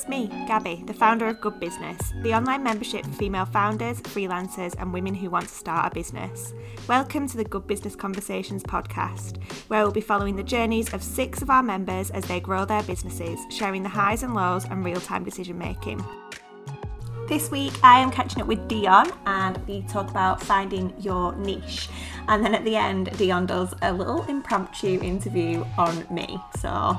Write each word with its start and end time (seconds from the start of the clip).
It's 0.00 0.08
me, 0.08 0.28
Gabby, 0.46 0.82
the 0.86 0.94
founder 0.94 1.28
of 1.28 1.42
Good 1.42 1.60
Business, 1.60 2.14
the 2.22 2.32
online 2.32 2.62
membership 2.62 3.04
for 3.04 3.12
female 3.12 3.44
founders, 3.44 4.00
freelancers, 4.00 4.74
and 4.78 4.94
women 4.94 5.14
who 5.14 5.28
want 5.28 5.46
to 5.46 5.54
start 5.54 5.92
a 5.92 5.94
business. 5.94 6.54
Welcome 6.88 7.28
to 7.28 7.36
the 7.36 7.44
Good 7.44 7.66
Business 7.66 7.94
Conversations 7.96 8.62
podcast, 8.62 9.42
where 9.68 9.82
we'll 9.82 9.92
be 9.92 10.00
following 10.00 10.36
the 10.36 10.42
journeys 10.42 10.94
of 10.94 11.02
six 11.02 11.42
of 11.42 11.50
our 11.50 11.62
members 11.62 12.10
as 12.12 12.24
they 12.24 12.40
grow 12.40 12.64
their 12.64 12.82
businesses, 12.84 13.38
sharing 13.50 13.82
the 13.82 13.90
highs 13.90 14.22
and 14.22 14.32
lows 14.32 14.64
and 14.64 14.82
real 14.82 15.02
time 15.02 15.22
decision 15.22 15.58
making. 15.58 16.02
This 17.28 17.50
week, 17.50 17.74
I 17.82 17.98
am 18.00 18.10
catching 18.10 18.40
up 18.40 18.48
with 18.48 18.68
Dion 18.68 19.12
and 19.26 19.58
we 19.66 19.82
talk 19.82 20.08
about 20.08 20.42
finding 20.42 20.94
your 20.98 21.36
niche. 21.36 21.90
And 22.26 22.42
then 22.42 22.54
at 22.54 22.64
the 22.64 22.74
end, 22.74 23.14
Dion 23.18 23.44
does 23.44 23.74
a 23.82 23.92
little 23.92 24.22
impromptu 24.22 24.98
interview 25.02 25.62
on 25.76 26.06
me. 26.10 26.38
So 26.58 26.98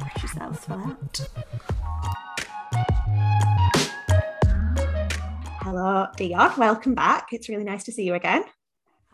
brace 0.00 0.22
yourselves 0.24 0.64
for 0.64 0.76
that. 0.76 1.28
Hello, 5.74 6.06
Dion. 6.18 6.52
Welcome 6.58 6.94
back. 6.94 7.28
It's 7.32 7.48
really 7.48 7.64
nice 7.64 7.82
to 7.84 7.92
see 7.92 8.02
you 8.02 8.12
again. 8.12 8.44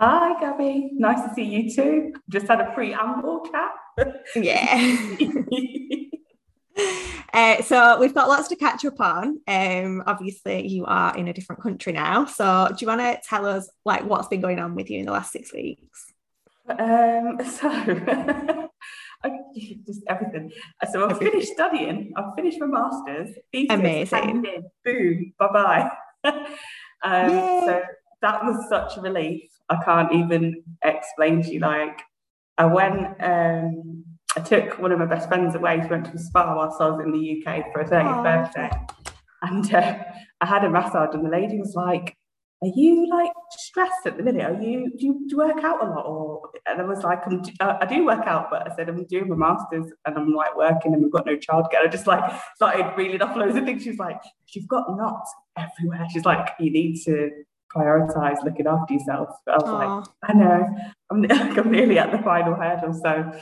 Hi, 0.01 0.41
Gabby. 0.41 0.91
Nice 0.95 1.23
to 1.23 1.33
see 1.33 1.45
you 1.45 1.73
too. 1.73 2.12
Just 2.29 2.48
had 2.48 2.61
a 2.61 2.73
preamble 2.73 3.47
chat. 3.53 4.12
Yeah. 4.34 5.07
Uh, 7.33 7.61
so 7.62 7.98
we've 8.01 8.15
got 8.15 8.29
lots 8.29 8.48
to 8.48 8.57
catch 8.57 8.84
up 8.84 8.98
on. 9.01 9.39
Um, 9.47 10.03
obviously, 10.07 10.67
you 10.67 10.84
are 10.87 11.17
in 11.17 11.29
a 11.29 11.33
different 11.33 11.61
country 11.61 11.93
now. 11.93 12.25
So 12.25 12.69
do 12.70 12.77
you 12.81 12.87
want 12.87 13.01
to 13.01 13.20
tell 13.29 13.47
us 13.47 13.69
like 13.84 14.05
what's 14.05 14.29
been 14.29 14.41
going 14.41 14.59
on 14.59 14.75
with 14.75 14.89
you 14.89 15.01
in 15.01 15.06
the 15.06 15.12
last 15.12 15.33
six 15.33 15.53
weeks? 15.53 16.12
Um, 16.69 17.39
so 17.45 17.69
just 19.87 20.03
everything. 20.09 20.53
So 20.91 21.09
I've 21.09 21.19
finished 21.19 21.53
studying. 21.53 22.12
I've 22.17 22.34
finished 22.34 22.59
my 22.61 22.67
masters. 22.67 23.37
Thesis, 23.53 23.70
Amazing. 23.70 24.43
boom. 24.84 25.33
Bye 25.39 25.48
bye. 25.53 25.91
um, 26.24 27.28
so 27.64 27.83
that 28.22 28.44
was 28.44 28.69
such 28.69 28.97
a 28.97 29.00
relief. 29.00 29.42
I 29.69 29.77
can't 29.84 30.12
even 30.12 30.62
explain 30.83 31.42
to 31.42 31.52
you. 31.52 31.60
Like 31.60 32.00
I 32.56 32.66
went. 32.66 33.22
Um, 33.22 34.05
I 34.36 34.41
took 34.41 34.78
one 34.78 34.92
of 34.92 34.98
my 34.98 35.06
best 35.06 35.27
friends 35.28 35.55
away. 35.55 35.78
We 35.78 35.86
went 35.86 36.05
to 36.06 36.12
a 36.12 36.19
spa 36.19 36.55
whilst 36.55 36.80
I 36.80 36.91
was 36.91 37.00
in 37.00 37.12
the 37.12 37.42
UK 37.47 37.72
for 37.72 37.80
a 37.80 37.88
30th 37.88 38.19
oh, 38.19 38.22
birthday. 38.22 38.70
And 39.42 39.75
uh, 39.75 39.98
I 40.41 40.47
had 40.47 40.64
a 40.64 40.70
massage, 40.70 41.14
and 41.14 41.25
the 41.25 41.30
lady 41.30 41.58
was 41.58 41.75
like, 41.75 42.17
Are 42.61 42.70
you 42.75 43.09
like 43.09 43.31
stressed 43.51 44.06
at 44.06 44.17
the 44.17 44.23
minute? 44.25 44.42
Are 44.42 44.61
you 44.61 44.91
do, 44.98 45.06
you 45.06 45.12
do 45.14 45.27
you 45.31 45.37
work 45.37 45.62
out 45.62 45.81
a 45.81 45.89
lot? 45.89 46.06
Or 46.06 46.51
and 46.67 46.81
I 46.81 46.84
was 46.84 47.05
like, 47.05 47.20
I'm, 47.25 47.41
I 47.61 47.87
do 47.87 48.05
work 48.05 48.27
out, 48.27 48.50
but 48.50 48.69
I 48.69 48.75
said 48.75 48.89
I'm 48.89 49.05
doing 49.05 49.28
my 49.28 49.37
masters 49.37 49.92
and 50.05 50.19
I'm 50.19 50.33
like 50.34 50.56
working 50.56 50.92
and 50.92 51.03
we've 51.03 51.12
got 51.12 51.25
no 51.25 51.37
childcare. 51.37 51.84
I 51.84 51.87
just 51.87 52.09
like 52.09 52.33
started 52.56 52.92
reeling 52.97 53.23
off 53.23 53.37
loads 53.37 53.56
of 53.56 53.65
things. 53.65 53.84
She's 53.84 53.98
like, 53.98 54.20
You've 54.53 54.67
got 54.67 54.97
knots 54.97 55.33
everywhere. 55.56 56.05
She's 56.12 56.25
like, 56.25 56.48
You 56.59 56.73
need 56.73 57.00
to 57.05 57.31
prioritize 57.75 58.42
looking 58.42 58.67
after 58.67 58.95
yourself. 58.95 59.28
But 59.47 59.55
I 59.55 59.56
was 59.59 59.65
Aww. 59.65 60.00
like, 60.00 60.09
I 60.25 60.33
know, 60.33 60.77
I'm, 61.11 61.22
like, 61.48 61.59
I'm 61.59 61.70
nearly 61.70 61.98
at 61.98 62.11
the 62.11 62.19
final 62.19 62.55
hurdle. 62.55 62.93
So 62.95 63.33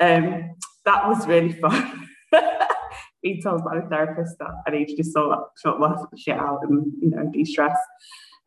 um, 0.00 0.54
that 0.86 1.06
was 1.06 1.26
really 1.26 1.52
fun. 1.52 2.08
Being 3.22 3.42
told 3.42 3.64
by 3.64 3.76
the 3.76 3.86
therapist 3.88 4.38
that 4.38 4.50
I 4.66 4.70
need 4.70 4.86
to 4.88 4.96
just 4.96 5.12
sort, 5.12 5.38
sort 5.56 5.80
my 5.80 5.96
shit 6.16 6.38
out 6.38 6.60
and 6.62 6.92
you 7.00 7.10
know 7.10 7.30
de-stress. 7.32 7.76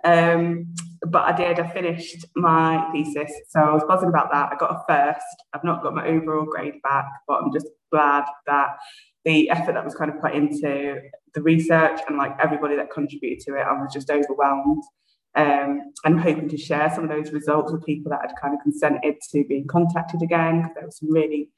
Um, 0.03 0.73
but 1.06 1.23
I 1.26 1.36
did. 1.36 1.59
I 1.59 1.67
finished 1.72 2.26
my 2.36 2.90
thesis, 2.92 3.31
so 3.50 3.59
I 3.59 3.73
was 3.73 3.84
buzzing 3.88 4.09
about 4.09 4.31
that. 4.31 4.52
I 4.52 4.56
got 4.56 4.72
a 4.72 4.84
first. 4.88 5.26
I've 5.53 5.64
not 5.64 5.84
got 5.84 5.94
my 5.94 6.08
overall 6.08 6.45
grade 6.45 6.81
back, 6.81 7.06
but 7.28 7.42
I'm 7.42 7.52
just 7.53 7.67
glad 7.92 8.25
that 8.48 8.78
the 9.25 9.50
effort 9.50 9.73
that 9.73 9.86
was 9.86 9.95
kind 9.95 10.12
of 10.12 10.22
put 10.22 10.34
into 10.34 11.00
the 11.34 11.41
research 11.41 12.00
and 12.08 12.18
like 12.18 12.35
everybody 12.41 12.75
that 12.75 12.91
contributed 12.91 13.46
to 13.46 13.56
it, 13.56 13.62
I 13.62 13.74
was 13.74 13.94
just 13.94 14.09
overwhelmed. 14.09 14.84
Um, 15.35 15.94
I'm 16.03 16.18
hoping 16.18 16.50
to 16.50 16.58
share 16.58 16.91
some 16.94 17.03
of 17.03 17.09
those 17.09 17.31
results 17.31 17.72
with 17.72 17.85
people 17.85 18.09
that 18.09 18.22
had 18.22 18.31
kind 18.41 18.56
of 18.56 18.62
consented 18.62 19.18
to 19.31 19.44
being 19.47 19.68
contacted 19.68 20.22
again 20.24 20.62
because 20.62 20.74
there 20.75 20.85
were 20.85 20.91
some 20.91 21.12
really 21.12 21.52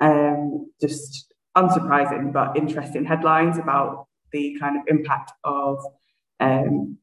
um, 0.00 0.70
just 0.80 1.32
unsurprising 1.56 2.32
but 2.32 2.56
interesting 2.56 3.04
headlines 3.04 3.58
about 3.58 4.06
the 4.32 4.56
kind 4.60 4.76
of 4.76 4.82
impact 4.88 5.32
of 5.44 5.78
um, 6.40 6.98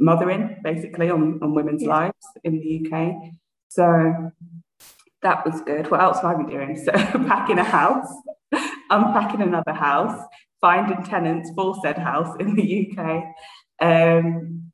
mothering 0.00 0.56
basically 0.64 1.10
on, 1.10 1.38
on 1.42 1.54
women's 1.54 1.82
yeah. 1.82 1.88
lives 1.88 2.26
in 2.42 2.58
the 2.58 2.90
UK. 2.90 3.14
So 3.68 4.32
that 5.22 5.44
was 5.44 5.60
good. 5.60 5.90
What 5.90 6.00
else 6.00 6.16
have 6.20 6.24
I 6.24 6.34
been 6.34 6.48
doing? 6.48 6.76
So 6.76 6.92
packing 6.92 7.58
a 7.58 7.64
house, 7.64 8.08
unpacking 8.90 9.42
another 9.42 9.74
house, 9.74 10.18
finding 10.60 11.04
tenants 11.04 11.50
for 11.54 11.76
said 11.82 11.98
house 11.98 12.34
in 12.40 12.56
the 12.56 12.96
UK. 12.98 13.24
Um, 13.80 14.72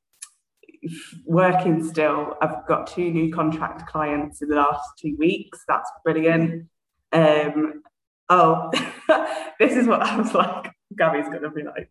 working 1.24 1.84
still. 1.84 2.36
I've 2.40 2.66
got 2.66 2.86
two 2.86 3.10
new 3.10 3.32
contract 3.32 3.86
clients 3.88 4.42
in 4.42 4.48
the 4.48 4.56
last 4.56 4.88
two 5.00 5.16
weeks. 5.18 5.58
That's 5.66 5.90
brilliant. 6.04 6.68
Um, 7.12 7.82
oh, 8.28 8.70
this 9.58 9.76
is 9.76 9.86
what 9.86 10.02
I 10.02 10.16
was 10.16 10.32
like. 10.34 10.70
Gabby's 10.96 11.28
going 11.28 11.42
to 11.42 11.50
be 11.50 11.64
like, 11.64 11.90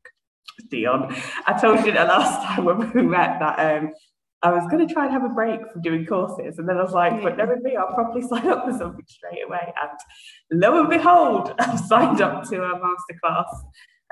Dion. 0.69 1.15
I 1.45 1.59
told 1.59 1.85
you 1.85 1.91
that 1.93 2.07
last 2.07 2.43
time 2.45 2.65
when 2.65 2.91
we 2.91 3.01
met 3.01 3.39
that 3.39 3.59
um, 3.59 3.93
I 4.41 4.51
was 4.51 4.67
going 4.69 4.87
to 4.87 4.93
try 4.93 5.05
and 5.05 5.13
have 5.13 5.23
a 5.23 5.29
break 5.29 5.59
from 5.71 5.81
doing 5.81 6.05
courses. 6.05 6.59
And 6.59 6.69
then 6.69 6.77
I 6.77 6.83
was 6.83 6.93
like, 6.93 7.21
but 7.23 7.37
never 7.37 7.57
me, 7.57 7.75
I'll 7.75 7.93
probably 7.93 8.21
sign 8.27 8.47
up 8.47 8.65
for 8.65 8.77
something 8.77 9.05
straight 9.07 9.43
away. 9.45 9.73
And 9.81 10.61
lo 10.61 10.79
and 10.79 10.89
behold, 10.89 11.53
I've 11.59 11.79
signed 11.79 12.21
up 12.21 12.47
to 12.49 12.63
a 12.63 12.79
masterclass 12.79 13.51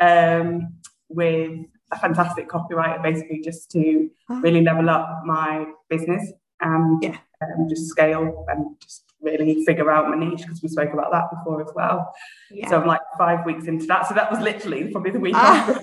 um, 0.01 0.73
with 1.09 1.59
a 1.91 1.99
fantastic 1.99 2.50
copywriter 2.50 3.03
basically 3.03 3.41
just 3.41 3.69
to 3.71 4.09
really 4.41 4.61
level 4.61 4.89
up 4.89 5.21
my 5.25 5.65
business 5.89 6.31
and 6.61 7.03
yeah. 7.03 7.17
um, 7.44 7.69
just 7.69 7.88
scale 7.88 8.45
and 8.47 8.75
just 8.81 9.12
really 9.23 9.63
figure 9.66 9.89
out 9.89 10.09
my 10.09 10.16
niche 10.16 10.41
because 10.41 10.61
we 10.61 10.69
spoke 10.69 10.94
about 10.94 11.11
that 11.11 11.29
before 11.31 11.61
as 11.61 11.72
well. 11.75 12.13
Yeah. 12.51 12.69
So 12.69 12.81
I'm 12.81 12.88
like 12.88 13.01
five 13.17 13.45
weeks 13.45 13.66
into 13.66 13.85
that. 13.88 14.07
So 14.07 14.13
that 14.16 14.31
was 14.31 14.39
literally 14.39 14.91
probably 14.91 15.11
the 15.11 15.19
week 15.19 15.35
ah. 15.35 15.79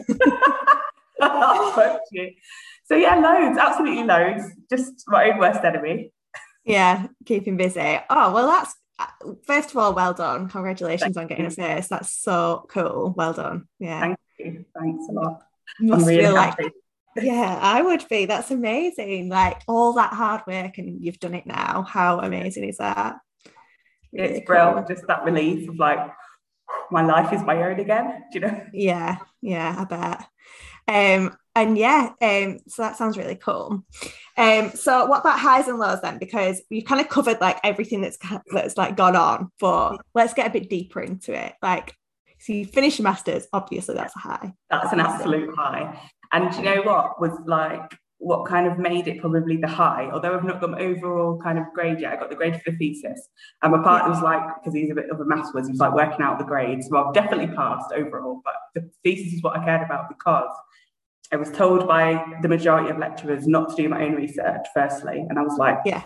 after. 1.20 1.98
so 2.84 2.94
yeah, 2.94 3.16
loads, 3.16 3.58
absolutely 3.58 4.04
loads. 4.04 4.44
Just 4.68 5.04
my 5.08 5.30
own 5.30 5.38
worst 5.38 5.64
enemy. 5.64 6.12
Yeah, 6.64 7.06
keeping 7.24 7.56
busy. 7.56 7.98
Oh 8.10 8.32
well, 8.32 8.46
that's 8.46 8.74
first 9.46 9.70
of 9.70 9.76
all, 9.78 9.94
well 9.94 10.12
done. 10.12 10.48
Congratulations 10.48 11.14
Thank 11.14 11.24
on 11.24 11.26
getting 11.26 11.44
you. 11.44 11.50
a 11.50 11.76
first. 11.76 11.90
That's 11.90 12.12
so 12.12 12.66
cool. 12.68 13.14
Well 13.16 13.32
done. 13.32 13.66
Yeah. 13.78 14.00
Thank 14.00 14.18
you. 14.38 14.64
Thanks 14.74 15.08
a 15.08 15.12
lot 15.12 15.42
must 15.78 16.06
really 16.06 16.22
feel 16.22 16.36
happy. 16.36 16.64
like 16.64 16.72
yeah 17.16 17.58
i 17.60 17.82
would 17.82 18.06
be 18.08 18.24
that's 18.24 18.50
amazing 18.50 19.28
like 19.28 19.62
all 19.66 19.94
that 19.94 20.12
hard 20.12 20.42
work 20.46 20.78
and 20.78 21.02
you've 21.04 21.18
done 21.18 21.34
it 21.34 21.46
now 21.46 21.82
how 21.82 22.20
amazing 22.20 22.64
is 22.64 22.78
that 22.78 23.16
it's 24.12 24.46
brilliant 24.46 24.88
just 24.88 25.06
that 25.06 25.24
relief 25.24 25.68
of 25.68 25.76
like 25.76 26.10
my 26.90 27.02
life 27.02 27.32
is 27.32 27.42
my 27.42 27.62
own 27.62 27.78
again 27.80 28.24
do 28.32 28.38
you 28.38 28.46
know? 28.46 28.66
Yeah 28.72 29.18
yeah 29.40 29.74
i 29.78 29.84
bet. 29.84 30.26
Um 30.88 31.36
and 31.54 31.76
yeah 31.76 32.12
um 32.20 32.58
so 32.68 32.82
that 32.82 32.96
sounds 32.96 33.16
really 33.16 33.36
cool. 33.36 33.84
Um 34.36 34.70
so 34.70 35.06
what 35.06 35.20
about 35.20 35.38
highs 35.38 35.68
and 35.68 35.78
lows 35.78 36.00
then? 36.00 36.18
Because 36.18 36.62
you've 36.70 36.84
kind 36.84 37.00
of 37.00 37.08
covered 37.08 37.40
like 37.40 37.58
everything 37.64 38.00
that's 38.00 38.18
that's 38.52 38.76
like 38.76 38.96
gone 38.96 39.16
on 39.16 39.50
but 39.60 39.98
let's 40.14 40.34
get 40.34 40.46
a 40.46 40.50
bit 40.50 40.70
deeper 40.70 41.00
into 41.00 41.32
it. 41.32 41.54
Like 41.62 41.94
so 42.38 42.52
you 42.52 42.64
finish 42.64 42.98
your 42.98 43.04
masters, 43.04 43.46
obviously 43.52 43.94
that's 43.94 44.16
a 44.16 44.20
high. 44.20 44.54
That's 44.70 44.92
an 44.92 45.00
absolute 45.00 45.54
high. 45.56 46.00
And 46.32 46.54
you 46.54 46.62
know 46.62 46.82
what? 46.82 47.20
Was 47.20 47.38
like 47.46 47.96
what 48.20 48.46
kind 48.46 48.66
of 48.66 48.78
made 48.78 49.08
it 49.08 49.18
probably 49.18 49.56
the 49.56 49.66
high, 49.66 50.10
although 50.12 50.36
I've 50.36 50.44
not 50.44 50.60
got 50.60 50.70
my 50.70 50.78
overall 50.78 51.40
kind 51.40 51.58
of 51.58 51.64
grade 51.74 52.00
yet. 52.00 52.12
I 52.12 52.16
got 52.16 52.28
the 52.28 52.36
grade 52.36 52.54
for 52.54 52.70
the 52.70 52.76
thesis. 52.76 53.28
And 53.62 53.72
my 53.72 53.82
partner 53.82 54.10
was 54.10 54.22
like, 54.22 54.42
because 54.56 54.74
he's 54.74 54.90
a 54.90 54.94
bit 54.94 55.10
of 55.10 55.20
a 55.20 55.24
maths 55.24 55.54
whiz, 55.54 55.66
he 55.66 55.72
was 55.72 55.80
like 55.80 55.94
working 55.94 56.20
out 56.20 56.38
the 56.38 56.44
grades. 56.44 56.88
Well, 56.90 57.06
I've 57.06 57.14
definitely 57.14 57.54
passed 57.56 57.92
overall, 57.94 58.42
but 58.44 58.54
the 58.74 58.90
thesis 59.02 59.32
is 59.32 59.42
what 59.42 59.58
I 59.58 59.64
cared 59.64 59.82
about 59.82 60.10
because 60.10 60.50
I 61.32 61.36
was 61.36 61.50
told 61.50 61.88
by 61.88 62.38
the 62.42 62.48
majority 62.48 62.90
of 62.90 62.98
lecturers 62.98 63.46
not 63.46 63.70
to 63.70 63.82
do 63.82 63.88
my 63.88 64.04
own 64.04 64.14
research, 64.14 64.66
firstly. 64.74 65.24
And 65.28 65.38
I 65.38 65.42
was 65.42 65.56
like, 65.58 65.78
yeah, 65.86 66.02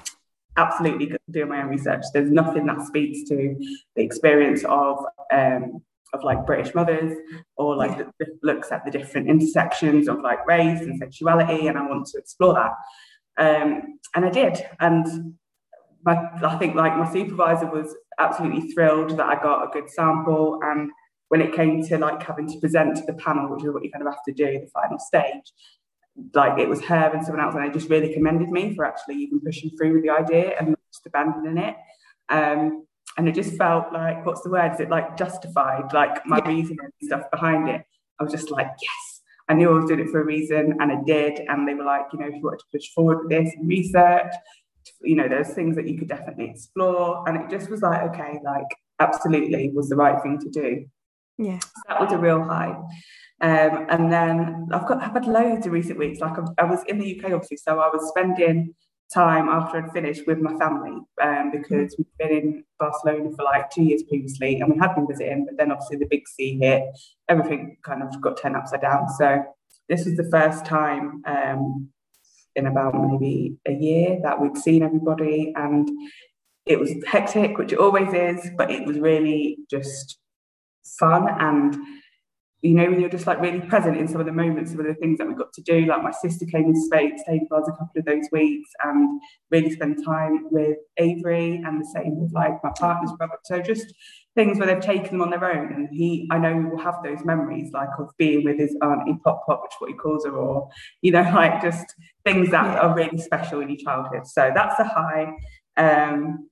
absolutely 0.57 1.17
doing 1.31 1.49
my 1.49 1.63
own 1.63 1.69
research. 1.69 2.05
There's 2.13 2.31
nothing 2.31 2.67
that 2.67 2.87
speaks 2.87 3.29
to 3.29 3.57
the 3.97 4.03
experience 4.03 4.65
of 4.65 5.05
um, 5.33 5.83
of 6.15 6.25
like 6.25 6.47
British 6.47 6.75
mothers 6.75 7.17
or 7.57 7.77
like 7.77 7.99
yeah. 7.99 8.05
the, 8.19 8.27
looks 8.43 8.73
at 8.73 8.85
the 8.85 8.91
different 8.91 9.29
intersections 9.29 10.09
of 10.09 10.21
like 10.21 10.47
race 10.47 10.81
and 10.81 10.99
sexuality 10.99 11.67
and 11.67 11.77
I 11.77 11.83
want 11.87 12.07
to 12.07 12.19
explore 12.19 12.55
that. 12.55 12.73
Um, 13.37 13.99
and 14.15 14.25
I 14.25 14.31
did. 14.31 14.65
And 14.81 15.35
my, 16.05 16.17
I 16.43 16.57
think 16.57 16.75
like 16.75 16.97
my 16.97 17.11
supervisor 17.13 17.67
was 17.67 17.95
absolutely 18.19 18.73
thrilled 18.73 19.11
that 19.19 19.27
I 19.27 19.35
got 19.35 19.65
a 19.65 19.71
good 19.71 19.91
sample. 19.91 20.61
And 20.63 20.91
when 21.29 21.41
it 21.43 21.55
came 21.55 21.85
to 21.87 21.99
like 21.99 22.23
having 22.23 22.47
to 22.49 22.59
present 22.61 22.97
to 22.97 23.03
the 23.07 23.15
panel 23.15 23.51
which 23.51 23.65
is 23.65 23.73
what 23.73 23.83
you 23.83 23.91
kind 23.91 24.07
of 24.07 24.13
have 24.13 24.23
to 24.25 24.33
do 24.33 24.61
the 24.61 24.71
final 24.73 24.99
stage 24.99 25.53
like 26.35 26.59
it 26.59 26.69
was 26.69 26.81
her 26.83 27.11
and 27.13 27.25
someone 27.25 27.45
else 27.45 27.55
and 27.55 27.65
they 27.65 27.77
just 27.77 27.91
really 27.91 28.13
commended 28.13 28.49
me 28.49 28.75
for 28.75 28.85
actually 28.85 29.17
even 29.17 29.41
pushing 29.41 29.71
through 29.71 29.95
with 29.95 30.03
the 30.03 30.11
idea 30.11 30.55
and 30.59 30.77
just 30.93 31.07
abandoning 31.07 31.59
it. 31.59 31.77
Um, 32.29 32.87
and 33.17 33.29
it 33.29 33.35
just 33.35 33.57
felt 33.57 33.93
like 33.93 34.25
what's 34.27 34.43
the 34.43 34.51
word 34.51 34.73
is 34.73 34.81
it 34.81 34.91
like 34.91 35.17
justified 35.17 35.93
like 35.93 36.27
my 36.27 36.39
yeah. 36.39 36.49
reasoning 36.49 36.79
and 36.81 36.93
stuff 37.09 37.31
behind 37.31 37.69
it 37.69 37.85
I 38.19 38.25
was 38.25 38.33
just 38.33 38.51
like, 38.51 38.69
yes, 38.81 39.23
I 39.49 39.55
knew 39.55 39.71
I 39.71 39.75
was 39.75 39.87
doing 39.87 40.01
it 40.01 40.11
for 40.11 40.21
a 40.21 40.25
reason 40.25 40.77
and 40.81 40.93
I 40.93 41.03
did. 41.05 41.41
And 41.49 41.69
they 41.69 41.75
were 41.75 41.85
like, 41.85 42.07
you 42.13 42.19
know, 42.19 42.27
if 42.27 42.35
you 42.35 42.43
wanted 42.43 42.61
to 42.61 42.67
push 42.73 42.91
forward 42.95 43.19
with 43.21 43.31
this 43.31 43.53
and 43.55 43.69
research, 43.69 44.33
you 45.03 45.17
know, 45.17 45.29
there's 45.29 45.53
things 45.53 45.77
that 45.77 45.89
you 45.89 45.99
could 45.99 46.09
definitely 46.09 46.51
explore. 46.51 47.29
And 47.29 47.37
it 47.37 47.51
just 47.51 47.71
was 47.71 47.83
like, 47.83 48.03
okay, 48.11 48.39
like 48.45 48.67
absolutely 49.01 49.71
was 49.75 49.89
the 49.89 49.97
right 49.97 50.23
thing 50.23 50.39
to 50.41 50.51
do. 50.51 50.87
Yeah. 51.39 51.59
So 51.59 51.69
that 51.89 52.01
was 52.01 52.13
a 52.13 52.19
real 52.19 52.43
high. 52.43 52.77
Um, 53.41 53.87
and 53.91 54.13
then 54.13 54.69
I've 54.73 54.87
got 54.87 55.03
I've 55.03 55.13
had 55.13 55.27
loads 55.27 55.67
of 55.67 55.73
recent 55.73 55.99
weeks. 55.99 56.21
Like 56.21 56.39
I, 56.39 56.63
I 56.63 56.65
was 56.65 56.85
in 56.87 56.99
the 56.99 57.19
UK 57.19 57.33
obviously, 57.33 57.57
so 57.57 57.81
I 57.81 57.89
was 57.89 58.09
spending 58.09 58.75
time 59.13 59.49
after 59.49 59.79
I'd 59.79 59.93
finished 59.93 60.27
with 60.27 60.39
my 60.39 60.57
family 60.57 60.99
um, 61.23 61.51
because 61.51 61.95
we'd 61.97 62.07
been 62.19 62.31
in 62.31 62.65
Barcelona 62.79 63.31
for 63.37 63.45
like 63.45 63.71
two 63.71 63.83
years 63.83 64.03
previously 64.05 64.61
and 64.61 64.73
we 64.73 64.79
had 64.79 64.95
been 64.95 65.07
visiting, 65.07 65.47
but 65.47 65.57
then 65.57 65.71
obviously 65.71 65.99
the 65.99 66.07
big 66.11 66.27
C 66.29 66.59
hit, 66.59 66.85
everything 67.29 67.77
kind 67.85 68.03
of 68.03 68.21
got 68.21 68.41
turned 68.41 68.57
upside 68.57 68.81
down. 68.81 69.09
So 69.09 69.45
this 69.89 70.05
was 70.05 70.17
the 70.17 70.29
first 70.31 70.65
time 70.65 71.23
um, 71.27 71.89
in 72.57 72.67
about 72.67 72.95
maybe 72.95 73.57
a 73.67 73.73
year 73.73 74.19
that 74.23 74.41
we'd 74.41 74.57
seen 74.57 74.83
everybody 74.83 75.53
and 75.57 75.89
it 76.67 76.81
was 76.81 76.93
hectic, 77.07 77.59
which 77.59 77.73
it 77.73 77.79
always 77.79 78.13
is, 78.13 78.51
but 78.57 78.71
it 78.71 78.87
was 78.87 78.99
really 78.99 79.59
just 79.71 80.19
fun 80.99 81.29
and 81.29 81.77
you 82.65 82.73
know, 82.73 82.87
when 82.87 82.99
you're 82.99 83.11
just 83.11 83.27
like 83.27 83.43
really 83.43 83.61
present 83.61 83.99
in 83.99 84.09
some 84.09 84.21
of 84.21 84.27
the 84.27 84.33
moments, 84.33 84.71
some 84.71 84.81
of 84.81 84.87
the 84.87 84.95
things 84.95 85.19
that 85.19 85.29
we 85.29 85.35
got 85.35 85.53
to 85.53 85.61
do. 85.61 85.85
Like 85.85 86.03
my 86.03 86.11
sister 86.11 86.47
came 86.47 86.65
and 86.65 86.79
stayed, 86.79 87.19
stayed 87.19 87.43
with 87.43 87.53
us 87.53 87.69
a 87.69 87.73
couple 87.73 87.99
of 87.99 88.07
those 88.07 88.27
weeks 88.33 88.71
and 88.83 89.21
really 89.51 89.71
spent 89.71 90.03
time 90.03 90.47
with 90.51 90.79
Avery 90.97 91.57
and 91.57 91.79
the 91.79 91.87
same 91.95 92.19
with 92.19 92.33
like 92.33 92.55
my 92.65 92.71
partner's 92.79 93.13
brother. 93.19 93.35
So 93.45 93.61
just 93.61 93.93
things 94.35 94.59
where 94.59 94.67
they've 94.67 94.81
taken 94.83 95.11
them 95.11 95.21
on 95.21 95.29
their 95.29 95.45
own. 95.45 95.75
And 95.75 95.89
he, 95.93 96.27
I 96.31 96.39
know, 96.39 96.57
will 96.57 96.83
have 96.83 97.03
those 97.05 97.23
memories 97.23 97.71
like 97.75 97.91
of 97.99 98.09
being 98.17 98.45
with 98.45 98.59
his 98.59 98.75
auntie 98.83 99.19
Pop 99.23 99.45
Pop, 99.47 99.65
which 99.65 99.73
is 99.73 99.81
what 99.81 99.91
he 99.91 99.97
calls 99.97 100.25
her, 100.25 100.33
or, 100.33 100.71
you 101.03 101.13
know, 101.13 101.21
like 101.35 101.61
just 101.61 101.85
things 102.25 102.51
that 102.51 102.65
yeah. 102.65 102.79
are 102.81 102.95
really 102.95 103.19
special 103.19 103.61
in 103.61 103.69
your 103.69 103.79
childhood. 103.85 104.27
So 104.27 104.51
that's 104.55 104.81
a 104.81 104.85
high. 104.85 105.35
Um, 105.77 106.49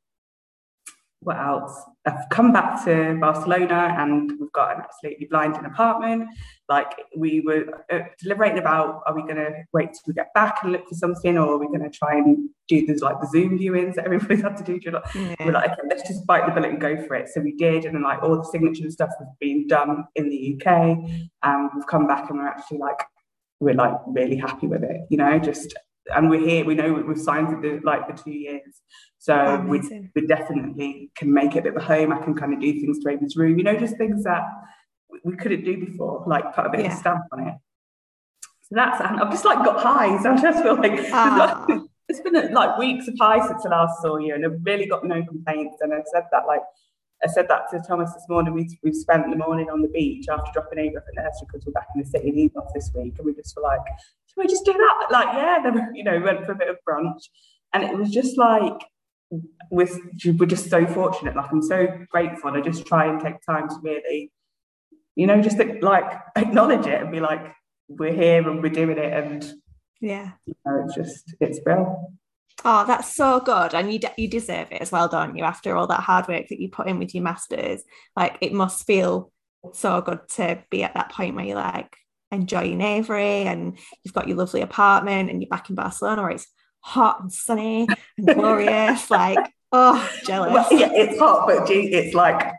what 1.20 1.38
else? 1.38 1.72
I've 2.04 2.28
come 2.30 2.52
back 2.52 2.84
to 2.84 3.16
Barcelona 3.20 3.94
and 3.96 4.32
we've 4.40 4.50
got 4.52 4.76
an 4.76 4.82
absolutely 4.82 5.26
blinding 5.26 5.64
apartment. 5.64 6.28
Like 6.68 6.92
we 7.16 7.40
were 7.40 7.84
uh, 7.92 8.00
deliberating 8.20 8.58
about, 8.58 9.02
are 9.06 9.14
we 9.14 9.22
going 9.22 9.36
to 9.36 9.52
wait 9.72 9.92
till 9.92 10.02
we 10.08 10.14
get 10.14 10.34
back 10.34 10.58
and 10.62 10.72
look 10.72 10.88
for 10.88 10.94
something, 10.94 11.38
or 11.38 11.52
are 11.52 11.58
we 11.58 11.66
going 11.66 11.82
to 11.82 11.90
try 11.90 12.14
and 12.14 12.48
do 12.66 12.86
those 12.86 13.02
like 13.02 13.20
the 13.20 13.28
Zoom 13.28 13.58
viewings 13.58 13.94
that 13.94 14.06
everybody's 14.06 14.42
had 14.42 14.56
to 14.56 14.64
do? 14.64 14.80
Yeah. 14.82 15.36
We're 15.44 15.52
like, 15.52 15.72
okay, 15.72 15.82
let's 15.88 16.08
just 16.08 16.26
bite 16.26 16.46
the 16.46 16.52
bullet 16.52 16.70
and 16.70 16.80
go 16.80 16.96
for 17.06 17.14
it. 17.14 17.28
So 17.28 17.40
we 17.40 17.52
did, 17.52 17.84
and 17.84 17.94
then 17.94 18.02
like 18.02 18.22
all 18.22 18.36
the 18.36 18.44
signature 18.44 18.90
stuff 18.90 19.10
has 19.18 19.28
been 19.38 19.68
done 19.68 20.04
in 20.16 20.28
the 20.28 20.56
UK, 20.56 20.98
and 21.42 21.70
we've 21.74 21.86
come 21.86 22.08
back 22.08 22.30
and 22.30 22.38
we're 22.38 22.48
actually 22.48 22.78
like, 22.78 23.00
we're 23.60 23.74
like 23.74 23.94
really 24.06 24.36
happy 24.36 24.66
with 24.66 24.82
it. 24.82 25.02
You 25.08 25.18
know, 25.18 25.38
just 25.38 25.74
and 26.14 26.30
we're 26.30 26.40
here. 26.40 26.64
We 26.64 26.74
know 26.74 26.92
we've 26.92 27.18
signed 27.18 27.48
for 27.48 27.60
the 27.60 27.80
like 27.84 28.08
the 28.08 28.20
two 28.22 28.32
years. 28.32 28.80
So 29.18 29.34
oh, 29.34 29.66
we, 29.66 29.80
we 30.16 30.26
definitely 30.26 31.10
can 31.14 31.32
make 31.32 31.54
it 31.54 31.60
a 31.60 31.62
bit 31.62 31.76
of 31.76 31.82
a 31.82 31.84
home. 31.84 32.12
I 32.12 32.18
can 32.18 32.34
kind 32.34 32.52
of 32.52 32.60
do 32.60 32.72
things 32.72 32.98
to 33.00 33.10
Amy's 33.10 33.36
room, 33.36 33.56
you 33.56 33.64
know, 33.64 33.76
just 33.76 33.96
things 33.96 34.24
that 34.24 34.42
we 35.24 35.36
couldn't 35.36 35.64
do 35.64 35.78
before, 35.78 36.24
like 36.26 36.54
put 36.54 36.66
a 36.66 36.70
bit 36.70 36.80
yeah. 36.80 36.86
of 36.86 36.92
a 36.92 36.96
stamp 36.96 37.24
on 37.32 37.46
it. 37.46 37.54
So 38.62 38.76
that's, 38.76 39.00
and 39.00 39.20
I've 39.20 39.30
just 39.30 39.44
like 39.44 39.64
got 39.64 39.80
highs. 39.80 40.26
I 40.26 40.40
just 40.40 40.62
feel 40.62 40.76
like, 40.76 40.98
ah. 41.12 41.64
it's 42.08 42.20
been 42.20 42.52
like 42.52 42.78
weeks 42.78 43.06
of 43.08 43.14
highs 43.20 43.46
since 43.48 43.64
I 43.66 43.68
last 43.68 44.02
saw 44.02 44.16
you, 44.16 44.34
and 44.34 44.44
I've 44.44 44.58
really 44.64 44.86
got 44.86 45.04
no 45.04 45.24
complaints. 45.24 45.76
And 45.80 45.94
I've 45.94 46.04
said 46.12 46.24
that, 46.32 46.46
like, 46.46 46.62
I 47.24 47.28
said 47.28 47.46
that 47.48 47.70
to 47.70 47.80
Thomas 47.86 48.12
this 48.12 48.24
morning. 48.28 48.54
We, 48.54 48.78
we've 48.82 48.96
spent 48.96 49.30
the 49.30 49.36
morning 49.36 49.70
on 49.70 49.82
the 49.82 49.88
beach 49.88 50.26
after 50.28 50.50
dropping 50.52 50.78
Ava 50.78 50.96
at 50.96 51.04
the 51.06 51.22
nursery 51.22 51.46
because 51.46 51.64
we're 51.66 51.72
back 51.72 51.88
in 51.94 52.02
the 52.02 52.06
city 52.06 52.32
leave 52.32 52.56
off 52.56 52.72
this 52.74 52.90
week. 52.94 53.14
And 53.18 53.26
we 53.26 53.34
just 53.34 53.54
were 53.56 53.62
like, 53.62 53.80
should 54.26 54.38
we 54.38 54.46
just 54.48 54.64
do 54.64 54.72
that? 54.72 55.06
Like, 55.10 55.28
yeah. 55.34 55.58
Then, 55.62 55.90
you 55.94 56.04
know, 56.04 56.20
went 56.20 56.44
for 56.44 56.52
a 56.52 56.56
bit 56.56 56.68
of 56.68 56.76
brunch. 56.88 57.28
And 57.72 57.84
it 57.84 57.96
was 57.96 58.10
just 58.10 58.36
like, 58.36 58.80
we're, 59.70 59.88
we're 60.24 60.46
just 60.46 60.68
so 60.68 60.86
fortunate. 60.86 61.36
Like 61.36 61.50
I'm 61.52 61.62
so 61.62 61.86
grateful. 62.10 62.50
I 62.50 62.60
just 62.60 62.86
try 62.86 63.06
and 63.06 63.20
take 63.20 63.36
time 63.46 63.68
to 63.68 63.76
really, 63.82 64.30
you 65.14 65.26
know, 65.26 65.40
just 65.40 65.58
like 65.80 66.20
acknowledge 66.36 66.86
it 66.86 67.00
and 67.00 67.10
be 67.10 67.20
like, 67.20 67.54
we're 67.88 68.12
here 68.12 68.48
and 68.48 68.62
we're 68.62 68.68
doing 68.68 68.98
it. 68.98 69.12
And 69.12 69.52
yeah, 70.00 70.32
you 70.46 70.54
know, 70.66 70.84
it's 70.84 70.94
just 70.94 71.34
it's 71.40 71.60
brilliant. 71.60 71.96
Oh, 72.64 72.86
that's 72.86 73.14
so 73.14 73.40
good, 73.40 73.74
and 73.74 73.92
you 73.92 73.98
de- 73.98 74.14
you 74.16 74.28
deserve 74.28 74.70
it 74.70 74.80
as 74.80 74.92
well, 74.92 75.08
don't 75.08 75.36
you? 75.36 75.44
After 75.44 75.74
all 75.76 75.86
that 75.88 76.00
hard 76.00 76.28
work 76.28 76.48
that 76.48 76.60
you 76.60 76.68
put 76.68 76.88
in 76.88 76.98
with 76.98 77.14
your 77.14 77.24
masters, 77.24 77.82
like 78.16 78.38
it 78.40 78.52
must 78.52 78.86
feel 78.86 79.32
so 79.72 80.00
good 80.00 80.20
to 80.36 80.62
be 80.70 80.82
at 80.82 80.94
that 80.94 81.10
point 81.12 81.34
where 81.34 81.44
you're 81.44 81.56
like 81.56 81.96
enjoying 82.30 82.80
Avery, 82.80 83.42
and 83.42 83.78
you've 84.04 84.14
got 84.14 84.28
your 84.28 84.36
lovely 84.36 84.60
apartment, 84.60 85.30
and 85.30 85.42
you're 85.42 85.48
back 85.48 85.70
in 85.70 85.76
Barcelona, 85.76 86.22
where 86.22 86.30
it's 86.30 86.46
hot 86.80 87.20
and 87.20 87.32
sunny 87.32 87.88
and 88.18 88.26
glorious. 88.26 89.10
like, 89.10 89.38
oh, 89.72 90.10
jealous. 90.24 90.52
Well, 90.52 90.68
yeah, 90.72 90.90
it's 90.92 91.18
hot, 91.18 91.46
but 91.46 91.66
gee, 91.66 91.92
it's 91.92 92.14
like 92.14 92.52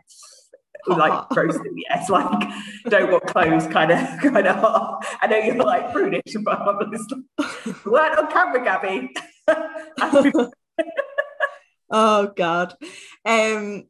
hot, 0.86 0.98
like 0.98 1.30
roasting. 1.36 1.74
Yes, 1.88 2.10
like 2.10 2.48
don't 2.88 3.10
want 3.10 3.26
clothes, 3.26 3.66
kind 3.68 3.90
of, 3.90 3.98
kind 4.20 4.46
of 4.46 4.56
hot. 4.56 5.06
I 5.22 5.26
know 5.26 5.38
you're 5.38 5.56
like 5.56 5.92
prudish, 5.92 6.34
but 6.42 6.60
I'm 6.60 6.92
just 6.92 7.12
like, 7.38 7.86
weren't 7.86 8.18
on 8.18 8.30
camera, 8.30 8.62
Gabby. 8.64 9.14
oh 11.90 12.32
God. 12.36 12.74
Um, 13.24 13.84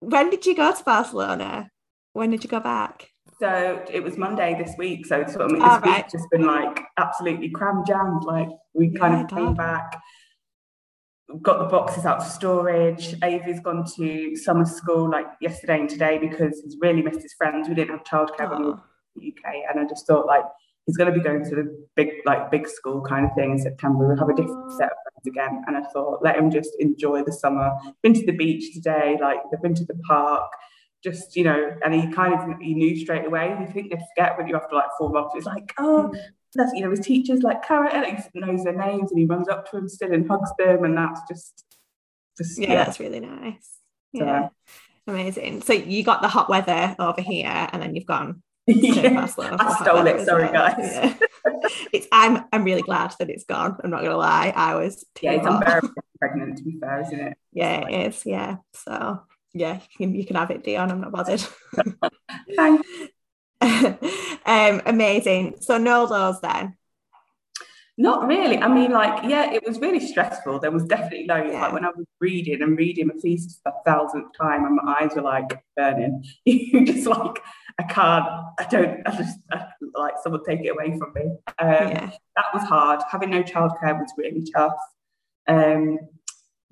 when 0.00 0.30
did 0.30 0.46
you 0.46 0.54
go 0.56 0.74
to 0.74 0.84
Barcelona? 0.84 1.70
When 2.12 2.30
did 2.30 2.42
you 2.42 2.50
go 2.50 2.60
back? 2.60 3.10
So 3.38 3.82
it 3.90 4.02
was 4.02 4.18
Monday 4.18 4.54
this 4.62 4.74
week. 4.76 5.06
So 5.06 5.24
sort 5.26 5.42
of, 5.42 5.42
I 5.42 5.46
mean, 5.46 5.58
this 5.60 5.68
right. 5.68 5.96
week's 5.96 6.12
just 6.12 6.30
been 6.30 6.46
like 6.46 6.80
absolutely 6.98 7.50
cram 7.50 7.84
jammed. 7.86 8.24
Like 8.24 8.48
we 8.74 8.90
kind 8.90 9.14
yeah, 9.14 9.24
of 9.24 9.30
came 9.30 9.54
back, 9.54 9.98
got 11.40 11.58
the 11.58 11.64
boxes 11.64 12.04
out 12.04 12.22
for 12.22 12.28
storage. 12.28 13.14
Avery's 13.22 13.60
gone 13.60 13.86
to 13.96 14.36
summer 14.36 14.66
school 14.66 15.10
like 15.10 15.26
yesterday 15.40 15.80
and 15.80 15.88
today 15.88 16.18
because 16.18 16.60
he's 16.62 16.76
really 16.80 17.02
missed 17.02 17.22
his 17.22 17.32
friends. 17.34 17.68
We 17.68 17.74
didn't 17.74 17.96
have 17.96 18.04
childcare 18.04 18.54
in 18.56 18.78
the 19.16 19.28
UK, 19.28 19.54
and 19.70 19.80
I 19.80 19.88
just 19.88 20.06
thought 20.06 20.26
like 20.26 20.44
he's 20.86 20.96
going 20.96 21.12
to 21.12 21.18
be 21.18 21.24
going 21.24 21.44
to 21.44 21.54
the 21.54 21.86
big 21.96 22.08
like 22.24 22.50
big 22.50 22.68
school 22.68 23.00
kind 23.02 23.24
of 23.24 23.32
thing 23.36 23.52
in 23.52 23.58
September. 23.58 24.08
We'll 24.08 24.18
have 24.18 24.28
a 24.28 24.34
different 24.34 24.72
set 24.72 24.90
of 24.90 24.98
friends 25.02 25.26
again, 25.26 25.62
and 25.66 25.76
I 25.76 25.82
thought 25.90 26.22
let 26.22 26.36
him 26.36 26.50
just 26.50 26.70
enjoy 26.78 27.22
the 27.24 27.32
summer. 27.32 27.70
Been 28.02 28.14
to 28.14 28.26
the 28.26 28.36
beach 28.36 28.74
today, 28.74 29.18
like 29.20 29.38
they've 29.50 29.62
been 29.62 29.74
to 29.74 29.84
the 29.84 30.00
park 30.08 30.50
just 31.02 31.34
you 31.36 31.44
know, 31.44 31.76
and 31.84 31.94
he 31.94 32.12
kind 32.12 32.34
of 32.34 32.58
he 32.60 32.74
knew 32.74 32.96
straight 32.96 33.24
away. 33.24 33.56
You 33.58 33.72
think 33.72 33.90
they 33.90 33.98
forget 34.14 34.36
when 34.36 34.46
you 34.48 34.54
have 34.54 34.68
to 34.68 34.76
like 34.76 34.90
four 34.98 35.10
months. 35.10 35.34
It's 35.34 35.46
like, 35.46 35.72
oh, 35.78 36.08
hmm. 36.08 36.16
that's 36.54 36.72
you 36.74 36.82
know, 36.82 36.90
his 36.90 37.00
teachers 37.00 37.42
like 37.42 37.64
Cara, 37.64 37.92
and 37.92 38.18
he 38.32 38.40
knows 38.40 38.64
their 38.64 38.76
names, 38.76 39.10
and 39.10 39.18
he 39.18 39.26
runs 39.26 39.48
up 39.48 39.70
to 39.70 39.76
them 39.76 39.88
still 39.88 40.12
and 40.12 40.28
hugs 40.28 40.50
them, 40.58 40.84
and 40.84 40.96
that's 40.96 41.20
just, 41.28 41.64
just 42.36 42.60
yeah, 42.60 42.72
yeah. 42.72 42.84
that's 42.84 43.00
really 43.00 43.20
nice. 43.20 43.78
Yeah, 44.12 44.48
so, 44.48 45.12
amazing. 45.12 45.62
So 45.62 45.72
you 45.72 46.04
got 46.04 46.22
the 46.22 46.28
hot 46.28 46.48
weather 46.48 46.94
over 46.98 47.22
here, 47.22 47.68
and 47.72 47.82
then 47.82 47.94
you've 47.94 48.06
gone. 48.06 48.42
Yeah, 48.70 49.22
I 49.22 49.26
stole 49.26 50.06
it. 50.06 50.24
Sorry, 50.24 50.44
well. 50.44 50.52
guys. 50.52 50.76
Yeah. 50.78 51.14
it's 51.92 52.06
I'm 52.12 52.44
I'm 52.52 52.64
really 52.64 52.82
glad 52.82 53.14
that 53.18 53.30
it's 53.30 53.44
gone. 53.44 53.76
I'm 53.82 53.90
not 53.90 54.02
gonna 54.02 54.16
lie. 54.16 54.52
I 54.54 54.74
was 54.74 55.04
yeah, 55.20 55.32
it's 55.32 55.46
unbearably 55.46 55.90
pregnant 56.18 56.58
to 56.58 56.64
be 56.64 56.78
fair, 56.78 57.00
isn't 57.00 57.20
it? 57.20 57.38
Yeah, 57.52 57.88
it 57.88 58.08
is. 58.08 58.26
Yeah. 58.26 58.56
So 58.74 59.22
yeah, 59.52 59.74
you 59.74 59.96
can, 59.98 60.14
you 60.14 60.24
can 60.24 60.36
have 60.36 60.50
it, 60.50 60.62
Dion. 60.62 60.90
I'm 60.90 61.00
not 61.00 61.12
bothered. 61.12 61.44
Thanks. 62.56 62.88
um, 63.60 64.82
amazing. 64.86 65.56
So 65.60 65.78
no 65.78 66.06
those 66.06 66.40
then. 66.40 66.76
Not 68.00 68.26
really. 68.26 68.56
I 68.56 68.66
mean, 68.66 68.92
like, 68.92 69.28
yeah, 69.28 69.52
it 69.52 69.62
was 69.66 69.78
really 69.78 70.00
stressful. 70.00 70.60
There 70.60 70.70
was 70.70 70.84
definitely 70.84 71.26
loads. 71.26 71.50
Yeah. 71.52 71.60
Like 71.60 71.72
when 71.74 71.84
I 71.84 71.90
was 71.94 72.06
reading 72.18 72.62
and 72.62 72.78
reading 72.78 73.10
a 73.10 73.20
feast 73.20 73.60
for 73.62 73.72
the 73.72 73.90
thousandth 73.90 74.28
time, 74.40 74.64
and 74.64 74.76
my 74.76 75.00
eyes 75.02 75.10
were 75.14 75.20
like 75.20 75.62
burning. 75.76 76.24
you 76.46 76.86
just 76.86 77.06
like, 77.06 77.42
I 77.80 77.82
can't. 77.84 78.26
I 78.58 78.64
don't. 78.70 79.00
I 79.06 79.16
just 79.16 79.38
I, 79.50 79.64
like 79.94 80.14
someone 80.22 80.44
take 80.44 80.60
it 80.60 80.68
away 80.68 80.98
from 80.98 81.14
me. 81.14 81.22
Um, 81.58 81.88
yeah. 81.88 82.10
That 82.36 82.44
was 82.52 82.62
hard. 82.64 83.00
Having 83.10 83.30
no 83.30 83.42
childcare 83.42 83.98
was 83.98 84.12
really 84.18 84.44
tough. 84.54 84.76
Um, 85.48 85.98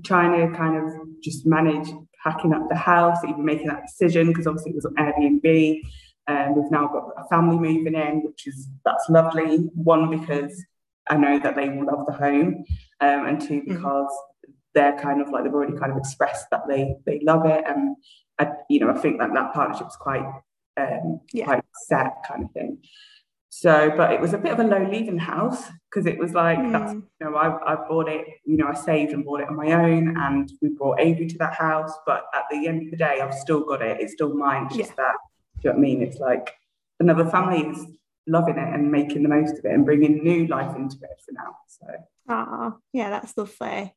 trying 0.04 0.32
to 0.38 0.54
kind 0.56 0.76
of 0.76 1.22
just 1.22 1.46
manage 1.46 1.88
packing 2.22 2.52
up 2.52 2.68
the 2.68 2.76
house, 2.76 3.18
even 3.24 3.42
making 3.42 3.68
that 3.68 3.86
decision 3.86 4.28
because 4.28 4.46
obviously 4.46 4.72
it 4.72 4.76
was 4.76 4.84
on 4.84 4.94
Airbnb. 4.96 5.80
And 6.26 6.48
um, 6.48 6.62
we've 6.62 6.70
now 6.70 6.88
got 6.88 7.08
a 7.16 7.26
family 7.28 7.56
moving 7.56 7.94
in, 7.94 8.22
which 8.22 8.46
is 8.46 8.68
that's 8.84 9.08
lovely. 9.08 9.70
One 9.74 10.10
because 10.10 10.62
I 11.08 11.16
know 11.16 11.38
that 11.38 11.56
they 11.56 11.70
will 11.70 11.86
love 11.86 12.04
the 12.04 12.12
home, 12.12 12.66
um, 13.00 13.26
and 13.26 13.40
two 13.40 13.62
mm-hmm. 13.62 13.76
because 13.76 14.12
mm-hmm. 14.12 14.52
they're 14.74 14.98
kind 14.98 15.22
of 15.22 15.30
like 15.30 15.44
they've 15.44 15.54
already 15.54 15.78
kind 15.78 15.90
of 15.90 15.96
expressed 15.96 16.48
that 16.50 16.68
they 16.68 16.96
they 17.06 17.20
love 17.20 17.46
it, 17.46 17.64
and 17.66 17.96
I, 18.38 18.48
you 18.68 18.80
know 18.80 18.90
I 18.90 18.98
think 18.98 19.20
that 19.20 19.32
that 19.32 19.54
partnership 19.54 19.86
is 19.86 19.96
quite 19.96 20.26
um, 20.78 21.20
yeah. 21.32 21.44
quite 21.44 21.64
set 21.86 22.16
kind 22.26 22.44
of 22.44 22.52
thing. 22.52 22.78
So, 23.50 23.92
but 23.96 24.12
it 24.12 24.20
was 24.20 24.34
a 24.34 24.38
bit 24.38 24.52
of 24.52 24.60
a 24.60 24.64
low 24.64 24.88
leaving 24.88 25.18
house 25.18 25.64
because 25.90 26.06
it 26.06 26.18
was 26.18 26.32
like 26.32 26.58
mm. 26.58 26.70
that's 26.70 26.92
you 26.92 27.02
know 27.20 27.34
I, 27.34 27.72
I 27.72 27.88
bought 27.88 28.08
it 28.08 28.26
you 28.44 28.56
know 28.56 28.68
I 28.68 28.74
saved 28.74 29.12
and 29.12 29.24
bought 29.24 29.40
it 29.40 29.48
on 29.48 29.56
my 29.56 29.72
own 29.72 30.16
and 30.16 30.52
we 30.62 30.68
brought 30.68 31.00
Avery 31.00 31.26
to 31.26 31.38
that 31.38 31.54
house. 31.54 31.92
But 32.06 32.26
at 32.34 32.44
the 32.50 32.68
end 32.68 32.84
of 32.84 32.90
the 32.90 32.96
day, 32.96 33.20
I've 33.20 33.34
still 33.34 33.64
got 33.64 33.82
it. 33.82 34.00
It's 34.00 34.12
still 34.12 34.34
mine. 34.34 34.66
It's 34.66 34.76
just 34.76 34.96
that. 34.96 35.16
Do 35.60 35.68
you 35.68 35.70
know 35.70 35.76
what 35.76 35.78
I 35.78 35.80
mean? 35.80 36.02
It's 36.02 36.18
like 36.18 36.54
another 37.00 37.28
family 37.28 37.66
is 37.66 37.86
loving 38.28 38.58
it 38.58 38.74
and 38.74 38.92
making 38.92 39.22
the 39.22 39.28
most 39.28 39.58
of 39.58 39.64
it 39.64 39.72
and 39.72 39.84
bringing 39.84 40.22
new 40.22 40.46
life 40.46 40.76
into 40.76 40.96
it 40.96 41.20
for 41.24 41.32
now. 41.32 41.56
So, 41.66 41.86
oh, 42.28 42.78
yeah, 42.92 43.10
that's 43.10 43.36
lovely. 43.36 43.94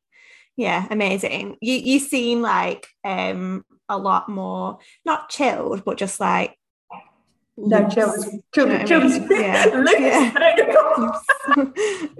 Yeah, 0.56 0.86
amazing. 0.90 1.56
You 1.60 1.74
you 1.74 1.98
seem 1.98 2.42
like 2.42 2.86
um 3.04 3.64
a 3.88 3.96
lot 3.96 4.28
more 4.28 4.78
not 5.04 5.28
chilled, 5.28 5.84
but 5.84 5.98
just 5.98 6.20
like 6.20 6.56
no, 7.56 7.88
chilled, 7.88 8.24
chilled. 8.54 8.70
Yeah, 8.70 8.84
yeah. 9.30 10.30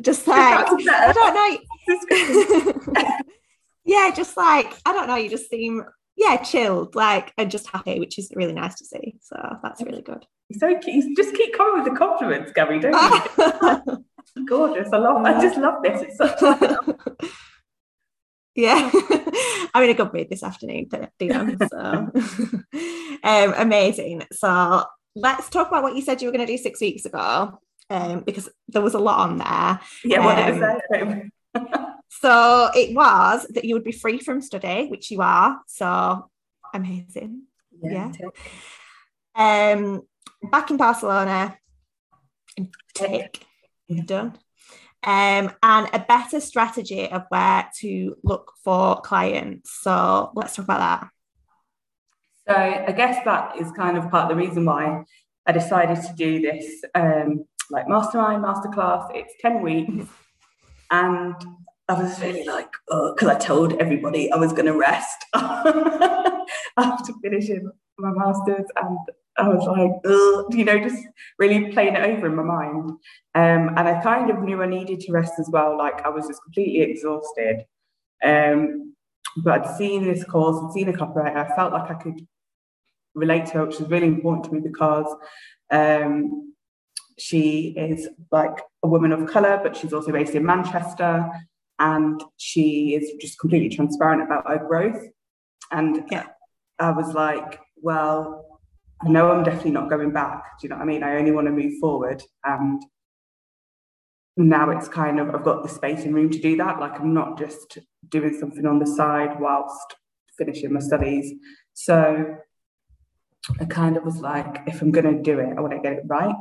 just 0.02 0.26
like 0.28 0.66
I 0.68 1.12
don't 1.14 1.34
know. 1.34 3.02
yeah, 3.84 4.10
just 4.14 4.36
like 4.36 4.74
I 4.84 4.92
don't 4.92 5.08
know. 5.08 5.16
You 5.16 5.30
just 5.30 5.48
seem 5.48 5.84
yeah 6.16 6.36
chilled, 6.36 6.94
like 6.94 7.32
and 7.38 7.50
just 7.50 7.66
happy, 7.68 7.98
which 7.98 8.18
is 8.18 8.30
really 8.36 8.52
nice 8.52 8.74
to 8.76 8.84
see. 8.84 9.14
So 9.22 9.36
that's 9.62 9.82
really 9.82 10.02
good. 10.02 10.26
So 10.58 10.78
just 11.16 11.34
keep 11.34 11.56
coming 11.56 11.82
with 11.82 11.90
the 11.90 11.98
compliments, 11.98 12.52
Gabby, 12.52 12.78
don't 12.78 12.92
you? 14.36 14.44
Gorgeous. 14.46 14.92
I 14.92 14.98
love. 14.98 15.24
I 15.24 15.40
just 15.40 15.56
love 15.56 15.82
this. 15.82 16.02
It's 16.02 16.16
such. 16.18 16.38
yeah, 18.54 18.90
I'm 19.72 19.82
in 19.84 19.90
a 19.90 19.94
good 19.94 20.12
mood 20.12 20.28
this 20.28 20.42
afternoon. 20.42 20.90
So 21.70 22.10
um, 23.24 23.54
amazing. 23.56 24.24
So 24.30 24.84
let's 25.14 25.48
talk 25.48 25.68
about 25.68 25.82
what 25.82 25.96
you 25.96 26.02
said 26.02 26.20
you 26.20 26.28
were 26.28 26.32
going 26.32 26.46
to 26.46 26.52
do 26.52 26.58
six 26.58 26.80
weeks 26.80 27.04
ago, 27.04 27.58
um, 27.90 28.20
because 28.20 28.48
there 28.68 28.82
was 28.82 28.94
a 28.94 28.98
lot 28.98 29.28
on 29.28 29.38
there. 29.38 29.80
Yeah, 30.04 30.24
what 30.24 30.38
um, 31.00 31.30
so 32.08 32.70
it 32.74 32.94
was 32.94 33.46
that 33.50 33.64
you 33.64 33.74
would 33.74 33.84
be 33.84 33.92
free 33.92 34.18
from 34.18 34.40
study, 34.40 34.88
which 34.88 35.10
you 35.10 35.20
are. 35.20 35.60
So 35.66 36.28
amazing. 36.72 37.42
Yeah. 37.82 38.12
yeah. 39.34 39.72
Um, 39.74 40.02
back 40.50 40.70
in 40.70 40.76
Barcelona, 40.76 41.56
tick, 42.94 43.44
yeah. 43.88 44.02
done. 44.04 44.38
Um, 45.04 45.50
and 45.62 45.88
a 45.92 46.04
better 46.06 46.38
strategy 46.40 47.10
of 47.10 47.24
where 47.28 47.68
to 47.80 48.16
look 48.22 48.52
for 48.62 49.00
clients. 49.00 49.78
So 49.82 50.30
let's 50.34 50.54
talk 50.54 50.66
about 50.66 50.78
that. 50.78 51.08
So 52.48 52.54
I 52.54 52.92
guess 52.92 53.24
that 53.24 53.56
is 53.60 53.70
kind 53.72 53.96
of 53.96 54.10
part 54.10 54.30
of 54.30 54.36
the 54.36 54.44
reason 54.44 54.64
why 54.64 55.04
I 55.46 55.52
decided 55.52 56.02
to 56.02 56.14
do 56.14 56.40
this 56.40 56.82
um, 56.94 57.44
like 57.70 57.88
mastermind, 57.88 58.44
masterclass. 58.44 59.10
It's 59.14 59.34
10 59.40 59.62
weeks. 59.62 60.06
And 60.90 61.34
I 61.88 61.94
was 61.94 62.20
really 62.20 62.44
like, 62.44 62.70
because 62.88 63.28
I 63.28 63.38
told 63.38 63.74
everybody 63.74 64.30
I 64.30 64.36
was 64.36 64.52
going 64.52 64.66
to 64.66 64.76
rest 64.76 65.24
after 65.34 67.12
finishing 67.22 67.70
my 67.98 68.10
master's. 68.12 68.66
And 68.76 68.98
I 69.38 69.48
was 69.48 69.66
like, 69.66 70.56
you 70.56 70.64
know, 70.64 70.78
just 70.78 71.02
really 71.38 71.72
playing 71.72 71.96
it 71.96 72.04
over 72.04 72.26
in 72.26 72.36
my 72.36 72.42
mind. 72.42 72.90
Um, 73.34 73.74
and 73.76 73.80
I 73.80 74.02
kind 74.02 74.30
of 74.30 74.42
knew 74.42 74.62
I 74.62 74.66
needed 74.66 75.00
to 75.00 75.12
rest 75.12 75.34
as 75.38 75.48
well. 75.50 75.78
Like 75.78 76.04
I 76.04 76.10
was 76.10 76.26
just 76.26 76.42
completely 76.42 76.82
exhausted. 76.82 77.64
Um, 78.22 78.91
but 79.36 79.62
I'd 79.62 79.76
seen 79.76 80.04
this 80.04 80.24
course, 80.24 80.56
I'd 80.62 80.72
seen 80.72 80.88
a 80.88 80.92
copywriter, 80.92 81.36
I 81.36 81.54
felt 81.56 81.72
like 81.72 81.90
I 81.90 81.94
could 81.94 82.26
relate 83.14 83.46
to 83.46 83.52
her, 83.54 83.66
which 83.66 83.78
was 83.78 83.88
really 83.88 84.06
important 84.06 84.44
to 84.46 84.52
me 84.52 84.60
because 84.60 85.06
um, 85.70 86.54
she 87.18 87.74
is 87.76 88.08
like 88.30 88.58
a 88.82 88.88
woman 88.88 89.12
of 89.12 89.28
colour, 89.28 89.60
but 89.62 89.76
she's 89.76 89.92
also 89.92 90.12
based 90.12 90.34
in 90.34 90.44
Manchester 90.44 91.30
and 91.78 92.22
she 92.36 92.94
is 92.94 93.12
just 93.20 93.38
completely 93.38 93.68
transparent 93.68 94.22
about 94.22 94.48
her 94.48 94.58
growth. 94.58 95.02
And 95.70 96.04
yeah. 96.10 96.26
I 96.78 96.90
was 96.90 97.14
like, 97.14 97.60
well, 97.80 98.60
I 99.04 99.08
know 99.08 99.30
I'm 99.30 99.44
definitely 99.44 99.72
not 99.72 99.90
going 99.90 100.12
back. 100.12 100.42
Do 100.60 100.66
you 100.66 100.68
know 100.70 100.76
what 100.76 100.82
I 100.82 100.86
mean? 100.86 101.02
I 101.02 101.16
only 101.16 101.32
want 101.32 101.46
to 101.46 101.52
move 101.52 101.74
forward. 101.80 102.22
And 102.44 102.82
now 104.36 104.70
it's 104.70 104.88
kind 104.88 105.20
of, 105.20 105.34
I've 105.34 105.44
got 105.44 105.62
the 105.62 105.68
space 105.68 106.04
and 106.04 106.14
room 106.14 106.30
to 106.30 106.38
do 106.38 106.56
that. 106.56 106.80
Like, 106.80 106.98
I'm 106.98 107.14
not 107.14 107.38
just 107.38 107.78
doing 108.08 108.36
something 108.38 108.66
on 108.66 108.78
the 108.78 108.86
side 108.86 109.38
whilst 109.40 109.96
finishing 110.38 110.72
my 110.72 110.80
studies. 110.80 111.32
So 111.74 112.36
I 113.60 113.64
kind 113.66 113.96
of 113.96 114.04
was 114.04 114.18
like, 114.18 114.62
if 114.66 114.80
I'm 114.82 114.90
going 114.90 115.16
to 115.16 115.22
do 115.22 115.38
it, 115.38 115.54
I 115.56 115.60
want 115.60 115.74
to 115.74 115.80
get 115.80 115.92
it 115.92 116.04
right. 116.06 116.34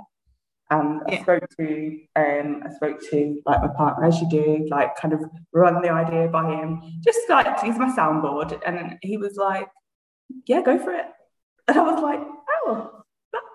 And 0.69 1.01
yeah. 1.07 1.19
I 1.19 1.21
spoke 1.21 1.43
to, 1.59 1.99
um, 2.15 2.63
I 2.65 2.73
spoke 2.73 3.01
to 3.09 3.41
like 3.45 3.61
my 3.61 3.67
partner, 3.75 4.05
as 4.05 4.21
you 4.21 4.29
do, 4.29 4.67
like 4.69 4.95
kind 4.95 5.13
of 5.13 5.21
run 5.53 5.81
the 5.81 5.89
idea 5.89 6.29
by 6.29 6.49
him, 6.49 6.81
just 7.03 7.19
like 7.27 7.59
he's 7.59 7.77
my 7.77 7.93
soundboard, 7.93 8.57
and 8.65 8.97
he 9.01 9.17
was 9.17 9.35
like, 9.35 9.67
"Yeah, 10.47 10.61
go 10.61 10.79
for 10.79 10.93
it." 10.93 11.07
And 11.67 11.77
I 11.77 11.83
was 11.83 12.01
like, 12.01 12.21
"Oh," 12.49 13.03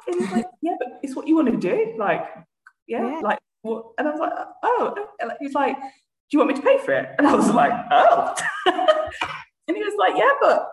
and 0.06 0.20
he's 0.20 0.30
like, 0.30 0.44
"Yeah, 0.60 0.74
but 0.78 0.88
it's 1.02 1.16
what 1.16 1.26
you 1.26 1.36
want 1.36 1.50
to 1.50 1.56
do, 1.56 1.94
like, 1.98 2.26
yeah, 2.86 3.08
yeah. 3.08 3.20
like 3.20 3.38
what?" 3.66 3.84
And 3.98 4.08
I 4.08 4.10
was 4.12 4.20
like, 4.20 4.32
"Oh," 4.62 4.94
and 5.20 5.32
he's 5.40 5.54
like, 5.54 5.76
"Do 5.76 5.88
you 6.32 6.38
want 6.38 6.50
me 6.50 6.56
to 6.56 6.62
pay 6.62 6.78
for 6.78 6.92
it?" 6.92 7.08
And 7.18 7.26
I 7.26 7.34
was 7.34 7.50
like, 7.50 7.72
"Oh," 7.90 8.34
and 9.68 9.76
he 9.76 9.82
was 9.82 9.94
like, 9.98 10.16
"Yeah, 10.16 10.32
but 10.40 10.68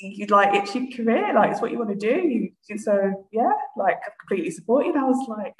you'd 0.00 0.30
like 0.30 0.54
it's 0.54 0.74
your 0.74 0.86
career, 0.94 1.32
like 1.34 1.50
it's 1.52 1.60
what 1.60 1.70
you 1.70 1.78
want 1.78 1.90
to 1.90 1.96
do. 1.96 2.28
You, 2.68 2.78
so 2.78 3.26
yeah, 3.32 3.50
like 3.76 3.96
completely 4.20 4.50
support 4.50 4.86
you. 4.86 4.92
And 4.92 5.00
I 5.00 5.04
was 5.04 5.28
like, 5.28 5.54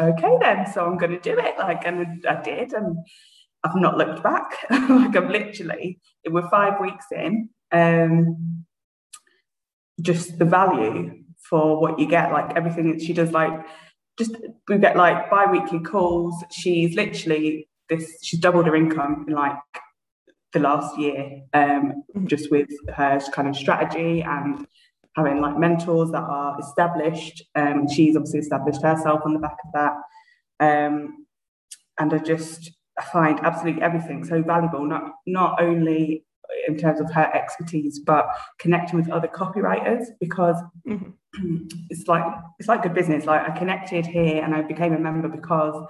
okay 0.00 0.36
then, 0.40 0.66
so 0.72 0.84
I'm 0.84 0.98
gonna 0.98 1.20
do 1.20 1.38
it. 1.38 1.58
Like 1.58 1.86
and 1.86 2.24
I 2.28 2.42
did 2.42 2.72
and 2.72 2.98
I've 3.64 3.76
not 3.76 3.96
looked 3.96 4.22
back. 4.22 4.56
like 4.70 5.16
I'm 5.16 5.30
literally 5.30 6.00
we're 6.28 6.48
five 6.50 6.80
weeks 6.80 7.06
in. 7.12 7.50
Um 7.72 8.64
just 10.00 10.38
the 10.38 10.44
value 10.44 11.22
for 11.48 11.80
what 11.80 11.98
you 11.98 12.06
get, 12.06 12.32
like 12.32 12.56
everything 12.56 12.92
that 12.92 13.02
she 13.02 13.12
does, 13.12 13.30
like 13.30 13.52
just 14.18 14.36
we 14.68 14.78
get 14.78 14.96
like 14.96 15.30
bi-weekly 15.30 15.80
calls. 15.80 16.34
She's 16.50 16.94
literally 16.94 17.68
this 17.88 18.18
she's 18.22 18.40
doubled 18.40 18.66
her 18.66 18.74
income 18.74 19.26
in 19.28 19.34
like 19.34 19.56
the 20.52 20.60
last 20.60 20.98
year, 20.98 21.42
um, 21.52 22.02
mm-hmm. 22.14 22.26
just 22.26 22.50
with 22.50 22.68
her 22.94 23.20
kind 23.32 23.48
of 23.48 23.56
strategy 23.56 24.22
and 24.22 24.66
having 25.14 25.40
like 25.40 25.58
mentors 25.58 26.10
that 26.10 26.22
are 26.22 26.58
established. 26.60 27.42
Um, 27.54 27.88
she's 27.88 28.16
obviously 28.16 28.40
established 28.40 28.82
herself 28.82 29.22
on 29.24 29.34
the 29.34 29.40
back 29.40 29.56
of 29.64 29.72
that. 29.72 29.94
Um, 30.60 31.26
and 31.98 32.12
I 32.12 32.18
just 32.18 32.72
find 33.12 33.40
absolutely 33.40 33.82
everything 33.82 34.24
so 34.24 34.42
valuable, 34.42 34.84
not 34.84 35.12
not 35.26 35.60
only 35.60 36.25
in 36.66 36.76
terms 36.76 37.00
of 37.00 37.10
her 37.12 37.30
expertise, 37.34 37.98
but 37.98 38.28
connecting 38.58 38.98
with 38.98 39.10
other 39.10 39.28
copywriters 39.28 40.06
because 40.20 40.56
mm-hmm. 40.86 41.56
it's 41.90 42.06
like 42.06 42.24
it's 42.58 42.68
like 42.68 42.82
good 42.82 42.94
business. 42.94 43.24
Like 43.24 43.48
I 43.48 43.56
connected 43.56 44.06
here 44.06 44.42
and 44.42 44.54
I 44.54 44.62
became 44.62 44.92
a 44.92 44.98
member 44.98 45.28
because 45.28 45.86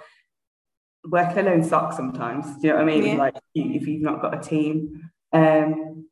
working 1.04 1.38
alone 1.38 1.64
sucks 1.64 1.96
sometimes. 1.96 2.46
Do 2.60 2.68
you 2.68 2.68
know 2.68 2.76
what 2.76 2.82
I 2.82 2.86
mean? 2.86 3.04
Yeah. 3.04 3.14
Like 3.16 3.34
if 3.54 3.86
you've 3.86 4.02
not 4.02 4.20
got 4.20 4.36
a 4.36 4.40
team. 4.40 5.10
Um, 5.32 6.06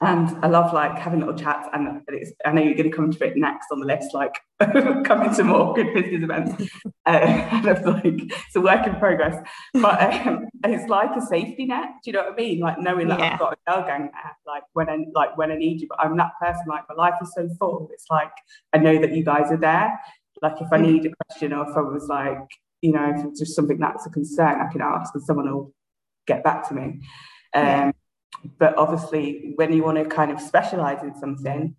and 0.00 0.44
I 0.44 0.48
love 0.48 0.72
like 0.72 0.98
having 0.98 1.20
little 1.20 1.34
chats. 1.34 1.68
And 1.72 2.02
I 2.44 2.52
know 2.52 2.62
you're 2.62 2.74
going 2.74 2.90
to 2.90 2.96
come 2.96 3.10
to 3.10 3.24
it 3.24 3.36
next 3.36 3.66
on 3.72 3.80
the 3.80 3.86
list, 3.86 4.14
like 4.14 4.34
coming 5.04 5.34
to 5.34 5.44
more 5.44 5.74
good 5.74 5.94
business 5.94 6.22
events. 6.22 6.70
uh, 7.06 7.60
like 7.84 8.04
it's 8.04 8.56
a 8.56 8.60
work 8.60 8.86
in 8.86 8.96
progress, 8.96 9.36
but 9.74 10.26
um, 10.26 10.48
it's 10.64 10.88
like 10.88 11.10
a 11.16 11.20
safety 11.20 11.66
net. 11.66 11.88
Do 12.04 12.10
you 12.10 12.12
know 12.12 12.24
what 12.24 12.32
I 12.32 12.36
mean? 12.36 12.60
Like 12.60 12.78
knowing 12.78 13.08
that 13.08 13.18
yeah. 13.18 13.32
I've 13.32 13.38
got 13.38 13.52
a 13.54 13.70
girl 13.70 13.86
gang 13.86 14.10
there, 14.12 14.36
like 14.46 14.64
when 14.72 14.88
I 14.88 14.98
like 15.14 15.36
when 15.36 15.50
I 15.50 15.56
need 15.56 15.80
you. 15.80 15.88
But 15.88 16.00
I'm 16.00 16.16
that 16.18 16.32
person. 16.40 16.64
Like 16.68 16.84
my 16.88 16.94
life 16.94 17.14
is 17.22 17.32
so 17.34 17.48
full. 17.58 17.88
It's 17.92 18.06
like 18.10 18.32
I 18.72 18.78
know 18.78 19.00
that 19.00 19.12
you 19.12 19.24
guys 19.24 19.50
are 19.50 19.56
there. 19.56 19.98
Like 20.42 20.60
if 20.60 20.68
I 20.70 20.78
mm. 20.78 20.92
need 20.92 21.06
a 21.06 21.10
question 21.24 21.52
or 21.52 21.70
if 21.70 21.76
I 21.76 21.80
was 21.80 22.06
like 22.08 22.48
you 22.82 22.92
know, 22.92 23.12
if 23.16 23.24
it's 23.24 23.40
just 23.40 23.56
something 23.56 23.78
that's 23.78 24.06
a 24.06 24.10
concern, 24.10 24.60
I 24.60 24.70
can 24.70 24.82
ask 24.82 25.14
and 25.14 25.24
someone 25.24 25.50
will 25.50 25.72
get 26.26 26.44
back 26.44 26.68
to 26.68 26.74
me. 26.74 27.00
Um, 27.54 27.64
yeah. 27.64 27.92
But 28.58 28.76
obviously, 28.76 29.52
when 29.56 29.72
you 29.72 29.82
want 29.82 29.98
to 29.98 30.04
kind 30.04 30.30
of 30.30 30.40
specialize 30.40 31.02
in 31.02 31.14
something, 31.14 31.74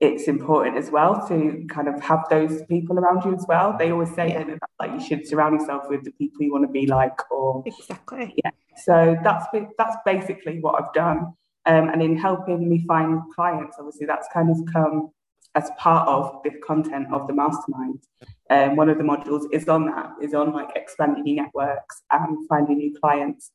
it's 0.00 0.28
important 0.28 0.76
as 0.76 0.90
well 0.90 1.26
to 1.28 1.66
kind 1.68 1.88
of 1.88 2.00
have 2.00 2.24
those 2.30 2.62
people 2.66 2.98
around 2.98 3.24
you 3.24 3.34
as 3.34 3.44
well. 3.48 3.76
They 3.76 3.90
always 3.90 4.14
say 4.14 4.28
yeah. 4.28 4.44
that 4.44 4.58
like 4.78 4.92
you 4.92 5.00
should 5.04 5.26
surround 5.26 5.60
yourself 5.60 5.84
with 5.88 6.04
the 6.04 6.12
people 6.12 6.42
you 6.42 6.52
want 6.52 6.64
to 6.64 6.72
be 6.72 6.86
like, 6.86 7.18
or 7.32 7.64
exactly. 7.66 8.34
Yeah. 8.44 8.50
So 8.76 9.16
that's 9.24 9.46
that's 9.76 9.96
basically 10.04 10.60
what 10.60 10.80
I've 10.80 10.92
done. 10.92 11.32
Um, 11.66 11.88
and 11.90 12.00
in 12.00 12.16
helping 12.16 12.68
me 12.68 12.84
find 12.86 13.20
clients, 13.34 13.76
obviously 13.78 14.06
that's 14.06 14.28
kind 14.32 14.50
of 14.50 14.56
come 14.72 15.10
as 15.54 15.70
part 15.76 16.08
of 16.08 16.40
the 16.44 16.50
content 16.64 17.08
of 17.12 17.26
the 17.26 17.32
mastermind. 17.32 18.02
Um, 18.50 18.76
one 18.76 18.88
of 18.88 18.98
the 18.98 19.04
modules 19.04 19.46
is 19.52 19.68
on 19.68 19.86
that, 19.86 20.12
is 20.22 20.32
on 20.32 20.52
like 20.52 20.70
expanding 20.76 21.26
your 21.26 21.44
networks 21.44 22.02
and 22.12 22.48
finding 22.48 22.78
new 22.78 22.94
clients. 23.00 23.50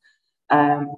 Um, 0.49 0.95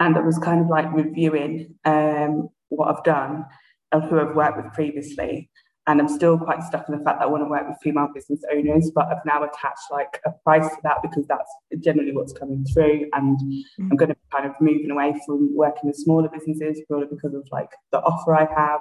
and 0.00 0.16
I 0.16 0.20
was 0.20 0.38
kind 0.38 0.60
of 0.60 0.68
like 0.68 0.92
reviewing 0.92 1.74
um, 1.84 2.48
what 2.68 2.94
I've 2.94 3.04
done 3.04 3.44
and 3.92 4.04
who 4.04 4.20
I've 4.20 4.34
worked 4.34 4.56
with 4.56 4.72
previously. 4.74 5.50
And 5.88 6.00
I'm 6.00 6.08
still 6.08 6.36
quite 6.36 6.64
stuck 6.64 6.88
in 6.88 6.98
the 6.98 7.04
fact 7.04 7.20
that 7.20 7.26
I 7.26 7.30
want 7.30 7.44
to 7.44 7.48
work 7.48 7.68
with 7.68 7.78
female 7.80 8.08
business 8.12 8.40
owners, 8.52 8.90
but 8.92 9.06
I've 9.06 9.24
now 9.24 9.44
attached 9.44 9.86
like 9.92 10.20
a 10.26 10.32
price 10.42 10.68
to 10.68 10.80
that 10.82 11.00
because 11.00 11.26
that's 11.28 11.48
generally 11.78 12.10
what's 12.10 12.32
coming 12.32 12.64
through. 12.64 13.08
And 13.12 13.38
mm-hmm. 13.38 13.90
I'm 13.90 13.96
going 13.96 14.08
to 14.08 14.16
be 14.16 14.20
kind 14.32 14.46
of 14.46 14.60
moving 14.60 14.90
away 14.90 15.14
from 15.24 15.54
working 15.54 15.82
with 15.84 15.96
smaller 15.96 16.28
businesses 16.28 16.82
purely 16.88 17.06
because 17.08 17.34
of 17.34 17.46
like 17.52 17.70
the 17.92 18.00
offer 18.00 18.34
I 18.34 18.48
have 18.52 18.80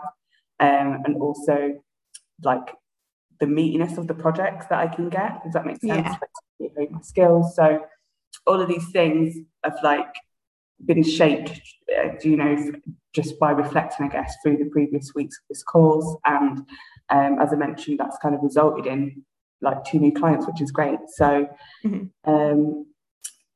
um, 0.60 1.02
and 1.06 1.16
also 1.18 1.74
like 2.44 2.74
the 3.40 3.46
meatiness 3.46 4.00
of 4.00 4.08
the 4.08 4.16
projects 4.16 4.66
that 4.68 4.80
I 4.80 4.88
can 4.88 5.10
get. 5.10 5.44
Does 5.44 5.54
that 5.54 5.66
make 5.66 5.82
sense? 5.82 6.08
Yeah. 6.60 6.70
Like, 6.76 6.92
my 6.92 7.02
skills. 7.02 7.56
So 7.56 7.86
all 8.48 8.62
of 8.62 8.68
these 8.68 8.90
things 8.92 9.36
have 9.64 9.78
like 9.84 10.14
been 10.84 11.04
shaped, 11.04 11.62
uh, 11.98 12.10
you 12.24 12.38
know, 12.38 12.72
just 13.14 13.40
by 13.40 13.52
reflecting, 13.52 14.08
I 14.08 14.10
guess, 14.10 14.36
through 14.44 14.58
the 14.58 14.70
previous 14.70 15.14
weeks 15.16 15.38
of 15.38 15.48
this 15.50 15.64
course. 15.64 16.06
And 16.26 16.60
um, 17.10 17.40
as 17.40 17.54
I 17.54 17.56
mentioned, 17.56 18.00
that's 18.00 18.18
kind 18.18 18.36
of 18.36 18.42
resulted 18.42 18.86
in 18.86 19.24
like 19.62 19.84
two 19.86 20.00
new 20.00 20.12
clients, 20.12 20.46
which 20.46 20.62
is 20.62 20.72
great. 20.72 21.00
So, 21.16 21.48
mm-hmm. 21.84 22.30
um, 22.30 22.86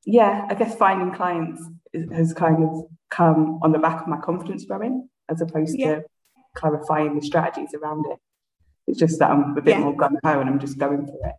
yeah, 0.05 0.45
I 0.49 0.53
guess 0.53 0.75
finding 0.75 1.13
clients 1.13 1.61
has 2.13 2.33
kind 2.33 2.63
of 2.63 2.85
come 3.09 3.59
on 3.61 3.71
the 3.71 3.79
back 3.79 4.01
of 4.01 4.07
my 4.07 4.17
confidence 4.17 4.65
growing, 4.65 5.09
as 5.27 5.41
opposed 5.41 5.77
yeah. 5.77 5.95
to 5.95 6.03
clarifying 6.55 7.15
the 7.15 7.25
strategies 7.25 7.73
around 7.73 8.05
it. 8.09 8.17
It's 8.88 8.99
just 8.99 9.19
that 9.19 9.29
I'm 9.29 9.57
a 9.57 9.61
bit 9.61 9.75
yeah. 9.75 9.81
more 9.81 9.95
gun 9.95 10.17
ho 10.23 10.39
and 10.39 10.49
I'm 10.49 10.59
just 10.59 10.77
going 10.77 11.05
for 11.05 11.27
it. 11.27 11.35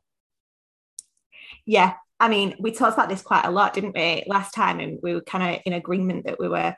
Yeah, 1.67 1.95
I 2.21 2.29
mean, 2.29 2.55
we 2.61 2.71
talked 2.71 2.95
about 2.95 3.09
this 3.09 3.23
quite 3.23 3.47
a 3.47 3.51
lot, 3.51 3.73
didn't 3.73 3.95
we, 3.95 4.25
last 4.27 4.55
time? 4.55 4.79
And 4.79 4.99
we 5.03 5.15
were 5.15 5.23
kind 5.23 5.57
of 5.57 5.63
in 5.65 5.73
agreement 5.73 6.27
that 6.27 6.39
we 6.39 6.49
were 6.49 6.77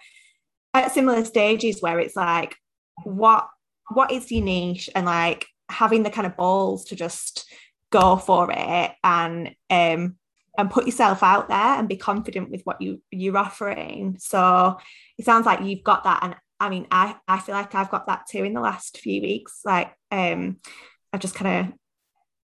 at 0.73 0.93
similar 0.93 1.25
stages 1.25 1.83
where 1.83 1.99
it's 1.99 2.17
like, 2.17 2.57
what 3.05 3.49
what 3.91 4.13
is 4.13 4.31
your 4.31 4.45
niche 4.45 4.89
and 4.95 5.07
like 5.07 5.47
having 5.69 6.03
the 6.03 6.11
kind 6.11 6.27
of 6.27 6.37
balls 6.37 6.85
to 6.87 6.97
just 6.97 7.51
go 7.91 8.17
for 8.17 8.51
it 8.51 8.93
and 9.05 9.49
um 9.71 10.17
and 10.59 10.71
put 10.71 10.87
yourself 10.87 11.23
out 11.23 11.49
there 11.49 11.57
and 11.59 11.89
be 11.89 11.97
confident 11.97 12.51
with 12.51 12.63
what 12.65 12.81
you 12.81 13.03
you're 13.11 13.37
offering 13.37 14.17
so 14.19 14.77
it 15.19 15.25
sounds 15.25 15.47
like 15.47 15.61
you've 15.63 15.85
got 15.85 16.05
that 16.05 16.21
and 16.23 16.37
i 16.61 16.69
mean 16.69 16.87
i 16.91 17.17
i 17.27 17.39
feel 17.39 17.55
like 17.55 17.75
i've 17.75 17.91
got 17.91 18.07
that 18.07 18.27
too 18.29 18.45
in 18.45 18.55
the 18.55 18.61
last 18.61 18.99
few 18.99 19.21
weeks 19.23 19.61
like 19.65 19.93
um 20.11 20.57
i've 21.13 21.21
just 21.21 21.35
kind 21.35 21.67
of 21.67 21.75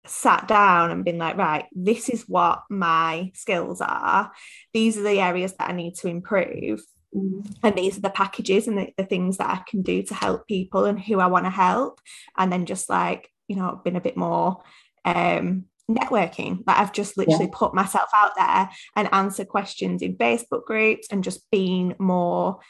sat 0.09 0.49
down 0.49 0.91
and 0.91 1.05
been 1.05 1.19
like, 1.19 1.37
right, 1.37 1.67
this 1.73 2.09
is 2.09 2.23
what 2.29 2.62
my 2.71 3.31
skills 3.35 3.81
are. 3.81 4.33
These 4.73 4.99
are 4.99 5.03
the 5.03 5.21
areas 5.21 5.55
that 5.55 5.71
I 5.71 5.73
need 5.73 5.95
to 5.97 6.09
improve. 6.09 6.81
Mm. 7.15 7.57
And 7.62 7.77
these 7.77 7.97
are 7.99 8.03
the 8.03 8.11
packages 8.11 8.69
and 8.69 8.79
the, 8.79 8.93
the, 8.97 9.05
things 9.05 9.38
that 9.38 9.50
I 9.50 9.62
can 9.69 9.83
do 9.83 10.03
to 10.05 10.15
help 10.15 10.47
people 10.47 10.85
and 10.85 11.00
who 11.00 11.21
I 11.21 11.27
want 11.27 11.47
to 11.47 11.50
help. 11.50 12.00
And 12.37 12.53
then 12.53 12.67
just 12.67 12.88
like, 12.88 13.31
you 13.49 13.57
know, 13.57 13.81
been 13.83 13.97
a 13.97 14.00
bit 14.00 14.17
more 14.17 14.62
um, 15.05 15.65
networking. 15.91 16.65
Like 16.67 16.79
I've 16.79 16.93
just 16.93 17.17
literally 17.17 17.47
yeah. 17.47 17.50
put 17.53 17.75
myself 17.75 18.11
out 18.15 18.33
there 18.37 18.71
and 18.95 19.09
answer 19.12 19.45
questions 19.45 20.03
in 20.03 20.17
Facebook 20.17 20.65
groups 20.65 21.09
and 21.11 21.25
just 21.25 21.50
being 21.50 21.95
more 21.99 22.61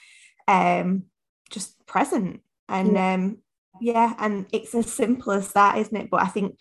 um, 0.47 1.04
just 1.50 1.85
present. 1.87 2.40
And 2.68 2.92
yeah. 2.92 3.14
um, 3.14 3.38
yeah, 3.80 4.14
and 4.18 4.47
it's 4.52 4.75
as 4.75 4.92
simple 4.92 5.33
as 5.33 5.52
that, 5.52 5.78
isn't 5.78 5.97
it? 5.97 6.11
But 6.11 6.23
I 6.23 6.26
think 6.26 6.59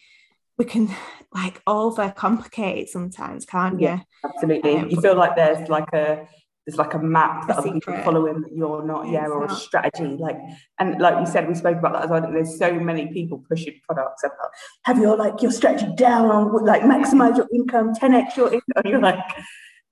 we 0.57 0.65
can 0.65 0.89
like 1.33 1.63
overcomplicate 1.65 2.83
it 2.83 2.89
sometimes, 2.89 3.45
can't 3.45 3.79
you? 3.79 4.01
Absolutely. 4.23 4.77
Um, 4.77 4.89
you 4.89 4.99
feel 5.01 5.15
like 5.15 5.35
there's 5.35 5.69
like 5.69 5.91
a 5.93 6.27
there's 6.65 6.77
like 6.77 6.93
a 6.95 6.99
map 6.99 7.47
that 7.47 7.57
other 7.57 7.71
people 7.71 7.93
following 8.03 8.41
that 8.41 8.53
you're 8.53 8.83
not, 8.85 9.07
yeah, 9.07 9.25
or 9.27 9.47
not. 9.47 9.53
a 9.53 9.55
strategy. 9.55 10.17
Like, 10.19 10.37
and 10.79 10.99
like 10.99 11.17
you 11.17 11.25
said, 11.25 11.47
we 11.47 11.55
spoke 11.55 11.77
about 11.77 11.93
that 11.93 12.03
as 12.03 12.09
well. 12.09 12.29
There's 12.29 12.59
so 12.59 12.73
many 12.73 13.07
people 13.07 13.41
pushing 13.47 13.79
products 13.87 14.25
about 14.25 14.49
have 14.83 14.97
your 14.97 15.15
like 15.15 15.41
your 15.41 15.51
strategy 15.51 15.87
down 15.95 16.29
on 16.29 16.65
like 16.65 16.81
maximize 16.81 17.37
your 17.37 17.47
income, 17.53 17.93
10x 17.95 18.35
your 18.35 18.47
income. 18.47 18.61
And 18.75 18.85
you're 18.85 18.99
like, 18.99 19.19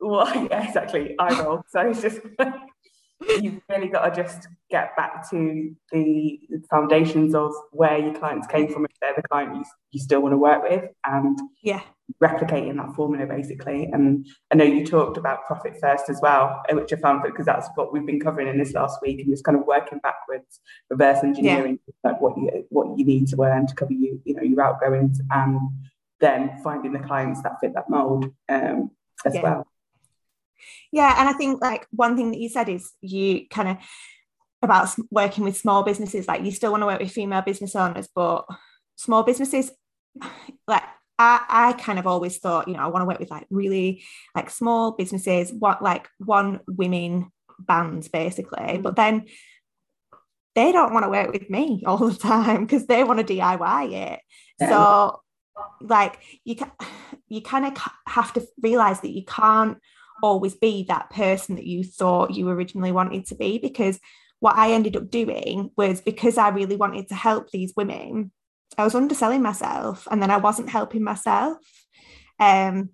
well, 0.02 0.28
yeah, 0.52 0.68
exactly. 0.68 1.16
I 1.18 1.42
roll. 1.42 1.64
So 1.70 1.80
it's 1.80 2.02
just 2.02 2.20
you've 3.42 3.62
really 3.70 3.88
got 3.88 4.14
to 4.14 4.24
just 4.24 4.48
get 4.70 4.96
back 4.96 5.30
to 5.30 5.76
the 5.92 6.40
foundations 6.70 7.36
of 7.36 7.52
where 7.72 7.98
your 7.98 8.14
clients 8.14 8.48
came 8.48 8.72
from 8.72 8.86
if 8.86 8.92
they're 9.02 9.14
the 9.16 9.24
client 9.24 9.56
you, 9.56 9.64
you 9.92 10.00
still 10.00 10.22
want 10.22 10.34
to 10.34 10.38
work 10.38 10.64
with 10.64 10.90
and 11.06 11.40
yeah 11.62 11.82
replicating 12.22 12.76
that 12.78 12.96
formula 12.96 13.26
basically 13.26 13.86
and 13.92 14.28
i 14.52 14.56
know 14.56 14.64
you 14.64 14.86
talked 14.86 15.18
about 15.18 15.46
profit 15.46 15.76
first 15.82 16.10
as 16.10 16.20
well 16.22 16.62
which 16.72 16.94
i 16.94 16.96
found 16.96 17.24
because 17.24 17.46
that's 17.46 17.68
what 17.76 17.92
we've 17.92 18.06
been 18.06 18.20
covering 18.20 18.48
in 18.48 18.58
this 18.60 18.74
last 18.74 19.00
week 19.02 19.20
and 19.20 19.30
just 19.30 19.44
kind 19.44 19.58
of 19.58 19.66
working 19.66 20.00
backwards 20.00 20.60
reverse 20.90 21.24
engineering 21.24 21.80
yeah. 21.88 22.12
like 22.12 22.22
what 22.22 22.38
you 22.38 22.66
what 22.70 22.98
you 22.98 23.06
need 23.06 23.28
to 23.28 23.42
earn 23.42 23.66
to 23.66 23.74
cover 23.74 23.94
you 23.94 24.22
you 24.24 24.36
know 24.36 24.44
your 24.44 24.62
outgoings 24.62 25.20
and 25.32 25.60
then 26.20 26.60
finding 26.64 26.94
the 26.94 27.00
clients 27.00 27.42
that 27.42 27.60
fit 27.60 27.74
that 27.74 27.90
mold 27.90 28.32
um, 28.50 28.92
as 29.26 29.34
yeah. 29.34 29.42
well 29.42 29.68
yeah, 30.92 31.16
and 31.20 31.30
I 31.30 31.34
think 31.34 31.62
like 31.62 31.88
one 31.92 32.16
thing 32.16 32.32
that 32.32 32.40
you 32.40 32.50
said 32.50 32.70
is 32.70 32.92
you 33.02 33.48
kind 33.50 33.70
of 33.70 33.78
about 34.62 34.90
working 35.12 35.44
with 35.44 35.58
small 35.58 35.84
businesses, 35.84 36.28
like 36.28 36.44
you 36.44 36.52
still 36.52 36.72
want 36.72 36.82
to 36.82 36.88
work 36.88 37.00
with 37.00 37.12
female 37.12 37.42
business 37.42 37.76
owners, 37.76 38.10
but 38.14 38.46
small 38.96 39.24
businesses, 39.24 39.72
like 40.68 40.84
I, 41.18 41.46
I 41.48 41.74
kind 41.74 42.00
of 42.00 42.08
always 42.08 42.38
thought, 42.38 42.68
you 42.68 42.74
know, 42.74 42.82
I 42.82 42.88
want 42.88 43.02
to 43.02 43.06
work 43.06 43.20
with 43.20 43.32
like 43.32 43.48
really 43.50 44.04
like 44.36 44.50
small 44.50 44.92
businesses, 44.92 45.54
what 45.54 45.82
like 45.82 46.10
one 46.18 46.60
women 46.68 47.32
bands 47.60 48.10
basically, 48.10 48.60
mm-hmm. 48.60 48.82
but 48.82 48.96
then 48.96 49.26
they 50.56 50.72
don't 50.72 50.94
want 50.94 51.04
to 51.04 51.10
work 51.10 51.32
with 51.32 51.50
me 51.50 51.84
all 51.88 51.98
the 51.98 52.16
time 52.16 52.66
because 52.66 52.86
they 52.88 53.04
want 53.04 53.26
to 53.26 53.34
DIY 53.34 53.94
it. 53.94 54.20
Yeah. 54.60 54.70
So 54.70 55.22
like 55.82 56.20
you 56.44 56.56
can 56.56 56.72
you 57.28 57.42
kind 57.42 57.66
of 57.66 57.82
have 58.08 58.34
to 58.34 58.46
realize 58.62 59.02
that 59.02 59.10
you 59.10 59.24
can't 59.26 59.78
always 60.24 60.56
be 60.56 60.86
that 60.88 61.10
person 61.10 61.56
that 61.56 61.66
you 61.66 61.84
thought 61.84 62.34
you 62.34 62.50
originally 62.50 62.92
wanted 62.92 63.26
to 63.28 63.36
be 63.36 63.58
because 63.58 64.00
what 64.40 64.58
I 64.58 64.72
ended 64.72 64.96
up 64.96 65.10
doing 65.10 65.72
was 65.78 66.02
because 66.02 66.38
I 66.38 66.50
really 66.50 66.76
wanted 66.76 67.08
to 67.10 67.16
help 67.16 67.50
these 67.50 67.74
women, 67.76 68.32
I 68.78 68.84
was 68.84 68.96
underselling 68.96 69.42
myself 69.42 70.08
and 70.12 70.22
then 70.22 70.32
I 70.32 70.38
wasn't 70.38 70.70
helping 70.70 71.04
myself. 71.04 71.58
Um, 72.40 72.90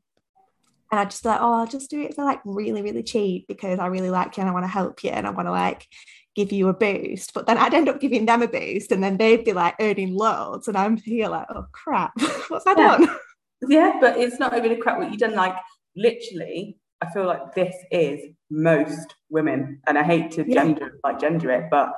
and 0.92 1.00
I 1.00 1.06
just 1.06 1.24
like, 1.24 1.40
oh, 1.42 1.54
I'll 1.54 1.68
just 1.68 1.90
do 1.90 2.02
it 2.02 2.16
for 2.16 2.26
like 2.26 2.42
really, 2.44 2.82
really 2.82 3.04
cheap 3.04 3.48
because 3.48 3.80
I 3.80 3.88
really 3.88 4.10
like 4.10 4.36
you 4.36 4.42
and 4.42 4.50
I 4.50 4.54
want 4.54 4.66
to 4.66 4.72
help 4.72 5.04
you 5.04 5.10
and 5.10 5.26
I 5.26 5.30
want 5.30 5.48
to 5.48 5.52
like 5.52 5.88
give 6.36 6.52
you 6.52 6.68
a 6.68 6.74
boost. 6.74 7.34
But 7.34 7.48
then 7.48 7.58
I'd 7.58 7.74
end 7.74 7.90
up 7.90 8.02
giving 8.02 8.26
them 8.26 8.42
a 8.42 8.48
boost 8.48 8.92
and 8.92 9.04
then 9.04 9.18
they'd 9.18 9.46
be 9.46 9.54
like 9.54 9.76
earning 9.80 10.16
loads. 10.16 10.68
And 10.68 10.78
I'm 10.78 10.98
here 10.98 11.30
like, 11.30 11.48
oh 11.50 11.66
crap, 11.72 12.12
what's 12.50 12.68
I 12.68 12.72
yeah. 12.72 12.98
done? 12.98 13.18
Yeah, 13.68 13.98
but 14.02 14.18
it's 14.18 14.40
not 14.40 14.58
even 14.58 14.72
a 14.72 14.78
crap 14.78 14.98
what 14.98 15.12
you've 15.12 15.20
done. 15.20 15.36
Like 15.36 15.56
literally, 15.96 16.78
I 17.02 17.10
feel 17.12 17.26
like 17.26 17.56
this 17.56 17.76
is 17.92 18.20
most 18.50 19.16
women, 19.30 19.80
and 19.88 19.98
I 19.98 20.04
hate 20.04 20.32
to 20.32 20.46
yeah. 20.48 20.54
gender 20.54 21.00
like 21.04 21.20
gender 21.20 21.52
it, 21.52 21.70
but 21.72 21.94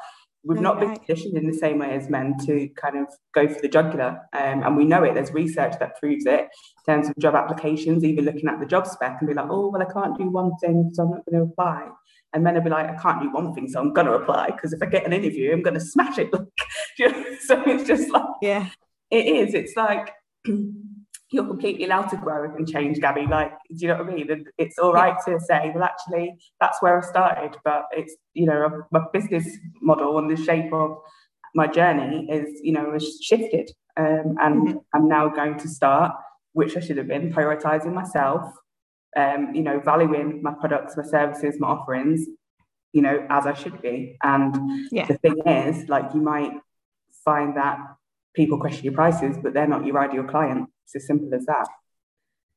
we've 0.46 0.60
not 0.60 0.80
been 0.80 0.96
conditioned 0.96 1.38
in 1.38 1.48
the 1.48 1.58
same 1.58 1.80
way 1.80 1.92
as 1.96 2.10
men 2.10 2.36
to 2.46 2.68
kind 2.76 2.98
of 2.98 3.08
go 3.34 3.48
for 3.48 3.62
the 3.62 3.68
jugular. 3.68 4.20
Um, 4.34 4.64
and 4.64 4.76
we 4.76 4.86
know 4.86 5.04
it. 5.04 5.14
There's 5.14 5.32
research 5.32 5.76
that 5.80 5.98
proves 6.00 6.26
it 6.26 6.42
in 6.42 6.94
terms 6.94 7.10
of 7.10 7.18
job 7.18 7.36
applications, 7.36 8.04
even 8.04 8.26
looking 8.26 8.48
at 8.48 8.60
the 8.60 8.66
job 8.66 8.86
spec 8.86 9.18
and 9.20 9.28
be 9.28 9.34
like, 9.34 9.48
oh, 9.50 9.70
well, 9.70 9.82
I 9.82 9.92
can't 9.92 10.18
do 10.18 10.30
one 10.30 10.52
thing, 10.58 10.92
so 10.94 11.04
I'm 11.04 11.12
not 11.12 11.26
going 11.26 11.46
to 11.46 11.52
apply. 11.52 11.88
And 12.34 12.44
men 12.44 12.56
will 12.56 12.62
be 12.62 12.70
like, 12.70 12.90
I 12.90 12.96
can't 12.96 13.22
do 13.22 13.32
one 13.32 13.54
thing, 13.54 13.70
so 13.70 13.80
I'm 13.80 13.94
going 13.94 14.08
to 14.08 14.14
apply 14.14 14.48
because 14.48 14.74
if 14.74 14.82
I 14.82 14.88
get 14.88 15.06
an 15.06 15.14
interview, 15.14 15.54
I'm 15.54 15.62
going 15.62 15.76
to 15.76 15.80
smash 15.80 16.18
it. 16.18 16.30
so 17.42 17.64
it's 17.66 17.88
just 17.88 18.10
like, 18.10 18.24
yeah, 18.42 18.70
it 19.12 19.26
is. 19.26 19.54
It's 19.54 19.76
like, 19.78 20.12
you're 21.34 21.48
completely 21.48 21.86
allowed 21.86 22.10
to 22.10 22.18
grow 22.18 22.56
and 22.56 22.70
change, 22.70 23.00
Gabby. 23.00 23.26
Like, 23.26 23.52
do 23.70 23.76
you 23.76 23.88
know 23.88 23.98
what 24.04 24.08
I 24.08 24.16
mean? 24.16 24.46
It's 24.60 24.78
all 24.78 24.94
right 24.94 25.18
to 25.26 25.40
say, 25.40 25.72
well, 25.74 25.84
actually, 25.84 26.36
that's 26.62 26.80
where 26.82 27.00
I 27.00 27.02
started, 27.02 27.58
but 27.66 27.86
it's, 27.92 28.16
you 28.36 28.46
know, 28.46 28.84
my 28.92 29.02
business 29.12 29.48
model 29.82 30.20
and 30.20 30.30
the 30.30 30.42
shape 30.42 30.72
of 30.72 30.98
my 31.56 31.66
journey 31.66 32.28
is, 32.30 32.62
you 32.62 32.72
know, 32.72 32.94
has 32.94 33.18
shifted. 33.20 33.72
Um, 33.98 34.38
and 34.40 34.68
mm-hmm. 34.68 34.78
I'm 34.94 35.08
now 35.08 35.28
going 35.28 35.58
to 35.58 35.68
start, 35.68 36.14
which 36.52 36.78
I 36.78 36.82
should 36.82 36.98
have 36.98 37.08
been, 37.08 37.34
prioritizing 37.34 37.94
myself, 37.94 38.44
um, 39.18 39.56
you 39.56 39.64
know, 39.64 39.80
valuing 39.80 40.44
my 40.44 40.54
products, 40.54 40.96
my 40.96 41.04
services, 41.04 41.60
my 41.60 41.70
offerings, 41.70 42.28
you 42.92 43.02
know, 43.02 43.26
as 43.32 43.48
I 43.48 43.54
should 43.54 43.82
be. 43.82 44.18
And 44.22 44.56
yeah. 44.92 45.08
the 45.08 45.18
thing 45.18 45.40
is, 45.48 45.90
like, 45.90 46.14
you 46.14 46.22
might 46.22 46.54
find 47.26 47.58
that 47.58 47.80
people 48.34 48.60
question 48.60 48.84
your 48.84 48.94
prices, 48.94 49.38
but 49.42 49.54
they're 49.54 49.68
not 49.68 49.86
your 49.86 50.00
ideal 50.00 50.24
client. 50.24 50.70
It's 50.86 50.96
as 50.96 51.08
simple 51.08 51.34
as 51.34 51.46
that. 51.46 51.68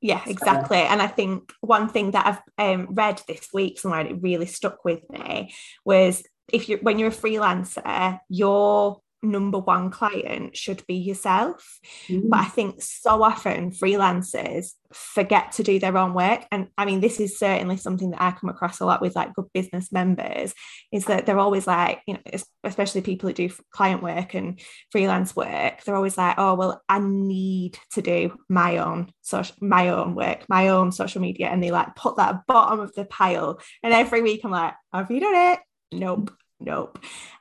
Yeah, 0.00 0.22
exactly. 0.26 0.78
And 0.78 1.00
I 1.00 1.06
think 1.06 1.52
one 1.60 1.88
thing 1.88 2.10
that 2.12 2.26
I've 2.58 2.76
um, 2.78 2.88
read 2.94 3.22
this 3.26 3.48
week 3.52 3.78
somewhere 3.80 4.00
and 4.00 4.10
it 4.10 4.22
really 4.22 4.46
stuck 4.46 4.84
with 4.84 5.08
me 5.10 5.54
was 5.84 6.22
if 6.52 6.68
you 6.68 6.78
when 6.82 6.98
you're 6.98 7.08
a 7.08 7.12
freelancer, 7.12 8.20
your 8.28 9.00
number 9.30 9.58
one 9.58 9.90
client 9.90 10.56
should 10.56 10.84
be 10.86 10.94
yourself. 10.94 11.80
Mm. 12.08 12.28
But 12.28 12.40
I 12.40 12.44
think 12.44 12.82
so 12.82 13.22
often 13.22 13.70
freelancers 13.70 14.72
forget 14.92 15.52
to 15.52 15.62
do 15.62 15.78
their 15.78 15.96
own 15.98 16.14
work. 16.14 16.44
And 16.50 16.68
I 16.78 16.84
mean, 16.84 17.00
this 17.00 17.20
is 17.20 17.38
certainly 17.38 17.76
something 17.76 18.10
that 18.10 18.22
I 18.22 18.30
come 18.32 18.48
across 18.48 18.80
a 18.80 18.86
lot 18.86 19.00
with 19.00 19.16
like 19.16 19.34
good 19.34 19.46
business 19.52 19.92
members 19.92 20.54
is 20.92 21.06
that 21.06 21.26
they're 21.26 21.38
always 21.38 21.66
like, 21.66 22.02
you 22.06 22.14
know, 22.14 22.38
especially 22.64 23.00
people 23.00 23.28
who 23.28 23.34
do 23.34 23.50
client 23.70 24.02
work 24.02 24.34
and 24.34 24.60
freelance 24.90 25.34
work, 25.34 25.82
they're 25.84 25.96
always 25.96 26.16
like, 26.16 26.36
oh, 26.38 26.54
well, 26.54 26.82
I 26.88 27.00
need 27.00 27.78
to 27.92 28.02
do 28.02 28.36
my 28.48 28.78
own 28.78 29.10
social, 29.22 29.56
my 29.60 29.88
own 29.88 30.14
work, 30.14 30.44
my 30.48 30.68
own 30.68 30.92
social 30.92 31.20
media. 31.20 31.48
And 31.48 31.62
they 31.62 31.70
like 31.70 31.94
put 31.96 32.16
that 32.16 32.46
bottom 32.46 32.80
of 32.80 32.94
the 32.94 33.04
pile. 33.04 33.60
And 33.82 33.92
every 33.92 34.22
week 34.22 34.42
I'm 34.44 34.50
like, 34.50 34.74
have 34.92 35.10
you 35.10 35.20
done 35.20 35.52
it? 35.52 35.60
Nope 35.92 36.30
nope 36.60 36.98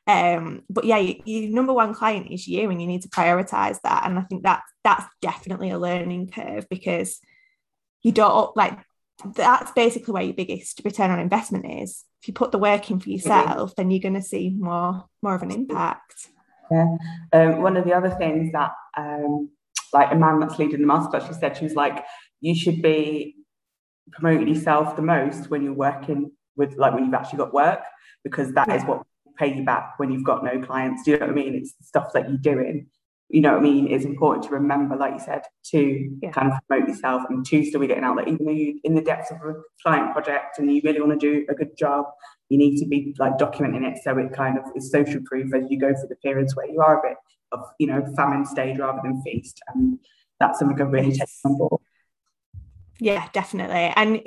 Um, 0.07 0.63
but 0.69 0.85
yeah, 0.85 0.97
your 0.97 1.49
number 1.51 1.73
one 1.73 1.93
client 1.93 2.27
is 2.31 2.47
you, 2.47 2.69
and 2.69 2.79
you 2.79 2.87
need 2.87 3.01
to 3.03 3.09
prioritize 3.09 3.79
that. 3.81 4.05
And 4.05 4.19
I 4.19 4.21
think 4.23 4.43
that 4.43 4.61
that's 4.83 5.05
definitely 5.21 5.71
a 5.71 5.79
learning 5.79 6.29
curve 6.29 6.67
because 6.69 7.19
you 8.03 8.11
don't 8.11 8.55
like 8.55 8.77
that's 9.35 9.71
basically 9.71 10.13
where 10.13 10.23
your 10.23 10.33
biggest 10.33 10.81
return 10.85 11.09
on 11.09 11.19
investment 11.19 11.65
is. 11.81 12.03
If 12.21 12.27
you 12.27 12.33
put 12.33 12.51
the 12.51 12.59
work 12.59 12.91
in 12.91 12.99
for 12.99 13.09
yourself, 13.09 13.75
then 13.75 13.89
you're 13.89 14.01
going 14.01 14.13
to 14.15 14.21
see 14.21 14.49
more 14.49 15.05
more 15.23 15.35
of 15.35 15.41
an 15.41 15.51
impact. 15.51 16.27
Yeah. 16.69 16.97
Um, 17.33 17.61
one 17.61 17.77
of 17.77 17.85
the 17.85 17.93
other 17.93 18.09
things 18.11 18.51
that 18.51 18.71
um, 18.97 19.49
like 19.93 20.11
a 20.11 20.15
man 20.15 20.39
that's 20.39 20.59
leading 20.59 20.81
the 20.81 20.87
masterclass, 20.87 21.27
she 21.27 21.33
said 21.33 21.57
she 21.57 21.63
was 21.63 21.75
like, 21.75 22.03
you 22.41 22.53
should 22.53 22.81
be 22.81 23.35
promoting 24.11 24.47
yourself 24.47 24.95
the 24.95 25.01
most 25.01 25.49
when 25.49 25.63
you're 25.63 25.73
working 25.73 26.31
with 26.55 26.75
like 26.77 26.93
when 26.93 27.05
you've 27.05 27.13
actually 27.13 27.37
got 27.37 27.53
work 27.53 27.81
because 28.23 28.53
that 28.53 28.67
yeah. 28.67 28.75
is 28.75 28.83
what 28.83 29.03
pay 29.37 29.53
you 29.53 29.63
back 29.63 29.93
when 29.97 30.11
you've 30.11 30.23
got 30.23 30.43
no 30.43 30.59
clients. 30.59 31.03
Do 31.03 31.11
you 31.11 31.19
know 31.19 31.27
what 31.27 31.31
I 31.31 31.35
mean? 31.35 31.55
It's 31.55 31.73
the 31.73 31.83
stuff 31.83 32.13
that 32.13 32.29
you're 32.29 32.37
doing. 32.37 32.87
You 33.29 33.41
know 33.41 33.53
what 33.53 33.59
I 33.59 33.63
mean? 33.63 33.87
It's 33.87 34.05
important 34.05 34.45
to 34.45 34.51
remember, 34.51 34.95
like 34.95 35.13
you 35.13 35.19
said, 35.19 35.41
to 35.71 36.17
yeah. 36.21 36.29
kind 36.31 36.51
of 36.51 36.59
promote 36.67 36.87
yourself 36.87 37.23
and 37.29 37.45
to 37.47 37.65
still 37.65 37.79
be 37.79 37.87
getting 37.87 38.03
out 38.03 38.17
there, 38.17 38.27
even 38.27 38.45
though 38.45 38.51
you're 38.51 38.75
in 38.83 38.93
the 38.93 39.01
depths 39.01 39.31
of 39.31 39.37
a 39.37 39.55
client 39.81 40.13
project 40.13 40.59
and 40.59 40.71
you 40.71 40.81
really 40.83 41.01
want 41.01 41.19
to 41.19 41.31
do 41.31 41.45
a 41.49 41.55
good 41.55 41.75
job, 41.75 42.05
you 42.49 42.57
need 42.57 42.77
to 42.77 42.87
be 42.87 43.15
like 43.17 43.37
documenting 43.37 43.83
it 43.83 43.97
so 44.03 44.15
it 44.17 44.31
kind 44.31 44.59
of 44.59 44.65
is 44.75 44.91
social 44.91 45.21
proof 45.25 45.53
as 45.55 45.63
you 45.69 45.79
go 45.79 45.91
through 45.93 46.07
the 46.09 46.15
periods 46.17 46.55
where 46.55 46.69
you 46.69 46.79
are 46.81 46.99
a 46.99 47.09
bit 47.09 47.17
of, 47.51 47.61
you 47.79 47.87
know, 47.87 48.05
famine 48.15 48.45
stage 48.45 48.77
rather 48.77 48.99
than 49.03 49.21
feast. 49.23 49.59
And 49.73 49.97
that's 50.39 50.59
something 50.59 50.79
I've 50.79 50.91
really 50.91 51.11
taken 51.11 51.27
on 51.45 51.57
board. 51.57 51.81
Yeah, 52.99 53.27
definitely. 53.33 53.91
And 53.95 54.21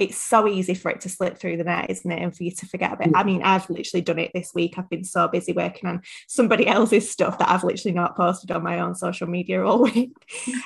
it's 0.00 0.16
so 0.16 0.48
easy 0.48 0.74
for 0.74 0.90
it 0.90 1.02
to 1.02 1.08
slip 1.08 1.38
through 1.38 1.58
the 1.58 1.64
net, 1.64 1.90
isn't 1.90 2.10
it? 2.10 2.22
And 2.22 2.34
for 2.34 2.44
you 2.44 2.50
to 2.52 2.66
forget 2.66 2.92
a 2.92 2.96
bit. 2.96 3.10
I 3.14 3.24
mean, 3.24 3.42
I've 3.42 3.68
literally 3.68 4.00
done 4.00 4.18
it 4.18 4.30
this 4.32 4.52
week. 4.54 4.78
I've 4.78 4.88
been 4.88 5.04
so 5.04 5.28
busy 5.28 5.52
working 5.52 5.88
on 5.88 6.02
somebody 6.26 6.66
else's 6.66 7.10
stuff 7.10 7.38
that 7.38 7.50
I've 7.50 7.64
literally 7.64 7.94
not 7.94 8.16
posted 8.16 8.50
on 8.50 8.62
my 8.62 8.80
own 8.80 8.94
social 8.94 9.26
media 9.26 9.64
all 9.64 9.82
week. 9.94 10.14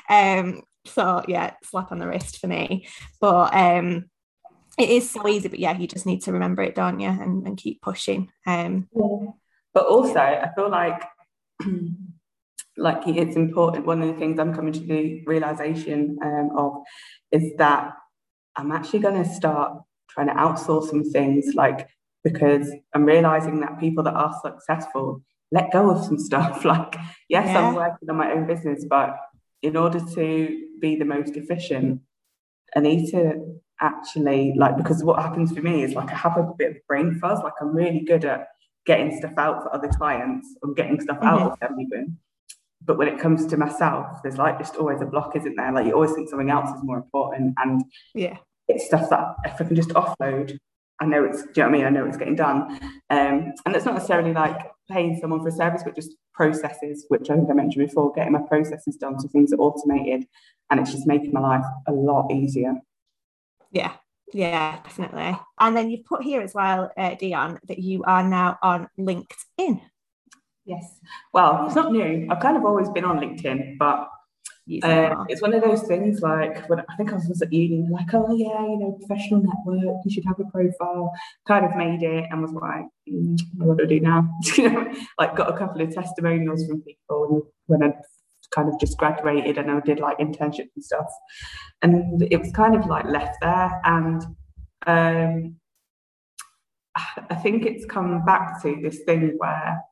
Um, 0.09 0.63
so 0.87 1.23
yeah, 1.29 1.55
slap 1.63 1.93
on 1.93 1.99
the 1.99 2.07
wrist 2.07 2.39
for 2.39 2.47
me. 2.47 2.87
But 3.21 3.55
um 3.55 4.07
it 4.79 4.89
is 4.89 5.11
so 5.11 5.29
easy, 5.29 5.49
but 5.49 5.59
yeah, 5.59 5.77
you 5.77 5.87
just 5.87 6.07
need 6.07 6.23
to 6.23 6.33
remember 6.33 6.63
it, 6.63 6.75
don't 6.75 7.01
you? 7.01 7.09
And, 7.09 7.47
and 7.47 7.59
keep 7.59 7.83
pushing. 7.83 8.31
Um 8.47 8.89
yeah. 8.95 9.31
but 9.75 9.87
also 9.87 10.19
I 10.19 10.51
feel 10.55 10.71
like 10.71 11.03
like 12.77 13.07
it's 13.07 13.37
important. 13.37 13.87
One 13.87 14.01
of 14.03 14.09
the 14.09 14.15
things 14.15 14.39
I'm 14.39 14.55
coming 14.55 14.73
to 14.73 14.81
the 14.81 15.23
realization 15.27 16.19
um, 16.23 16.51
of 16.57 16.83
is 17.33 17.53
that 17.59 17.93
I'm 18.57 18.73
actually 18.73 19.01
going 19.01 19.23
to 19.23 19.29
start 19.29 19.83
trying 20.11 20.29
to 20.29 20.35
outsource 20.35 20.91
some 20.91 21.05
things, 21.05 21.55
like 21.55 21.89
because 22.25 22.71
I'm 22.95 23.05
realizing 23.05 23.61
that 23.61 23.79
people 23.81 24.05
that 24.05 24.15
are 24.15 24.35
successful 24.43 25.23
let 25.53 25.73
go 25.73 25.91
of 25.91 26.05
some 26.05 26.19
stuff. 26.19 26.65
Like, 26.71 26.97
yes, 27.29 27.47
yeah. 27.47 27.69
I'm 27.69 27.75
working 27.75 28.09
on 28.09 28.17
my 28.17 28.33
own 28.33 28.47
business, 28.47 28.85
but 28.89 29.17
in 29.63 29.77
order 29.77 30.01
to 30.15 30.67
be 30.81 30.97
the 30.97 31.05
most 31.05 31.37
efficient, 31.37 32.01
I 32.77 32.81
need 32.81 33.11
to 33.11 33.57
actually 33.81 34.53
like 34.57 34.77
because 34.77 35.03
what 35.03 35.21
happens 35.21 35.53
for 35.53 35.63
me 35.63 35.83
is 35.83 35.95
like 35.95 36.11
I 36.13 36.17
have 36.17 36.37
a 36.37 36.53
bit 36.57 36.71
of 36.71 36.77
brain 36.87 37.19
fuzz. 37.19 37.41
Like 37.43 37.55
I'm 37.61 37.75
really 37.75 38.01
good 38.01 38.25
at 38.25 38.49
getting 38.87 39.17
stuff 39.17 39.33
out 39.37 39.63
for 39.63 39.75
other 39.75 39.89
clients 39.89 40.49
or 40.63 40.73
getting 40.75 41.01
stuff 41.01 41.19
mm-hmm. 41.19 41.27
out 41.27 41.53
of 41.53 41.61
them 41.61 41.77
even 41.81 42.17
but 42.83 42.97
when 42.97 43.09
it 43.09 43.19
comes 43.19 43.47
to 43.47 43.57
myself, 43.57 44.23
there's 44.23 44.39
like 44.39 44.59
just 44.59 44.77
always 44.77 45.01
a 45.01 45.07
block, 45.07 45.37
isn't 45.37 45.57
there? 45.57 45.73
Like 45.73 45.87
you 45.87 45.93
always 45.93 46.13
think 46.13 46.29
something 46.29 46.51
else 46.51 46.71
is 46.71 46.83
more 46.83 46.97
important. 46.97 47.55
And 47.59 47.85
yeah, 48.15 48.39
it's 48.69 48.87
stuff 48.87 49.11
that 49.11 49.35
if 49.45 49.61
I 49.61 49.65
can 49.65 49.77
just 49.77 49.91
offload, 49.91 50.59
I 51.01 51.07
know 51.07 51.25
it's, 51.25 51.43
do 51.43 51.49
you 51.49 51.63
know 51.63 51.69
what 51.69 51.69
I 51.69 51.79
mean? 51.79 51.87
I 51.87 51.91
know 51.91 52.07
it's 52.07 52.17
getting 52.17 52.37
done. 52.37 52.79
Um, 53.09 53.53
and 53.65 53.75
it's 53.75 53.85
not 53.85 53.95
necessarily 53.95 54.33
like 54.33 54.59
paying 54.91 55.19
someone 55.21 55.41
for 55.41 55.49
a 55.49 55.53
service, 55.53 55.83
but 55.83 55.95
just 55.95 56.15
processes, 56.35 57.07
which 57.09 57.31
I 57.31 57.37
think 57.37 57.51
I 57.51 57.55
mentioned 57.55 57.87
before, 57.87 58.13
getting 58.13 58.33
my 58.33 58.43
processes 58.43 58.97
done 58.97 59.19
so 59.19 59.29
things 59.29 59.53
are 59.53 59.57
automated 59.57 60.27
and 60.71 60.79
it's 60.81 60.93
just 60.93 61.07
making 61.07 61.33
my 61.33 61.41
life 61.41 61.65
a 61.87 61.93
lot 61.93 62.31
easier. 62.31 62.75
Yeah, 63.73 63.93
yeah, 64.33 64.81
definitely. 64.83 65.39
And 65.59 65.77
then 65.77 65.91
you've 65.91 66.05
put 66.05 66.23
here 66.23 66.43
as 66.43 66.55
well, 66.55 66.91
uh, 66.97 67.15
Dion, 67.15 67.59
that 67.69 67.79
you 67.79 68.05
are 68.05 68.23
now 68.23 68.59
on 68.63 68.89
LinkedIn. 68.99 69.81
Yes. 70.65 71.01
Well, 71.33 71.67
it's 71.67 71.75
not 71.75 71.93
new. 71.93 72.29
I've 72.31 72.41
kind 72.41 72.57
of 72.57 72.65
always 72.65 72.89
been 72.91 73.05
on 73.05 73.19
LinkedIn, 73.19 73.79
but 73.79 74.09
uh, 74.83 75.25
it's 75.29 75.43
one 75.43 75.53
of 75.53 75.63
those 75.65 75.83
things 75.83 76.21
like 76.21 76.69
when 76.69 76.81
I 76.81 76.97
think 76.97 77.13
I 77.13 77.17
was 77.17 77.43
at 77.43 77.53
uni, 77.53 77.89
like, 77.91 78.13
oh 78.15 78.33
yeah, 78.37 78.63
you 78.63 78.79
know, 78.79 78.99
professional 79.05 79.43
network, 79.43 79.97
you 80.05 80.13
should 80.13 80.25
have 80.27 80.39
a 80.39 80.45
profile. 80.45 81.13
Kind 81.49 81.65
of 81.65 81.75
made 81.77 82.03
it 82.03 82.27
and 82.31 82.43
was 82.43 82.53
like, 82.53 82.85
mm, 83.09 83.41
what 83.57 83.79
do 83.79 83.85
I 83.85 83.87
do 83.89 84.01
now? 84.01 84.29
you 84.57 84.71
know, 84.71 84.95
like 85.19 85.35
got 85.35 85.53
a 85.53 85.59
couple 85.59 85.81
of 85.81 85.93
testimonials 85.93 86.67
from 86.67 86.83
people 86.83 87.51
when 87.67 87.83
I 87.83 87.93
kind 88.55 88.69
of 88.69 88.79
just 88.79 88.97
graduated 88.97 89.59
and 89.59 89.71
I 89.71 89.81
did 89.81 89.99
like 89.99 90.19
internships 90.19 90.71
and 90.77 90.85
stuff, 90.85 91.09
and 91.83 92.23
it 92.31 92.41
was 92.41 92.53
kind 92.53 92.77
of 92.77 92.87
like 92.87 93.07
left 93.07 93.39
there. 93.41 93.81
And 93.85 94.23
um, 94.87 95.57
I 96.95 97.35
think 97.35 97.67
it's 97.67 97.87
come 97.87 98.25
back 98.25 98.63
to 98.63 98.79
this 98.81 99.01
thing 99.05 99.35
where 99.39 99.83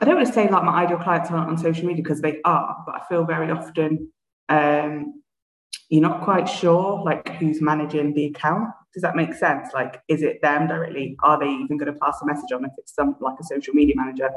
I 0.00 0.04
don't 0.04 0.16
want 0.16 0.26
to 0.28 0.32
say 0.32 0.48
like 0.48 0.64
my 0.64 0.84
ideal 0.84 0.98
clients 0.98 1.30
aren't 1.30 1.50
on 1.50 1.58
social 1.58 1.86
media 1.86 2.02
because 2.02 2.20
they 2.20 2.40
are, 2.44 2.76
but 2.86 2.94
I 2.94 3.00
feel 3.08 3.24
very 3.24 3.50
often 3.50 4.12
um, 4.48 5.22
you're 5.88 6.02
not 6.02 6.22
quite 6.22 6.48
sure 6.48 7.02
like 7.04 7.28
who's 7.36 7.60
managing 7.60 8.14
the 8.14 8.26
account. 8.26 8.68
Does 8.92 9.02
that 9.02 9.16
make 9.16 9.34
sense? 9.34 9.70
Like, 9.74 10.00
is 10.06 10.22
it 10.22 10.40
them 10.40 10.68
directly? 10.68 11.16
Are 11.24 11.38
they 11.38 11.48
even 11.48 11.76
going 11.76 11.92
to 11.92 11.98
pass 11.98 12.16
a 12.22 12.26
message 12.26 12.52
on 12.52 12.64
if 12.64 12.70
it's 12.78 12.94
some 12.94 13.16
like 13.20 13.34
a 13.40 13.44
social 13.44 13.74
media 13.74 13.96
manager? 13.96 14.30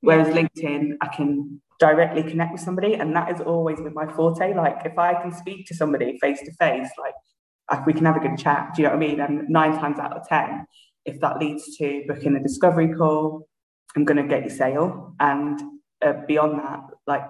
Whereas 0.00 0.28
LinkedIn, 0.28 0.92
I 1.00 1.08
can 1.08 1.60
directly 1.80 2.22
connect 2.22 2.52
with 2.52 2.60
somebody, 2.60 2.94
and 2.94 3.16
that 3.16 3.32
is 3.32 3.40
always 3.40 3.80
with 3.80 3.94
my 3.94 4.06
forte. 4.06 4.54
Like, 4.54 4.78
if 4.84 4.96
I 4.96 5.20
can 5.20 5.32
speak 5.32 5.66
to 5.66 5.74
somebody 5.74 6.18
face 6.20 6.40
to 6.42 6.52
face, 6.52 6.88
like 6.98 7.84
we 7.84 7.92
can 7.92 8.04
have 8.04 8.16
a 8.16 8.20
good 8.20 8.38
chat. 8.38 8.74
Do 8.74 8.82
you 8.82 8.88
know 8.88 8.94
what 8.94 9.02
I 9.02 9.06
mean? 9.08 9.20
And 9.20 9.48
nine 9.48 9.72
times 9.72 9.98
out 9.98 10.16
of 10.16 10.28
ten, 10.28 10.66
if 11.04 11.20
that 11.20 11.38
leads 11.38 11.76
to 11.78 12.04
booking 12.06 12.36
a 12.36 12.40
discovery 12.40 12.94
call, 12.94 13.48
I'm 13.94 14.04
going 14.04 14.16
to 14.16 14.28
get 14.28 14.42
your 14.42 14.54
sale. 14.54 15.14
And 15.20 15.60
uh, 16.04 16.14
beyond 16.26 16.58
that, 16.58 16.84
like 17.06 17.28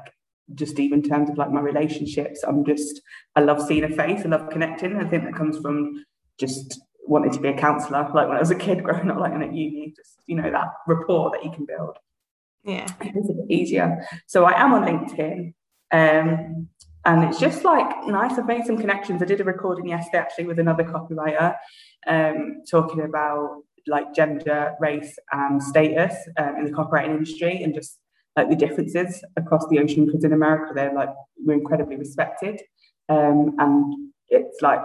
just 0.55 0.79
even 0.79 1.03
in 1.03 1.09
terms 1.09 1.31
of 1.31 1.39
like 1.39 1.51
my 1.51 1.61
relationships, 1.61 2.43
I'm 2.47 2.65
just, 2.65 3.01
I 3.35 3.41
love 3.41 3.63
seeing 3.67 3.85
a 3.85 3.89
face. 3.89 4.23
I 4.25 4.29
love 4.29 4.51
connecting. 4.51 4.97
I 4.97 5.05
think 5.05 5.25
that 5.25 5.35
comes 5.35 5.59
from 5.59 6.05
just 6.39 6.81
wanting 7.07 7.33
to 7.33 7.41
be 7.41 7.49
a 7.49 7.59
counsellor. 7.59 8.09
Like 8.15 8.29
when 8.29 8.37
I 8.37 8.41
was 8.41 8.51
a 8.51 8.57
kid 8.57 8.83
growing 8.85 9.11
up, 9.11 9.19
like 9.19 9.33
in 9.33 9.43
at 9.43 9.55
uni, 9.55 9.93
just, 9.97 10.19
you 10.27 10.37
know, 10.37 10.51
that 10.51 10.69
rapport 10.87 11.31
that 11.33 11.45
you 11.45 11.51
can 11.51 11.67
build. 11.67 11.99
Yeah. 12.65 12.87
It's 13.01 13.31
a 13.31 13.33
bit 13.33 13.51
easier. 13.51 14.07
So 14.27 14.45
I 14.45 14.61
am 14.61 14.75
on 14.75 14.83
LinkedIn. 14.83 15.55
Um, 15.93 16.69
and 17.05 17.23
it's 17.23 17.39
just 17.39 17.65
like 17.65 18.07
nice. 18.09 18.37
I've 18.37 18.47
made 18.47 18.67
some 18.67 18.77
connections. 18.77 19.23
I 19.23 19.27
did 19.27 19.41
a 19.41 19.45
recording 19.45 19.89
yesterday 19.89 20.19
actually 20.19 20.47
with 20.47 20.59
another 20.59 20.83
copywriter 20.83 21.55
um, 22.09 22.63
talking 22.69 23.03
about 23.03 23.63
like 23.87 24.15
gender, 24.15 24.75
race, 24.81 25.19
and 25.33 25.63
status 25.63 26.15
um, 26.39 26.57
in 26.57 26.65
the 26.65 26.73
copywriting 26.73 27.11
industry, 27.11 27.63
and 27.63 27.75
just 27.75 27.99
like 28.37 28.49
the 28.49 28.57
differences 28.57 29.25
across 29.37 29.67
the 29.69 29.79
ocean. 29.79 30.07
Because 30.07 30.25
in 30.25 30.33
America, 30.33 30.73
they're 30.75 30.95
like 30.95 31.11
we're 31.39 31.55
incredibly 31.55 31.97
respected, 31.97 32.63
um, 33.09 33.55
and 33.59 34.11
it's 34.29 34.61
like 34.63 34.81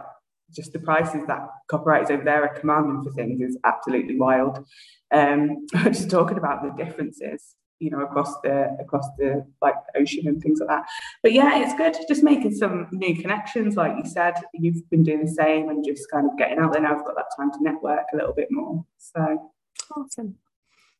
just 0.53 0.73
the 0.73 0.79
prices 0.79 1.25
that 1.27 1.47
copywriters 1.71 2.11
over 2.11 2.23
there 2.23 2.43
are 2.43 2.59
commanding 2.59 3.03
for 3.03 3.11
things 3.13 3.41
is 3.41 3.57
absolutely 3.63 4.17
wild. 4.17 4.65
Um, 5.11 5.65
just 5.85 6.09
talking 6.09 6.37
about 6.37 6.63
the 6.63 6.83
differences 6.83 7.55
you 7.81 7.89
know 7.89 8.01
across 8.01 8.39
the 8.41 8.77
across 8.79 9.07
the 9.17 9.45
like 9.61 9.75
ocean 9.95 10.27
and 10.27 10.41
things 10.41 10.59
like 10.59 10.69
that 10.69 10.85
but 11.23 11.33
yeah 11.33 11.57
it's 11.57 11.75
good 11.75 11.95
just 12.07 12.23
making 12.23 12.53
some 12.53 12.87
new 12.91 13.19
connections 13.19 13.75
like 13.75 13.93
you 13.97 14.09
said 14.09 14.35
you've 14.53 14.87
been 14.89 15.03
doing 15.03 15.25
the 15.25 15.31
same 15.31 15.69
and 15.69 15.85
just 15.85 16.09
kind 16.11 16.29
of 16.29 16.37
getting 16.37 16.59
out 16.59 16.71
there 16.71 16.81
now 16.81 16.95
i've 16.95 17.05
got 17.05 17.15
that 17.15 17.31
time 17.35 17.51
to 17.51 17.57
network 17.61 18.05
a 18.13 18.15
little 18.15 18.33
bit 18.33 18.47
more 18.51 18.85
so 18.97 19.51
awesome 19.97 20.35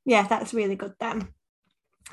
yeah 0.06 0.28
that's 0.28 0.54
really 0.54 0.76
good 0.76 0.94
then 1.00 1.28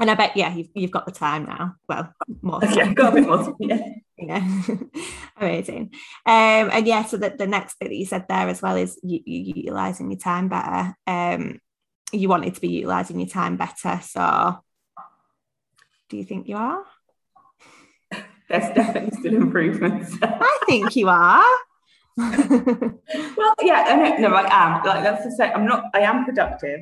and 0.00 0.10
I 0.10 0.14
bet, 0.14 0.36
yeah, 0.36 0.54
you've, 0.54 0.68
you've 0.74 0.90
got 0.90 1.06
the 1.06 1.12
time 1.12 1.44
now. 1.44 1.74
Well, 1.88 2.12
more. 2.40 2.60
Time. 2.62 2.76
Yeah, 2.76 2.92
got 2.94 3.12
a 3.12 3.16
bit 3.16 3.26
more. 3.26 3.38
Time, 3.38 3.56
yeah. 3.58 3.88
yeah. 4.18 4.62
Amazing. 5.36 5.90
Um, 6.24 6.70
and 6.72 6.86
yeah, 6.86 7.04
so 7.04 7.16
the, 7.16 7.30
the 7.30 7.46
next 7.46 7.78
bit 7.80 7.88
that 7.88 7.96
you 7.96 8.06
said 8.06 8.26
there 8.28 8.48
as 8.48 8.62
well 8.62 8.76
is 8.76 8.98
you, 9.02 9.20
you 9.24 9.54
utilizing 9.56 10.10
your 10.10 10.20
time 10.20 10.48
better. 10.48 10.94
Um, 11.06 11.60
you 12.12 12.28
wanted 12.28 12.54
to 12.54 12.60
be 12.60 12.68
utilizing 12.68 13.18
your 13.18 13.28
time 13.28 13.56
better. 13.56 14.00
So, 14.02 14.58
do 16.08 16.16
you 16.16 16.24
think 16.24 16.48
you 16.48 16.56
are? 16.56 16.84
There's 18.48 18.74
definitely 18.74 19.18
still 19.18 19.36
improvements. 19.36 20.16
I 20.22 20.58
think 20.66 20.96
you 20.96 21.08
are. 21.08 21.44
well, 22.18 23.54
yeah, 23.62 23.84
I 23.86 23.96
know, 23.96 24.28
no, 24.28 24.34
I 24.34 24.48
am. 24.50 24.84
Like 24.84 25.04
that's 25.04 25.24
to 25.24 25.30
say, 25.30 25.52
I'm 25.52 25.66
not. 25.66 25.84
I 25.94 26.00
am 26.00 26.24
productive, 26.24 26.80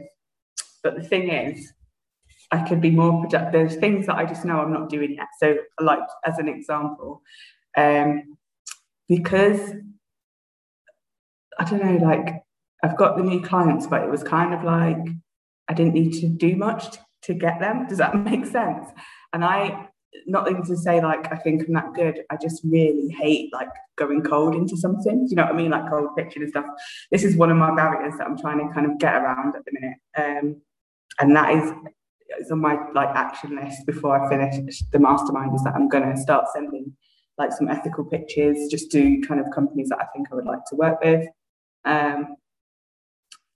but 0.83 0.97
the 0.97 1.03
thing 1.03 1.29
is, 1.29 1.73
I 2.51 2.67
could 2.67 2.81
be 2.81 2.91
more 2.91 3.23
productive. 3.23 3.53
There's 3.53 3.77
things 3.77 4.07
that 4.07 4.17
I 4.17 4.25
just 4.25 4.45
know 4.45 4.61
I'm 4.61 4.73
not 4.73 4.89
doing 4.89 5.15
yet. 5.15 5.27
So, 5.39 5.59
like 5.81 6.01
as 6.25 6.39
an 6.39 6.49
example, 6.49 7.21
um, 7.77 8.39
because 9.09 9.61
I 11.59 11.65
don't 11.65 11.85
know, 11.85 12.07
like 12.07 12.46
I've 12.83 12.97
got 12.97 13.17
the 13.17 13.23
new 13.23 13.41
clients, 13.41 13.87
but 13.87 14.03
it 14.03 14.11
was 14.11 14.23
kind 14.23 14.55
of 14.55 14.65
like 14.65 14.99
I 15.69 15.75
didn't 15.75 15.95
need 15.95 16.13
to 16.21 16.29
do 16.29 16.57
much 16.57 16.91
to, 16.93 16.99
to 17.23 17.35
get 17.35 17.61
them. 17.61 17.87
Does 17.89 17.99
that 17.99 18.17
make 18.25 18.47
sense? 18.47 18.89
And 19.33 19.45
I 19.45 19.89
not 20.27 20.51
even 20.51 20.65
to 20.65 20.77
say 20.77 21.01
like 21.01 21.31
I 21.33 21.37
think 21.37 21.67
I'm 21.67 21.75
that 21.75 21.93
good. 21.95 22.21
I 22.31 22.37
just 22.41 22.63
really 22.65 23.09
hate 23.09 23.53
like 23.53 23.69
going 23.97 24.23
cold 24.23 24.55
into 24.55 24.77
something. 24.77 25.27
Do 25.27 25.31
you 25.31 25.37
know 25.37 25.45
what 25.45 25.55
I 25.55 25.57
mean? 25.57 25.71
Like 25.71 25.91
cold 25.91 26.17
pitching 26.17 26.43
and 26.43 26.51
stuff. 26.51 26.65
This 27.11 27.25
is 27.25 27.37
one 27.37 27.51
of 27.51 27.57
my 27.57 27.75
barriers 27.75 28.15
that 28.19 28.27
I'm 28.27 28.39
trying 28.39 28.67
to 28.67 28.73
kind 28.73 28.91
of 28.91 28.99
get 28.99 29.15
around 29.15 29.55
at 29.57 29.65
the 29.65 29.73
minute. 29.73 29.99
Um, 30.17 30.63
and 31.21 31.37
that 31.37 31.55
is 31.55 31.73
is 32.41 32.51
on 32.51 32.61
my 32.61 32.77
like 32.95 33.09
action 33.11 33.57
list 33.57 33.87
before 33.87 34.21
I 34.21 34.29
finish 34.29 34.83
the 34.91 34.99
mastermind 34.99 35.55
is 35.55 35.63
that 35.65 35.75
I'm 35.75 35.89
gonna 35.89 36.17
start 36.17 36.47
sending 36.53 36.93
like 37.39 37.53
some 37.53 37.69
ethical 37.69 38.05
pitches 38.05 38.71
just 38.71 38.91
to 38.93 39.21
kind 39.29 39.41
of 39.41 39.47
companies 39.55 39.91
that 39.91 39.99
I 40.01 40.07
think 40.15 40.29
I 40.33 40.35
would 40.35 40.47
like 40.47 40.65
to 40.71 40.77
work 40.77 41.01
with. 41.03 41.27
Um, 41.85 42.37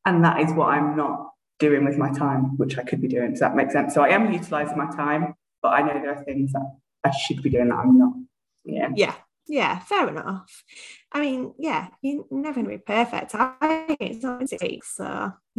and 0.07 0.25
that 0.25 0.41
is 0.41 0.53
what 0.53 0.69
I'm 0.69 0.97
not 0.97 1.31
doing 1.59 1.85
with 1.85 1.99
my 1.99 2.11
time, 2.11 2.57
which 2.57 2.79
I 2.79 2.83
could 2.83 3.01
be 3.01 3.09
doing. 3.09 3.31
Does 3.31 3.41
that 3.41 3.55
make 3.55 3.71
sense? 3.71 3.95
So 3.95 4.03
I 4.03 4.09
am 4.09 4.33
utilizing 4.33 4.79
my 4.79 4.91
time 4.95 5.35
but 5.63 5.71
I 5.71 5.83
know 5.83 5.95
there 5.95 6.15
are 6.15 6.25
things 6.25 6.53
that 6.53 6.77
I 7.05 7.11
should 7.11 7.43
be 7.43 7.51
doing 7.51 7.69
that 7.69 7.77
I'm 7.79 7.99
not. 7.99 8.13
Yeah. 8.65 8.89
Yeah. 8.95 9.15
Yeah, 9.49 9.81
fair 9.81 10.09
enough. 10.09 10.63
I 11.11 11.21
mean, 11.21 11.55
yeah, 11.59 11.89
you're 12.03 12.25
never 12.31 12.63
going 12.63 12.67
to 12.67 12.79
be 12.79 12.85
perfect. 12.87 13.35
I 13.35 13.97
it's 13.99 14.23
not 14.23 14.49
six, 14.49 14.95
so 14.95 15.33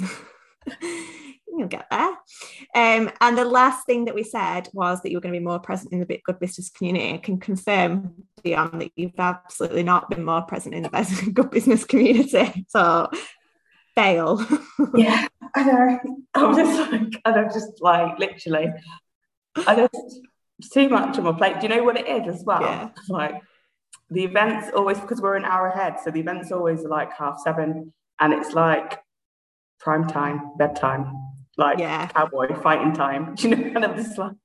you'll 0.81 1.67
get 1.67 1.87
there. 1.91 2.07
Um, 2.73 3.11
and 3.19 3.37
the 3.37 3.43
last 3.43 3.85
thing 3.85 4.05
that 4.05 4.15
we 4.15 4.23
said 4.23 4.69
was 4.71 5.01
that 5.01 5.09
you 5.11 5.17
were 5.17 5.21
going 5.21 5.33
to 5.33 5.39
be 5.39 5.45
more 5.45 5.59
present 5.59 5.91
in 5.91 5.99
the 5.99 6.21
Good 6.23 6.39
Business 6.39 6.69
community. 6.69 7.15
I 7.15 7.17
can 7.17 7.37
confirm, 7.37 8.13
Dion, 8.45 8.79
that 8.79 8.91
you've 8.95 9.19
absolutely 9.19 9.83
not 9.83 10.09
been 10.09 10.23
more 10.23 10.43
present 10.43 10.73
in 10.73 10.83
the 10.83 11.31
Good 11.33 11.51
Business 11.51 11.83
community. 11.83 12.65
So 12.69 13.09
fail. 13.95 14.45
yeah, 14.95 15.27
I 15.55 15.63
know. 15.63 15.99
I'm 16.33 16.55
just 16.55 16.91
like, 16.91 17.21
and 17.25 17.35
I'm 17.35 17.51
just 17.51 17.81
like, 17.81 18.19
literally, 18.19 18.73
I 19.67 19.75
just 19.75 20.21
too 20.71 20.89
much 20.89 21.17
on 21.17 21.23
my 21.23 21.33
plate. 21.33 21.59
Do 21.59 21.67
you 21.67 21.75
know 21.75 21.83
what 21.83 21.97
it 21.97 22.07
is 22.07 22.35
as 22.35 22.43
well? 22.43 22.61
Yeah. 22.61 22.89
Like 23.09 23.41
the 24.09 24.23
events 24.23 24.69
always 24.75 24.99
because 24.99 25.21
we're 25.21 25.35
an 25.35 25.45
hour 25.45 25.67
ahead, 25.67 25.97
so 26.03 26.11
the 26.11 26.19
events 26.19 26.51
always 26.51 26.83
are 26.85 26.89
like 26.89 27.13
half 27.13 27.39
seven, 27.43 27.93
and 28.19 28.33
it's 28.33 28.53
like 28.53 28.99
prime 29.79 30.07
time, 30.07 30.51
bedtime, 30.57 31.13
like 31.57 31.79
yeah. 31.79 32.07
cowboy 32.07 32.53
fighting 32.61 32.93
time. 32.93 33.35
Do 33.35 33.49
you 33.49 33.55
know? 33.55 33.71
And 33.75 33.85
I'm 33.85 33.95
just 33.95 34.17
like, 34.17 34.35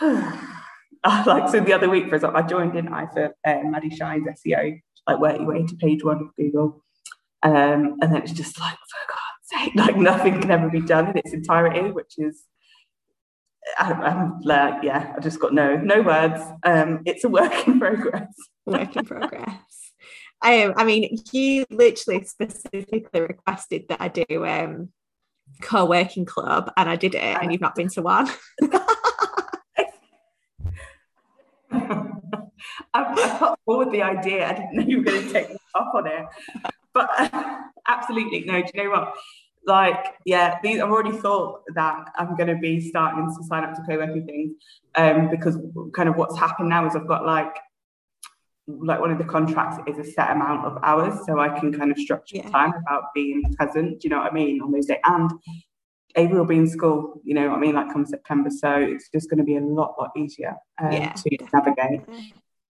like 1.26 1.48
so 1.48 1.60
the 1.60 1.72
other 1.72 1.88
week, 1.88 2.08
for 2.08 2.16
example, 2.16 2.42
I 2.42 2.46
joined 2.46 2.76
in 2.76 2.88
I 2.88 3.06
for 3.06 3.34
um, 3.46 3.70
Maddie 3.70 3.90
Shine's 3.90 4.26
SEO, 4.26 4.80
like 5.06 5.20
where 5.20 5.36
you 5.36 5.46
way 5.46 5.64
to 5.64 5.76
page 5.76 6.04
one 6.04 6.20
of 6.20 6.36
Google, 6.36 6.84
um, 7.46 7.96
and 8.00 8.12
then 8.12 8.22
it's 8.22 8.32
just 8.32 8.58
like 8.58 8.74
for 8.74 9.06
God's 9.08 9.64
sake, 9.64 9.74
like 9.76 9.96
nothing 9.96 10.40
can 10.40 10.50
ever 10.50 10.68
be 10.68 10.80
done 10.80 11.08
in 11.08 11.18
its 11.18 11.32
entirety, 11.32 11.92
which 11.92 12.14
is 12.18 12.42
I, 13.78 13.92
am 13.92 14.40
like, 14.42 14.82
yeah, 14.82 15.14
I 15.16 15.20
just 15.20 15.38
got 15.40 15.54
no 15.54 15.76
no 15.76 16.02
words. 16.02 16.42
Um, 16.64 17.02
it's 17.06 17.22
a 17.22 17.28
work 17.28 17.68
in 17.68 17.78
progress. 17.78 18.34
work 18.66 18.96
in 18.96 19.04
progress. 19.04 19.92
Um, 20.42 20.74
I 20.76 20.84
mean, 20.84 21.18
you 21.32 21.64
literally 21.70 22.24
specifically 22.24 23.20
requested 23.20 23.86
that 23.88 24.00
I 24.00 24.08
do 24.08 24.44
um 24.44 24.88
co-working 25.62 26.24
club, 26.24 26.72
and 26.76 26.88
I 26.90 26.96
did 26.96 27.14
it, 27.14 27.22
and 27.22 27.52
you've 27.52 27.60
not 27.60 27.76
been 27.76 27.88
to 27.90 28.02
one. 28.02 28.28
I, 31.72 32.08
I 32.92 33.36
put 33.38 33.58
forward 33.64 33.92
the 33.92 34.02
idea. 34.02 34.48
I 34.48 34.52
didn't 34.52 34.74
know 34.74 34.82
you 34.82 34.98
were 34.98 35.04
going 35.04 35.26
to 35.26 35.32
take 35.32 35.50
me 35.50 35.56
up 35.74 35.92
on 35.94 36.06
it, 36.08 36.26
but 36.96 37.08
absolutely 37.88 38.40
no. 38.40 38.60
Do 38.60 38.70
you 38.74 38.84
know 38.84 38.90
what? 38.90 39.14
like 39.66 40.14
yeah 40.24 40.58
these 40.62 40.80
i've 40.80 40.90
already 40.90 41.16
thought 41.18 41.62
that 41.74 42.08
i'm 42.16 42.36
going 42.36 42.48
to 42.48 42.56
be 42.56 42.80
starting 42.80 43.26
to 43.26 43.44
sign 43.44 43.64
up 43.64 43.74
to 43.74 43.82
co-working 43.82 44.24
things 44.24 44.52
um 44.94 45.28
because 45.28 45.58
kind 45.92 46.08
of 46.08 46.16
what's 46.16 46.38
happened 46.38 46.68
now 46.68 46.86
is 46.86 46.94
i've 46.94 47.08
got 47.08 47.26
like 47.26 47.56
like 48.68 49.00
one 49.00 49.10
of 49.10 49.18
the 49.18 49.24
contracts 49.24 49.78
is 49.88 49.98
a 49.98 50.10
set 50.12 50.30
amount 50.30 50.64
of 50.64 50.78
hours 50.82 51.18
so 51.26 51.38
i 51.40 51.48
can 51.48 51.72
kind 51.72 51.90
of 51.90 51.98
structure 51.98 52.36
yeah. 52.36 52.48
time 52.50 52.72
about 52.86 53.12
being 53.14 53.42
present 53.56 54.00
do 54.00 54.08
you 54.08 54.10
know 54.10 54.18
what 54.18 54.30
i 54.30 54.34
mean 54.34 54.60
on 54.62 54.70
those 54.70 54.86
days 54.86 54.98
and 55.04 55.30
Avery 56.18 56.38
will 56.38 56.46
be 56.46 56.56
in 56.56 56.66
school, 56.66 57.20
you 57.24 57.34
know 57.34 57.50
what 57.50 57.58
I 57.58 57.60
mean, 57.60 57.74
like 57.74 57.92
come 57.92 58.06
September. 58.06 58.48
So 58.48 58.70
it's 58.72 59.10
just 59.10 59.28
going 59.28 59.36
to 59.36 59.44
be 59.44 59.56
a 59.56 59.60
lot, 59.60 59.96
lot 60.00 60.12
easier 60.16 60.56
um, 60.82 60.90
yeah, 60.90 61.12
to 61.12 61.36
definitely. 61.36 61.48
navigate 61.52 62.00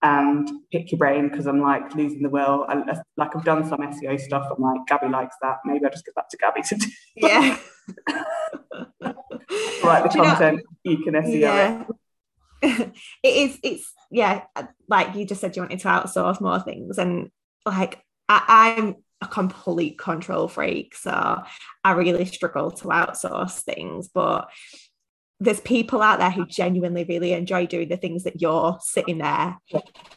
and 0.06 0.48
pick 0.70 0.92
your 0.92 0.98
brain 0.98 1.28
because 1.28 1.46
I'm 1.46 1.60
like 1.60 1.94
losing 1.96 2.22
the 2.22 2.28
will. 2.28 2.64
I, 2.68 2.96
like 3.16 3.34
I've 3.34 3.44
done 3.44 3.68
some 3.68 3.80
SEO 3.80 4.20
stuff. 4.20 4.46
I'm 4.56 4.62
like, 4.62 4.86
Gabby 4.86 5.08
likes 5.08 5.34
that. 5.42 5.56
Maybe 5.64 5.84
I'll 5.84 5.90
just 5.90 6.06
get 6.06 6.14
that 6.14 6.30
to 6.30 6.36
Gabby 6.36 6.62
to 6.62 6.76
do. 6.76 6.86
Yeah. 7.16 7.58
Write 9.84 10.04
the 10.04 10.10
content. 10.16 10.58
Know, 10.58 10.92
you 10.92 10.98
can 11.02 11.14
SEO 11.14 11.40
yeah. 11.40 11.84
it. 12.62 12.94
it 13.24 13.28
is. 13.28 13.58
It's 13.64 13.92
yeah. 14.10 14.44
Like 14.88 15.16
you 15.16 15.26
just 15.26 15.40
said, 15.40 15.56
you 15.56 15.62
wanted 15.62 15.80
to 15.80 15.88
outsource 15.88 16.40
more 16.40 16.60
things, 16.60 16.98
and 16.98 17.30
like 17.64 18.00
I, 18.28 18.76
I'm 18.78 18.96
a 19.20 19.26
complete 19.26 19.98
control 19.98 20.46
freak, 20.46 20.94
so 20.94 21.42
I 21.82 21.92
really 21.92 22.26
struggle 22.26 22.70
to 22.70 22.84
outsource 22.88 23.62
things, 23.62 24.08
but 24.08 24.48
there's 25.38 25.60
people 25.60 26.00
out 26.00 26.18
there 26.18 26.30
who 26.30 26.46
genuinely 26.46 27.04
really 27.04 27.32
enjoy 27.32 27.66
doing 27.66 27.88
the 27.88 27.96
things 27.96 28.24
that 28.24 28.40
you're 28.40 28.78
sitting 28.80 29.18
there 29.18 29.58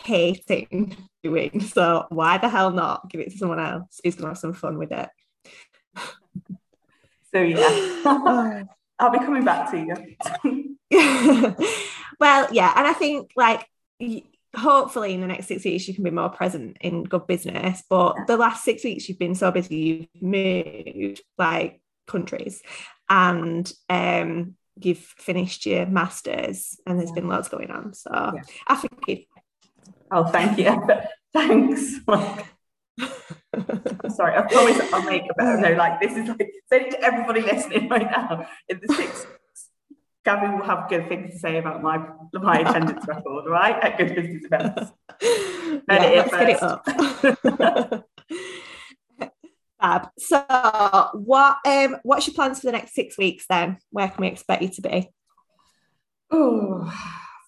hating 0.04 0.96
doing. 1.24 1.60
So 1.60 2.06
why 2.10 2.38
the 2.38 2.50
hell 2.50 2.72
not 2.72 3.10
give 3.10 3.22
it 3.22 3.32
to 3.32 3.38
someone 3.38 3.60
else 3.60 4.00
who's 4.04 4.16
gonna 4.16 4.30
have 4.30 4.38
some 4.38 4.54
fun 4.54 4.78
with 4.78 4.92
it? 4.92 5.10
So 7.34 7.42
yeah, 7.42 7.60
I'll 9.00 9.12
be 9.12 9.20
coming 9.20 9.44
back 9.44 9.72
to 9.72 9.78
you. 9.78 10.76
well, 12.20 12.48
yeah, 12.52 12.74
and 12.76 12.88
I 12.88 12.94
think 12.94 13.32
like 13.36 13.68
hopefully 14.56 15.14
in 15.14 15.22
the 15.22 15.28
next 15.28 15.48
six 15.48 15.64
weeks 15.64 15.88
you 15.88 15.94
can 15.94 16.04
be 16.04 16.10
more 16.12 16.30
present 16.30 16.78
in 16.82 17.04
good 17.04 17.28
business. 17.28 17.84
But 17.90 18.16
the 18.28 18.38
last 18.38 18.64
six 18.64 18.84
weeks 18.84 19.10
you've 19.10 19.20
been 19.20 19.36
so 19.36 19.52
busy, 19.52 20.10
you've 20.14 20.24
moved 20.24 21.22
like 21.38 21.82
countries, 22.08 22.62
and 23.10 23.72
um 23.90 24.56
you've 24.86 24.98
finished 24.98 25.65
your 25.65 25.86
masters 25.86 26.80
and 26.86 27.00
there's 27.00 27.12
been 27.12 27.28
loads 27.28 27.50
going 27.50 27.72
on. 27.72 27.94
So 27.94 28.10
yeah. 28.13 28.42
I 28.68 28.76
think 28.76 29.28
Oh, 30.12 30.26
thank 30.26 30.58
you. 30.58 30.76
Thanks. 31.34 32.00
sorry, 34.15 34.36
I 34.36 34.42
promise 34.50 34.94
I'll 34.94 35.04
make 35.04 35.24
a 35.30 35.34
better. 35.36 35.62
No, 35.62 35.74
like 35.74 36.02
this 36.02 36.18
is 36.18 36.28
like 36.28 36.52
saying 36.72 36.92
to 36.92 37.02
everybody 37.02 37.42
listening 37.42 37.88
right 37.88 38.10
now 38.10 38.48
in 38.68 38.82
the 38.82 38.94
six 38.96 39.28
Gabby 40.26 40.54
will 40.54 40.63
have 40.63 40.89
good 40.89 41.08
things 41.08 41.34
to 41.34 41.39
say 41.39 41.58
about 41.58 41.82
my 41.84 42.04
my 42.34 42.60
attendance 42.60 43.08
record, 43.08 43.46
right? 43.48 43.76
At 43.82 43.98
good 43.98 44.15
business 44.15 44.44
events. 44.46 44.92
Yeah, 45.22 45.82
let's 45.88 46.32
get 46.32 46.50
it 46.50 46.63
up. 46.63 48.06
Fab. 49.80 50.10
So, 50.18 51.10
what 51.13 51.58
um, 51.65 51.98
what's 52.04 52.28
your 52.28 52.34
plans 52.34 52.60
for 52.60 52.68
the 52.68 52.74
next 52.74 52.94
six 52.94 53.18
weeks 53.18 53.46
then? 53.50 53.78
Where 53.92 54.10
can 54.10 54.22
we 54.22 54.28
expect 54.28 54.62
you 54.62 54.70
to 54.70 54.82
be? 54.82 55.10
Oh, 56.32 56.92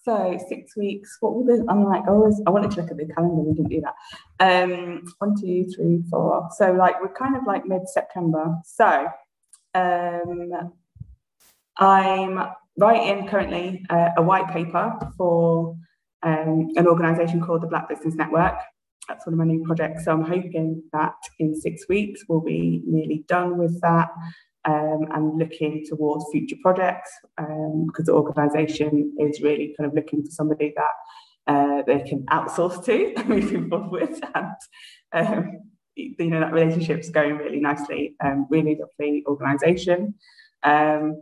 so 0.04 0.38
six 0.48 0.76
weeks. 0.76 1.18
What 1.20 1.34
will 1.34 1.44
this? 1.44 1.60
I'm 1.68 1.84
like, 1.84 2.04
oh, 2.08 2.32
I 2.46 2.50
wanted 2.50 2.70
to 2.72 2.82
look 2.82 2.90
at 2.90 2.96
the 2.96 3.06
calendar. 3.06 3.42
We 3.42 3.54
didn't 3.54 3.70
do 3.70 3.82
that. 3.82 4.64
Um, 4.64 5.04
one, 5.18 5.40
two, 5.40 5.66
three, 5.74 6.02
four. 6.10 6.48
So, 6.56 6.72
like, 6.72 7.00
we're 7.00 7.12
kind 7.12 7.36
of 7.36 7.42
like 7.46 7.66
mid 7.66 7.88
September. 7.88 8.56
So, 8.64 9.08
um, 9.74 10.72
I'm 11.76 12.40
writing 12.78 13.28
currently 13.28 13.84
uh, 13.90 14.10
a 14.16 14.22
white 14.22 14.48
paper 14.48 14.98
for 15.16 15.76
um, 16.22 16.70
an 16.76 16.86
organisation 16.86 17.40
called 17.40 17.62
the 17.62 17.66
Black 17.66 17.88
Business 17.88 18.14
Network 18.14 18.56
that's 19.08 19.26
one 19.26 19.34
of 19.34 19.38
my 19.38 19.44
new 19.44 19.64
projects. 19.64 20.04
So 20.04 20.12
I'm 20.12 20.22
hoping 20.22 20.82
that 20.92 21.14
in 21.38 21.54
six 21.54 21.88
weeks 21.88 22.22
we'll 22.28 22.40
be 22.40 22.82
nearly 22.86 23.24
done 23.28 23.58
with 23.58 23.80
that 23.80 24.08
um, 24.64 25.06
and 25.12 25.38
looking 25.38 25.84
towards 25.88 26.24
future 26.30 26.56
projects 26.62 27.10
um, 27.38 27.86
because 27.86 28.06
the 28.06 28.12
organisation 28.12 29.14
is 29.18 29.40
really 29.42 29.74
kind 29.76 29.88
of 29.88 29.94
looking 29.94 30.22
for 30.22 30.30
somebody 30.30 30.72
that 30.76 31.52
uh, 31.52 31.82
they 31.86 32.00
can 32.08 32.24
outsource 32.30 32.84
to 32.84 33.12
moving 33.26 33.68
forward. 33.68 34.14
And 34.34 34.54
um, 35.12 35.58
you 35.94 36.30
know 36.30 36.40
that 36.40 36.52
relationship's 36.52 37.10
going 37.10 37.36
really 37.36 37.60
nicely. 37.60 38.14
Um, 38.24 38.46
really 38.50 38.78
lovely 38.80 39.24
organisation. 39.26 40.14
Um, 40.62 41.20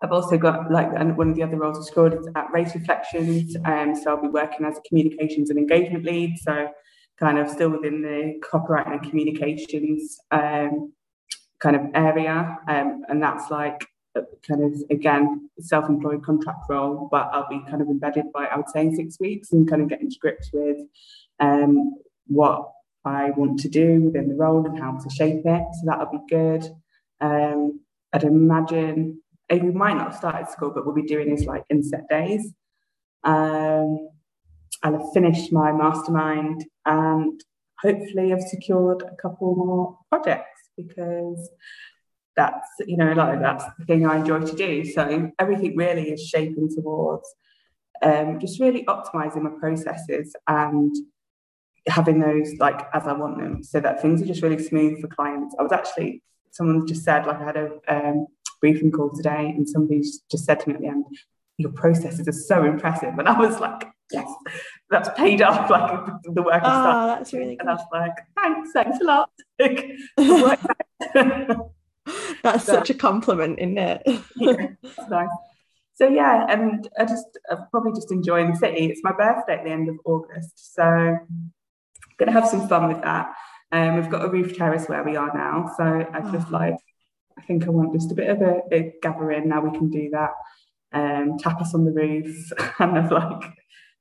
I've 0.00 0.12
also 0.12 0.38
got 0.38 0.70
like 0.70 0.92
one 1.16 1.30
of 1.30 1.36
the 1.36 1.42
other 1.42 1.56
roles 1.56 1.78
I 1.78 1.90
scored 1.90 2.14
is 2.14 2.28
at 2.36 2.52
Race 2.52 2.74
Reflections, 2.74 3.56
um, 3.64 3.94
so 3.96 4.10
I'll 4.10 4.22
be 4.22 4.28
working 4.28 4.64
as 4.64 4.78
a 4.78 4.80
communications 4.82 5.50
and 5.50 5.58
engagement 5.58 6.04
lead. 6.04 6.38
So 6.38 6.68
kind 7.18 7.38
of 7.38 7.50
still 7.50 7.70
within 7.70 8.02
the 8.02 8.40
copyright 8.48 8.86
and 8.86 9.02
communications 9.02 10.18
um, 10.30 10.92
kind 11.60 11.74
of 11.74 11.82
area, 11.94 12.56
um, 12.68 13.02
and 13.08 13.20
that's 13.22 13.50
like 13.50 13.88
kind 14.46 14.62
of 14.62 14.80
again 14.90 15.50
self-employed 15.58 16.24
contract 16.24 16.64
role, 16.68 17.08
but 17.10 17.28
I'll 17.32 17.48
be 17.48 17.60
kind 17.68 17.82
of 17.82 17.88
embedded 17.88 18.32
by 18.32 18.46
I 18.46 18.56
would 18.56 18.68
say 18.68 18.92
six 18.94 19.18
weeks 19.18 19.52
and 19.52 19.68
kind 19.68 19.82
of 19.82 19.88
getting 19.88 20.10
to 20.10 20.18
grips 20.20 20.50
with 20.52 20.78
um, 21.40 21.96
what 22.26 22.70
I 23.04 23.30
want 23.30 23.58
to 23.60 23.68
do 23.68 24.02
within 24.02 24.28
the 24.28 24.34
role 24.34 24.64
and 24.66 24.78
how 24.78 24.92
to 24.92 25.10
shape 25.10 25.42
it. 25.44 25.64
So 25.72 25.80
that'll 25.84 26.12
be 26.12 26.20
good. 26.28 26.64
Um, 27.20 27.80
I'd 28.12 28.24
imagine 28.24 29.20
we 29.50 29.72
might 29.72 29.94
not 29.94 30.08
have 30.08 30.16
started 30.16 30.48
school, 30.48 30.70
but 30.70 30.84
we'll 30.84 30.94
be 30.94 31.02
doing 31.02 31.30
is 31.30 31.44
like 31.44 31.64
inset 31.70 32.08
days. 32.08 32.52
Um, 33.24 34.10
I'll 34.82 34.92
have 34.92 35.12
finished 35.12 35.52
my 35.52 35.72
mastermind 35.72 36.64
and 36.86 37.42
hopefully 37.80 38.32
I've 38.32 38.42
secured 38.42 39.02
a 39.02 39.16
couple 39.20 39.54
more 39.56 39.98
projects 40.08 40.70
because 40.76 41.50
that's 42.36 42.68
you 42.86 42.96
know 42.96 43.12
like 43.12 43.40
that's 43.40 43.64
the 43.78 43.84
thing 43.84 44.06
I 44.06 44.18
enjoy 44.18 44.40
to 44.40 44.56
do. 44.56 44.84
So 44.84 45.32
everything 45.38 45.76
really 45.76 46.10
is 46.10 46.26
shaping 46.26 46.68
towards 46.74 47.28
um, 48.02 48.38
just 48.38 48.60
really 48.60 48.84
optimizing 48.84 49.42
my 49.42 49.50
processes 49.58 50.34
and 50.46 50.94
having 51.88 52.20
those 52.20 52.54
like 52.58 52.86
as 52.94 53.06
I 53.06 53.12
want 53.12 53.38
them, 53.38 53.62
so 53.64 53.80
that 53.80 54.00
things 54.00 54.22
are 54.22 54.26
just 54.26 54.42
really 54.42 54.62
smooth 54.62 55.00
for 55.00 55.08
clients. 55.08 55.56
I 55.58 55.62
was 55.62 55.72
actually 55.72 56.22
someone 56.50 56.86
just 56.86 57.02
said 57.02 57.26
like 57.26 57.40
I 57.40 57.44
had 57.44 57.56
a 57.56 57.70
um, 57.88 58.26
briefing 58.60 58.90
call 58.90 59.10
today, 59.10 59.52
and 59.56 59.68
somebody 59.68 60.00
just 60.00 60.44
said 60.44 60.60
to 60.60 60.68
me 60.68 60.74
at 60.74 60.80
the 60.80 60.88
end, 60.88 61.04
"Your 61.56 61.72
processes 61.72 62.28
are 62.28 62.32
so 62.32 62.64
impressive," 62.64 63.18
and 63.18 63.28
I 63.28 63.38
was 63.38 63.60
like, 63.60 63.88
"Yes, 64.12 64.30
that's 64.90 65.08
paid 65.16 65.42
off." 65.42 65.70
Like 65.78 66.06
the 66.22 66.42
work. 66.42 66.62
Oh, 66.64 67.06
that's 67.06 67.32
really 67.32 67.56
good. 67.56 67.60
And 67.60 67.70
I 67.70 67.74
was 67.74 67.86
like, 67.92 68.14
"Thanks, 68.36 68.72
thanks 68.72 68.98
a 69.00 69.04
lot." 69.04 69.30
that's 72.42 72.64
so, 72.64 72.74
such 72.74 72.90
a 72.90 72.94
compliment, 72.94 73.58
isn't 73.58 73.78
it? 73.78 74.02
yeah, 74.36 74.68
nice. 75.08 75.28
So 75.94 76.08
yeah, 76.08 76.46
and 76.48 76.88
I 76.98 77.04
just 77.04 77.26
I'm 77.50 77.66
probably 77.70 77.92
just 77.92 78.12
enjoying 78.12 78.50
the 78.50 78.56
city. 78.56 78.86
It's 78.86 79.00
my 79.02 79.12
birthday 79.12 79.54
at 79.54 79.64
the 79.64 79.70
end 79.70 79.88
of 79.88 79.96
August, 80.04 80.74
so 80.74 80.82
I'm 80.82 81.52
gonna 82.18 82.32
have 82.32 82.46
some 82.46 82.68
fun 82.68 82.88
with 82.88 83.02
that. 83.02 83.32
Um, 83.72 83.96
we've 83.96 84.08
got 84.08 84.24
a 84.24 84.28
roof 84.28 84.56
terrace 84.56 84.88
where 84.88 85.02
we 85.02 85.16
are 85.16 85.32
now, 85.34 85.72
so 85.76 85.84
I 85.84 86.20
just 86.30 86.48
oh. 86.48 86.52
like 86.52 86.76
I 87.38 87.42
think 87.42 87.66
I 87.66 87.70
want 87.70 87.92
just 87.92 88.12
a 88.12 88.14
bit 88.14 88.30
of 88.30 88.42
a, 88.42 88.60
a 88.72 88.94
gathering. 89.02 89.48
Now 89.48 89.60
we 89.60 89.76
can 89.76 89.90
do 89.90 90.10
that. 90.10 90.32
Um, 90.92 91.38
tapas 91.38 91.74
on 91.74 91.84
the 91.84 91.92
roof, 91.92 92.52
and 92.78 92.98
I've 92.98 93.12
like 93.12 93.42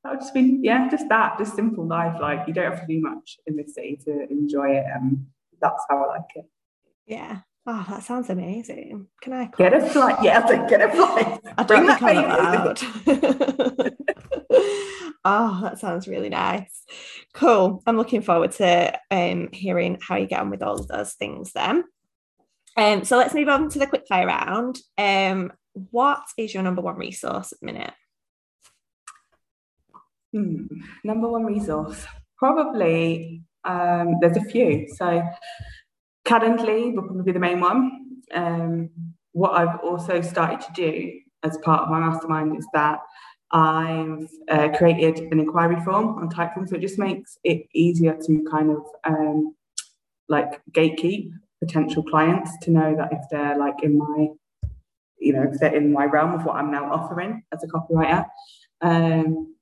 that 0.04 0.12
would 0.12 0.22
just 0.22 0.34
been 0.34 0.64
yeah, 0.64 0.90
just 0.90 1.10
that, 1.10 1.38
just 1.38 1.56
simple 1.56 1.86
life. 1.86 2.20
Like 2.22 2.48
you 2.48 2.54
don't 2.54 2.72
have 2.72 2.82
to 2.82 2.88
do 2.88 3.02
much 3.02 3.38
in 3.46 3.56
the 3.56 3.68
city 3.68 4.00
to 4.06 4.28
enjoy 4.30 4.72
it, 4.72 4.86
and 4.94 5.28
that's 5.62 5.84
how 5.90 6.04
I 6.04 6.08
like 6.08 6.32
it. 6.36 6.46
Yeah, 7.06 7.40
Oh, 7.70 7.86
that 7.90 8.02
sounds 8.02 8.30
amazing. 8.30 9.08
Can 9.22 9.34
I 9.34 9.50
get 9.58 9.74
a 9.74 9.86
flight? 9.90 10.16
Yeah, 10.24 10.42
I 10.48 10.70
get 10.70 10.82
a 10.82 10.90
flight. 10.90 11.42
I 11.58 11.64
Bring 11.64 11.86
that 11.86 12.00
baby. 12.00 13.92
oh, 15.26 15.60
that 15.64 15.78
sounds 15.78 16.08
really 16.08 16.30
nice. 16.30 16.86
Cool. 17.34 17.84
I'm 17.86 17.98
looking 17.98 18.22
forward 18.22 18.54
to 18.54 18.98
um, 19.12 19.50
hearing 19.52 19.98
how 20.02 20.16
you 20.16 20.28
get 20.28 20.40
on 20.40 20.50
with 20.50 20.64
all 20.64 20.80
of 20.80 20.88
those 20.88 21.12
things 21.16 21.52
then. 21.52 21.84
Um, 22.78 23.04
so 23.04 23.18
let's 23.18 23.34
move 23.34 23.50
on 23.50 23.70
to 23.70 23.80
the 23.80 23.88
quickfire 23.88 24.28
round. 24.28 24.80
Um, 24.98 25.52
what 25.92 26.22
is 26.38 26.54
your 26.54 26.64
number 26.64 26.82
one 26.82 26.96
resource 26.96 27.52
at 27.52 27.60
the 27.60 27.66
minute? 27.66 27.94
Hmm, 30.32 30.66
number 31.04 31.28
one 31.28 31.46
resource. 31.46 32.06
Probably 32.38 33.42
um, 33.64 34.18
there's 34.22 34.38
a 34.38 34.42
few. 34.42 34.88
So 34.96 35.24
Calendly 36.26 36.94
will 36.94 37.04
probably 37.04 37.24
be 37.24 37.32
the 37.32 37.40
main 37.40 37.60
one. 37.60 38.22
Um, 38.34 38.90
what 39.32 39.54
I've 39.54 39.80
also 39.80 40.22
started 40.22 40.62
to 40.62 40.74
do 40.74 41.20
as 41.44 41.58
part 41.60 41.84
of 41.84 41.90
my 41.90 42.00
mastermind 42.00 42.58
is 42.58 42.68
that 42.74 43.00
I've 43.52 44.28
uh, 44.50 44.70
created 44.78 45.20
an 45.32 45.40
inquiry 45.40 45.82
form 45.84 46.18
on 46.20 46.30
Typeform, 46.30 46.68
so 46.68 46.76
it 46.76 46.82
just 46.82 47.00
makes 47.00 47.38
it 47.44 47.66
easier 47.74 48.18
to 48.26 48.46
kind 48.52 48.72
of 48.72 48.84
um, 49.06 49.56
like 50.28 50.62
gatekeep 50.72 51.32
potential 51.60 52.04
clients 52.04 52.52
to 52.64 52.72
know 52.72 52.96
that 52.96 53.10
if 53.12 53.22
they're 53.32 53.58
like 53.58 53.84
in 53.84 53.98
my, 53.98 54.28
you 55.20 55.34
know, 55.34 55.50
if 55.52 55.60
they're 55.60 55.76
in 55.76 55.92
my 55.92 56.06
realm 56.06 56.34
of 56.34 56.46
what 56.46 56.56
I'm 56.56 56.72
now 56.72 56.92
offering 56.92 57.44
as 57.54 57.64
a 57.64 57.68
copywriter. 57.68 58.26
Um, 58.82 59.56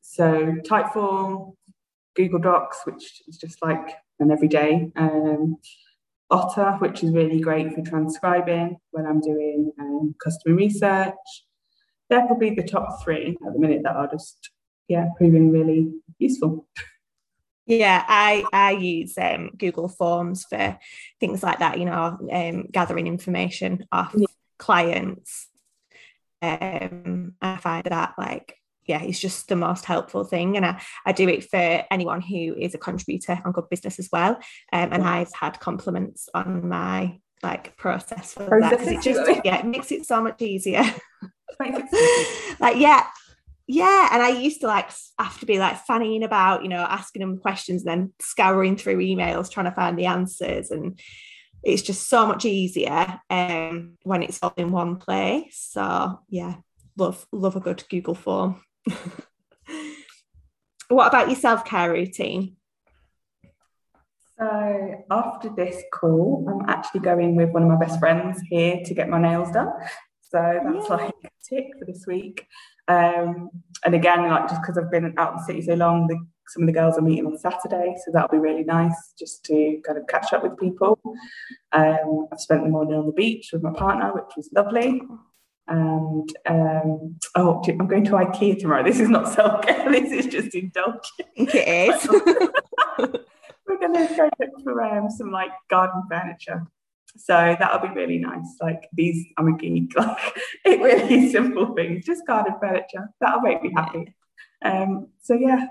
so 0.00 0.54
Typeform, 0.64 1.54
Google 2.14 2.38
Docs, 2.38 2.82
which 2.84 3.22
is 3.26 3.38
just 3.38 3.62
like 3.62 3.96
an 4.20 4.30
everyday. 4.30 4.90
Um, 4.96 5.58
Otter, 6.30 6.72
which 6.78 7.02
is 7.02 7.12
really 7.12 7.40
great 7.40 7.74
for 7.74 7.82
transcribing 7.82 8.78
when 8.90 9.06
I'm 9.06 9.20
doing 9.20 9.70
um, 9.78 10.14
customer 10.22 10.56
research. 10.56 11.14
They're 12.08 12.26
probably 12.26 12.54
the 12.54 12.62
top 12.62 13.02
three 13.04 13.36
at 13.46 13.52
the 13.52 13.58
minute 13.58 13.82
that 13.84 13.96
are 13.96 14.08
just, 14.08 14.50
yeah, 14.88 15.08
proving 15.18 15.50
really 15.50 15.92
useful. 16.18 16.66
Yeah, 17.66 18.04
I 18.06 18.44
I 18.52 18.72
use 18.72 19.16
um, 19.18 19.50
Google 19.56 19.88
Forms 19.88 20.44
for 20.44 20.78
things 21.20 21.42
like 21.42 21.60
that. 21.60 21.78
You 21.78 21.86
know, 21.86 22.18
um, 22.30 22.66
gathering 22.70 23.06
information 23.06 23.86
off 23.92 24.12
yeah. 24.16 24.26
clients. 24.58 25.48
Um, 26.40 27.34
I 27.40 27.56
find 27.58 27.84
that 27.84 28.14
like 28.18 28.56
yeah, 28.86 29.02
it's 29.02 29.20
just 29.20 29.48
the 29.48 29.56
most 29.56 29.84
helpful 29.84 30.24
thing. 30.24 30.56
And 30.56 30.66
I, 30.66 30.82
I 31.06 31.12
do 31.12 31.28
it 31.28 31.48
for 31.48 31.84
anyone 31.90 32.20
who 32.20 32.54
is 32.58 32.74
a 32.74 32.78
contributor 32.78 33.40
on 33.44 33.52
Good 33.52 33.68
Business 33.70 33.98
as 33.98 34.08
well. 34.12 34.32
Um, 34.72 34.92
and 34.92 35.02
I've 35.02 35.32
had 35.32 35.60
compliments 35.60 36.28
on 36.34 36.68
my 36.68 37.20
like 37.42 37.76
process 37.76 38.34
for 38.34 38.60
that 38.60 38.80
it 38.80 39.02
just 39.02 39.20
yeah, 39.44 39.58
it 39.58 39.66
makes 39.66 39.90
it 39.90 40.06
so 40.06 40.22
much 40.22 40.40
easier. 40.42 40.84
like 42.60 42.76
yeah, 42.76 43.06
yeah. 43.72 44.08
And 44.12 44.22
I 44.22 44.28
used 44.28 44.60
to 44.60 44.66
like 44.66 44.90
have 45.18 45.40
to 45.40 45.46
be 45.46 45.58
like 45.58 45.86
fanning 45.86 46.22
about, 46.24 46.62
you 46.62 46.68
know, 46.68 46.82
asking 46.82 47.20
them 47.20 47.38
questions, 47.38 47.84
then 47.84 48.12
scouring 48.20 48.76
through 48.76 48.98
emails 48.98 49.50
trying 49.50 49.64
to 49.64 49.72
find 49.72 49.98
the 49.98 50.04
answers. 50.06 50.70
And 50.70 51.00
it's 51.62 51.80
just 51.80 52.06
so 52.08 52.26
much 52.26 52.44
easier 52.44 53.18
um, 53.30 53.96
when 54.02 54.22
it's 54.22 54.38
all 54.42 54.52
in 54.58 54.72
one 54.72 54.96
place. 54.96 55.68
So 55.72 56.20
yeah, 56.28 56.56
love 56.98 57.26
love 57.32 57.56
a 57.56 57.60
good 57.60 57.82
Google 57.88 58.14
form. 58.14 58.60
what 60.88 61.06
about 61.06 61.28
your 61.28 61.36
self 61.36 61.64
care 61.64 61.90
routine? 61.90 62.56
So 64.38 65.04
after 65.10 65.48
this 65.48 65.82
call, 65.94 66.46
I'm 66.46 66.68
actually 66.68 67.00
going 67.00 67.36
with 67.36 67.50
one 67.50 67.62
of 67.62 67.70
my 67.70 67.78
best 67.78 67.98
friends 67.98 68.38
here 68.50 68.82
to 68.84 68.94
get 68.94 69.08
my 69.08 69.18
nails 69.18 69.50
done. 69.50 69.72
So 70.20 70.60
that's 70.62 70.88
yeah. 70.88 70.94
like 70.94 71.14
a 71.24 71.28
tick 71.42 71.68
for 71.78 71.86
this 71.86 72.04
week. 72.06 72.46
Um, 72.88 73.50
and 73.84 73.94
again, 73.94 74.28
like 74.28 74.48
just 74.48 74.60
because 74.62 74.78
I've 74.78 74.90
been 74.90 75.14
out 75.18 75.32
in 75.32 75.36
the 75.38 75.44
city 75.44 75.62
so 75.62 75.74
long, 75.74 76.06
the, 76.06 76.16
some 76.48 76.62
of 76.62 76.66
the 76.66 76.72
girls 76.72 76.98
are 76.98 77.02
meeting 77.02 77.26
on 77.26 77.38
Saturday, 77.38 77.94
so 78.04 78.12
that'll 78.12 78.28
be 78.28 78.38
really 78.38 78.64
nice 78.64 79.14
just 79.18 79.44
to 79.46 79.80
kind 79.86 79.98
of 79.98 80.06
catch 80.06 80.32
up 80.32 80.42
with 80.42 80.58
people. 80.58 80.98
Um, 81.72 82.28
I've 82.32 82.40
spent 82.40 82.62
the 82.62 82.70
morning 82.70 82.94
on 82.94 83.06
the 83.06 83.12
beach 83.12 83.50
with 83.52 83.62
my 83.62 83.72
partner, 83.72 84.12
which 84.12 84.36
was 84.36 84.50
lovely. 84.54 85.00
And 85.68 86.28
um, 86.46 87.18
oh, 87.36 87.62
I'm 87.66 87.86
going 87.86 88.04
to 88.04 88.12
IKEA 88.12 88.58
tomorrow. 88.58 88.82
This 88.82 89.00
is 89.00 89.08
not 89.08 89.28
self 89.28 89.62
care. 89.62 89.82
This 89.92 90.12
is 90.12 90.26
just 90.26 90.54
indulgence. 90.54 91.10
It 91.36 91.54
is. 91.54 92.08
We're 93.66 93.78
going 93.78 93.94
to 93.94 94.14
go 94.16 94.30
look 94.40 94.50
for 94.64 94.82
um, 94.82 95.08
some 95.10 95.30
like 95.30 95.50
garden 95.70 96.02
furniture. 96.10 96.66
So 97.16 97.56
that'll 97.58 97.86
be 97.86 97.94
really 97.94 98.18
nice. 98.18 98.56
Like 98.60 98.88
these, 98.92 99.26
I'm 99.38 99.48
a 99.48 99.56
geek. 99.56 99.92
Like 99.96 100.36
it 100.64 100.80
really 100.80 101.30
simple 101.30 101.74
things, 101.74 102.04
just 102.04 102.26
garden 102.26 102.54
furniture. 102.60 103.08
That'll 103.20 103.40
make 103.40 103.62
me 103.62 103.72
happy. 103.74 104.14
Um, 104.64 105.08
so 105.22 105.34
yeah, 105.34 105.64
a 105.64 105.68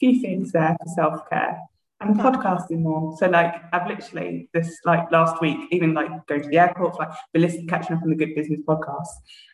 few 0.00 0.20
things 0.20 0.52
there 0.52 0.76
for 0.80 0.88
self 0.94 1.28
care 1.28 1.60
and 2.00 2.18
podcasting 2.18 2.80
more. 2.80 3.16
So 3.18 3.28
like 3.28 3.54
I've 3.72 3.88
literally 3.88 4.48
this 4.54 4.78
like 4.84 5.10
last 5.10 5.40
week, 5.40 5.58
even 5.70 5.94
like 5.94 6.26
going 6.26 6.42
to 6.42 6.48
the 6.48 6.58
airport, 6.58 6.98
like 6.98 7.10
been 7.32 7.42
listening, 7.42 7.68
catching 7.68 7.96
up 7.96 8.02
on 8.02 8.10
the 8.10 8.16
Good 8.16 8.34
Business 8.34 8.60
podcast, 8.66 9.08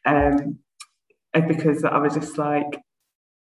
um, 0.05 0.59
because 1.33 1.85
I 1.85 1.99
was 1.99 2.15
just 2.15 2.39
like. 2.39 2.81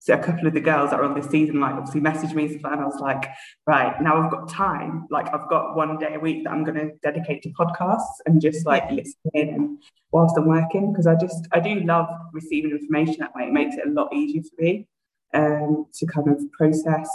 So 0.00 0.14
a 0.14 0.18
couple 0.18 0.46
of 0.46 0.54
the 0.54 0.60
girls 0.60 0.90
that 0.90 1.00
are 1.00 1.04
on 1.04 1.14
this 1.14 1.30
season, 1.30 1.60
like 1.60 1.74
obviously 1.74 2.00
messaged 2.00 2.34
me 2.34 2.46
and 2.46 2.66
I 2.66 2.84
was 2.84 2.98
like, 3.00 3.26
right, 3.66 4.00
now 4.00 4.22
I've 4.22 4.30
got 4.30 4.48
time. 4.48 5.06
Like 5.10 5.32
I've 5.32 5.48
got 5.48 5.76
one 5.76 5.98
day 5.98 6.14
a 6.14 6.18
week 6.18 6.44
that 6.44 6.50
I'm 6.50 6.64
going 6.64 6.78
to 6.78 6.92
dedicate 7.02 7.42
to 7.42 7.50
podcasts 7.50 8.16
and 8.26 8.40
just 8.40 8.66
like 8.66 8.90
listening 8.90 9.54
and 9.54 9.78
whilst 10.10 10.36
I'm 10.38 10.46
working 10.46 10.92
because 10.92 11.06
I 11.06 11.16
just 11.16 11.46
I 11.52 11.60
do 11.60 11.80
love 11.80 12.08
receiving 12.32 12.70
information 12.70 13.16
that 13.20 13.34
way. 13.34 13.44
It 13.44 13.52
makes 13.52 13.76
it 13.76 13.86
a 13.86 13.90
lot 13.90 14.12
easier 14.14 14.42
for 14.42 14.62
me 14.62 14.88
um, 15.34 15.86
to 15.92 16.06
kind 16.06 16.28
of 16.28 16.50
process. 16.52 17.08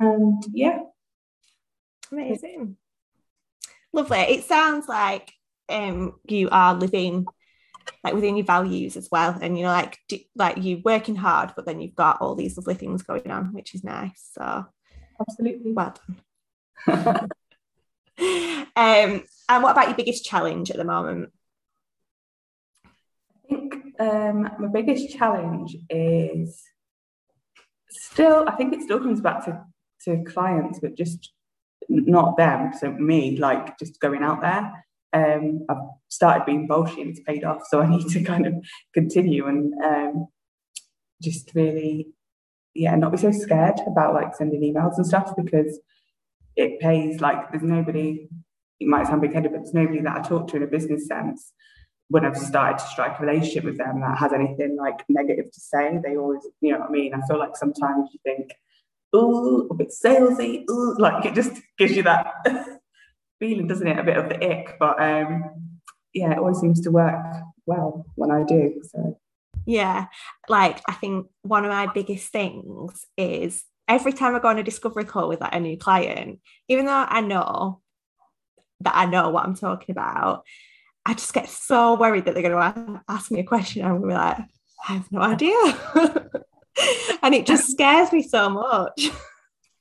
And 0.00 0.42
yeah, 0.52 0.80
Amazing. 2.14 2.76
Lovely. 3.92 4.18
It 4.18 4.44
sounds 4.44 4.88
like 4.88 5.32
um, 5.68 6.14
you 6.28 6.48
are 6.50 6.74
living 6.74 7.26
like 8.02 8.14
within 8.14 8.36
your 8.36 8.46
values 8.46 8.96
as 8.96 9.08
well. 9.10 9.36
And 9.40 9.56
you 9.58 9.64
know 9.64 9.70
like 9.70 9.98
do, 10.08 10.18
like 10.36 10.58
you 10.58 10.80
working 10.84 11.16
hard 11.16 11.52
but 11.56 11.66
then 11.66 11.80
you've 11.80 11.94
got 11.94 12.20
all 12.20 12.34
these 12.34 12.56
lovely 12.56 12.74
things 12.74 13.02
going 13.02 13.30
on 13.30 13.52
which 13.52 13.74
is 13.74 13.84
nice. 13.84 14.30
So 14.32 14.66
absolutely. 15.20 15.72
well 15.72 15.94
done. 16.86 17.28
Um 18.76 19.22
and 19.48 19.62
what 19.62 19.72
about 19.72 19.88
your 19.88 19.96
biggest 19.96 20.24
challenge 20.24 20.70
at 20.70 20.76
the 20.76 20.84
moment? 20.84 21.30
I 22.86 23.48
think 23.48 23.74
um 24.00 24.50
my 24.58 24.68
biggest 24.68 25.16
challenge 25.16 25.76
is 25.88 26.62
still 27.88 28.44
i 28.48 28.52
think 28.52 28.74
it 28.74 28.82
still 28.82 28.98
comes 28.98 29.20
back 29.20 29.44
to 29.44 29.64
to 30.04 30.24
clients 30.24 30.80
but 30.80 30.96
just 30.96 31.32
not 31.88 32.36
them, 32.36 32.72
so 32.78 32.90
me, 32.90 33.36
like 33.36 33.78
just 33.78 34.00
going 34.00 34.22
out 34.22 34.40
there. 34.40 34.84
Um, 35.14 35.64
I've 35.68 35.76
started 36.08 36.44
being 36.44 36.68
bolshy 36.68 37.00
and 37.00 37.10
it's 37.10 37.20
paid 37.20 37.44
off. 37.44 37.62
So 37.68 37.80
I 37.80 37.86
need 37.96 38.08
to 38.08 38.22
kind 38.22 38.46
of 38.46 38.54
continue 38.92 39.46
and 39.46 39.72
um, 39.82 40.26
just 41.22 41.52
really, 41.54 42.08
yeah, 42.74 42.94
not 42.96 43.12
be 43.12 43.18
so 43.18 43.30
scared 43.30 43.80
about 43.86 44.14
like 44.14 44.34
sending 44.34 44.60
emails 44.60 44.96
and 44.96 45.06
stuff 45.06 45.34
because 45.36 45.78
it 46.56 46.80
pays. 46.80 47.20
Like 47.20 47.50
there's 47.50 47.62
nobody. 47.62 48.28
It 48.80 48.88
might 48.88 49.06
sound 49.06 49.22
big-headed, 49.22 49.52
but 49.52 49.58
there's 49.58 49.72
nobody 49.72 50.00
that 50.00 50.16
I 50.16 50.28
talk 50.28 50.48
to 50.48 50.56
in 50.56 50.64
a 50.64 50.66
business 50.66 51.06
sense 51.06 51.52
when 52.08 52.24
I've 52.24 52.36
started 52.36 52.78
to 52.78 52.86
strike 52.88 53.18
a 53.18 53.24
relationship 53.24 53.64
with 53.64 53.78
them 53.78 54.00
that 54.00 54.18
has 54.18 54.32
anything 54.32 54.76
like 54.76 55.04
negative 55.08 55.46
to 55.50 55.60
say. 55.60 55.98
They 56.02 56.16
always, 56.16 56.46
you 56.60 56.72
know 56.72 56.80
what 56.80 56.88
I 56.88 56.92
mean. 56.92 57.14
I 57.14 57.24
feel 57.26 57.38
like 57.38 57.56
sometimes 57.56 58.10
you 58.12 58.18
think, 58.24 58.50
ooh, 59.14 59.68
a 59.70 59.74
bit 59.74 59.90
salesy, 59.90 60.64
ooh, 60.68 60.96
like 60.98 61.24
it 61.24 61.34
just 61.34 61.62
gives 61.78 61.96
you 61.96 62.02
that 62.02 62.26
feeling, 63.44 63.66
doesn't 63.66 63.86
it? 63.86 63.98
A 63.98 64.02
bit 64.02 64.16
of 64.16 64.28
the 64.28 64.42
ick, 64.42 64.76
but 64.78 65.00
um, 65.02 65.70
yeah, 66.14 66.32
it 66.32 66.38
always 66.38 66.58
seems 66.58 66.80
to 66.82 66.90
work 66.90 67.22
well 67.66 68.06
when 68.14 68.30
I 68.30 68.42
do. 68.44 68.80
So 68.90 69.18
yeah, 69.66 70.06
like 70.48 70.80
I 70.88 70.92
think 70.94 71.26
one 71.42 71.64
of 71.64 71.70
my 71.70 71.86
biggest 71.86 72.32
things 72.32 73.06
is 73.18 73.64
every 73.86 74.12
time 74.12 74.34
I 74.34 74.38
go 74.38 74.48
on 74.48 74.58
a 74.58 74.62
discovery 74.62 75.04
call 75.04 75.28
with 75.28 75.42
like 75.42 75.54
a 75.54 75.60
new 75.60 75.76
client, 75.76 76.40
even 76.68 76.86
though 76.86 77.06
I 77.08 77.20
know 77.20 77.80
that 78.80 78.96
I 78.96 79.06
know 79.06 79.28
what 79.30 79.44
I'm 79.44 79.56
talking 79.56 79.92
about, 79.92 80.44
I 81.04 81.12
just 81.12 81.34
get 81.34 81.48
so 81.48 81.94
worried 81.94 82.24
that 82.24 82.34
they're 82.34 82.48
going 82.48 82.74
to 82.74 83.02
ask 83.08 83.30
me 83.30 83.40
a 83.40 83.44
question. 83.44 83.82
And 83.82 83.90
I'm 83.90 84.00
going 84.00 84.10
to 84.10 84.14
be 84.14 84.18
like, 84.18 84.38
I 84.88 84.92
have 84.94 85.12
no 85.12 85.20
idea. 85.20 85.54
and 87.22 87.34
it 87.34 87.46
just 87.46 87.70
scares 87.70 88.10
me 88.10 88.22
so 88.22 88.48
much. 88.48 89.10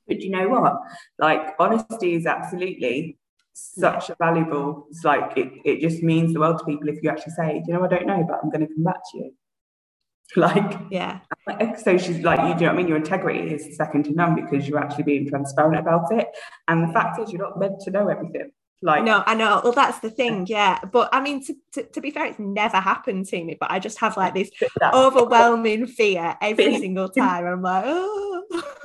But 0.05 0.20
you 0.20 0.32
know 0.32 0.49
what? 0.49 0.76
Like, 1.18 1.55
honesty 1.59 2.16
is 2.16 2.26
absolutely 2.26 3.18
such 3.54 4.10
a 4.10 4.16
valuable, 4.20 4.88
it's 4.89 5.04
like, 5.04 5.38
it, 5.38 5.51
it 5.64 5.80
just 5.80 6.04
means 6.04 6.34
the 6.34 6.39
world 6.39 6.60
to 6.60 6.66
people 6.66 6.89
if 6.89 7.01
you 7.01 7.10
actually 7.10 7.34
say, 7.34 7.64
you 7.66 7.74
know, 7.74 7.84
I 7.84 7.88
don't 7.88 8.08
know, 8.08 8.26
but 8.28 8.39
I'm 8.43 8.49
going 8.49 8.68
to 8.68 8.74
come 8.74 8.84
back 8.84 9.01
to 9.12 9.18
you. 9.18 9.34
Like, 10.36 10.80
yeah. 10.89 11.20
So 11.84 11.97
she's 11.97 12.22
like, 12.24 12.39
you 12.39 12.45
know 12.45 12.54
what 12.54 12.70
I 12.70 12.74
mean? 12.74 12.88
Your 12.88 12.97
integrity 12.97 13.54
is 13.54 13.76
second 13.78 14.06
to 14.06 14.14
none 14.14 14.34
because 14.34 14.68
you're 14.68 14.80
actually 14.80 15.04
being 15.04 15.30
transparent 15.30 15.78
about 15.78 16.12
it. 16.12 16.28
And 16.68 16.88
the 16.88 16.91
fact 16.91 17.20
is, 17.20 17.32
you're 17.32 17.41
not 17.41 17.60
meant 17.60 17.82
to 17.82 17.91
know 17.91 18.08
everything. 18.08 18.51
Like, 18.82 19.04
no, 19.04 19.24
I 19.26 19.34
know. 19.36 19.62
Well, 19.64 19.74
that's 19.74 19.99
the 19.99 20.10
thing, 20.10 20.45
yeah. 20.49 20.80
But 20.91 21.10
I 21.14 21.22
mean, 21.22 21.43
to, 21.45 21.56
to, 21.74 21.84
to 21.84 22.01
be 22.01 22.12
fair, 22.12 22.26
it's 22.26 22.39
never 22.39 22.78
happened 22.78 23.28
to 23.28 23.43
me. 23.43 23.56
But 23.60 23.72
I 23.72 23.80
just 23.80 23.99
have 23.99 24.18
like 24.18 24.34
this 24.34 24.49
overwhelming 24.93 25.88
fear 25.88 26.36
every 26.41 26.78
single 26.80 27.10
time. 27.10 27.45
I'm 27.45 27.62
like, 27.62 27.84
oh. 27.86 28.33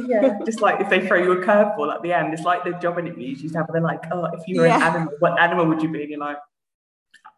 Yeah, 0.01 0.39
just 0.47 0.61
like 0.61 0.81
if 0.81 0.89
they 0.89 1.07
throw 1.07 1.19
you 1.19 1.33
a 1.33 1.37
curveball 1.45 1.95
at 1.95 2.03
the 2.03 2.13
end, 2.13 2.33
it's 2.33 2.43
like 2.43 2.65
the 2.65 2.73
job 2.73 2.99
interviews 2.99 3.43
you 3.43 3.51
have. 3.51 3.67
They're 3.73 3.81
like, 3.81 4.05
oh, 4.13 4.27
if 4.27 4.47
you 4.47 4.61
were 4.61 4.67
yeah. 4.67 4.77
an 4.77 4.83
animal, 4.83 5.13
what 5.19 5.41
animal 5.41 5.67
would 5.67 5.83
you 5.83 5.89
be? 5.89 6.03
And 6.03 6.11
you're 6.11 6.21
like, 6.21 6.39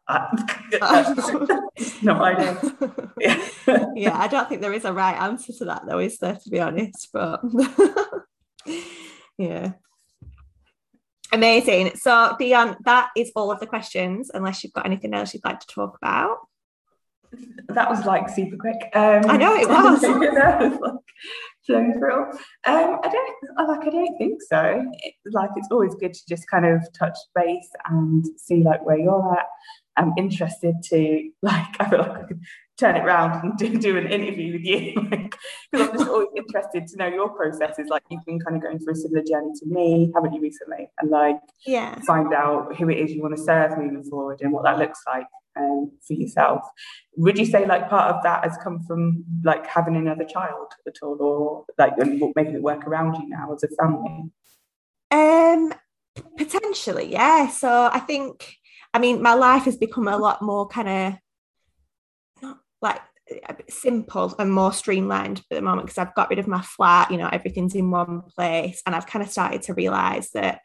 uh, 0.09 0.27
no 2.03 2.23
idea. 2.23 2.61
Yeah. 3.19 3.45
yeah, 3.95 4.19
I 4.19 4.29
don't 4.29 4.49
think 4.49 4.61
there 4.61 4.73
is 4.73 4.85
a 4.85 4.93
right 4.93 5.21
answer 5.21 5.53
to 5.55 5.65
that, 5.67 5.83
though, 5.87 5.99
is 5.99 6.19
there? 6.19 6.37
To 6.37 6.51
be 6.51 6.61
honest, 6.61 7.09
but 7.13 7.41
yeah. 9.39 9.73
Amazing. 11.33 11.93
So, 11.95 12.35
Dion, 12.39 12.77
that 12.85 13.11
is 13.17 13.31
all 13.37 13.53
of 13.53 13.61
the 13.61 13.67
questions, 13.67 14.31
unless 14.35 14.65
you've 14.65 14.73
got 14.73 14.87
anything 14.87 15.15
else 15.15 15.33
you'd 15.33 15.45
like 15.45 15.61
to 15.61 15.67
talk 15.67 15.97
about. 16.03 16.39
That 17.69 17.89
was 17.89 18.05
like 18.05 18.29
super 18.29 18.57
quick. 18.57 18.91
Um, 18.95 19.23
I 19.29 19.37
know 19.37 19.55
it 19.55 19.69
was. 19.69 20.03
like 20.03 21.01
flowing 21.67 21.93
through. 21.95 22.25
Um, 22.67 22.99
I 23.03 23.09
don't 23.09 23.69
like. 23.69 23.87
I 23.87 23.91
don't 23.91 24.19
think 24.19 24.41
so. 24.43 24.85
It, 25.03 25.15
like, 25.33 25.51
it's 25.57 25.69
always 25.71 25.95
good 25.95 26.15
to 26.15 26.21
just 26.29 26.49
kind 26.51 26.67
of 26.67 26.83
touch 26.99 27.17
base 27.35 27.71
and 27.89 28.25
see 28.37 28.63
like 28.63 28.85
where 28.85 28.99
you're 28.99 29.37
at. 29.39 29.47
I'm 29.97 30.13
interested 30.17 30.77
to 30.85 31.31
like. 31.43 31.81
I 31.81 31.89
feel 31.89 31.99
like 32.01 32.11
I 32.11 32.23
could 32.25 32.41
turn 32.79 32.97
it 32.97 33.05
around 33.05 33.45
and 33.45 33.59
do, 33.59 33.79
do 33.79 33.99
an 33.99 34.07
interview 34.07 34.55
with 34.55 34.63
you 34.63 34.95
because 35.11 35.39
I'm 35.75 35.93
just 35.99 36.09
always 36.09 36.29
interested 36.35 36.87
to 36.87 36.97
know 36.97 37.09
your 37.09 37.29
processes. 37.29 37.89
Like 37.91 38.03
you've 38.11 38.25
been 38.25 38.41
kind 38.41 38.57
of 38.57 38.63
going 38.63 38.79
through 38.79 38.95
a 38.95 38.97
similar 38.97 39.23
journey 39.23 39.53
to 39.61 39.67
me, 39.67 40.11
haven't 40.15 40.33
you, 40.33 40.41
recently? 40.41 40.89
And 40.99 41.11
like, 41.11 41.37
yeah, 41.67 42.01
find 42.07 42.33
out 42.33 42.75
who 42.77 42.89
it 42.89 42.99
is 42.99 43.13
you 43.13 43.21
want 43.21 43.37
to 43.37 43.43
serve 43.43 43.77
moving 43.77 44.03
forward 44.05 44.41
and 44.41 44.51
what 44.53 44.65
that 44.65 44.79
looks 44.79 45.03
like 45.07 45.27
um, 45.61 45.93
for 46.07 46.15
yourself. 46.15 46.63
Would 47.17 47.39
you 47.39 47.47
say 47.47 47.67
like 47.67 47.89
part 47.89 48.15
of 48.15 48.23
that 48.23 48.45
has 48.45 48.57
come 48.63 48.83
from 48.83 49.25
like 49.45 49.67
having 49.67 49.97
another 49.97 50.25
child 50.25 50.73
at 50.87 50.95
all, 51.03 51.17
or 51.21 51.65
like 51.79 51.95
making 52.37 52.55
it 52.55 52.63
work 52.63 52.87
around 52.87 53.15
you 53.15 53.29
now 53.29 53.53
as 53.55 53.63
a 53.63 53.69
family? 53.81 54.31
Um, 55.11 55.75
potentially, 56.37 57.13
yeah. 57.13 57.49
So 57.49 57.91
I 57.93 58.01
think, 58.01 58.57
I 58.95 58.99
mean, 58.99 59.23
my 59.23 59.35
life 59.35 59.65
has 59.65 59.77
become 59.77 60.09
a 60.09 60.17
lot 60.17 60.41
more 60.41 60.69
kind 60.69 60.89
of 62.43 62.57
like 62.81 63.01
simple 63.69 64.35
and 64.39 64.53
more 64.53 64.73
streamlined 64.73 65.39
at 65.51 65.57
the 65.57 65.63
moment 65.63 65.87
because 65.87 65.99
I've 65.99 66.15
got 66.15 66.31
rid 66.31 66.39
of 66.39 66.49
my 66.49 66.63
flat, 66.63 67.11
you 67.11 67.19
know, 67.19 67.29
everything's 67.31 67.75
in 67.75 67.91
one 67.91 68.23
place. 68.23 68.83
And 68.87 68.95
I've 68.95 69.07
kind 69.07 69.25
of 69.25 69.31
started 69.31 69.63
to 69.63 69.75
realize 69.75 70.31
that 70.31 70.61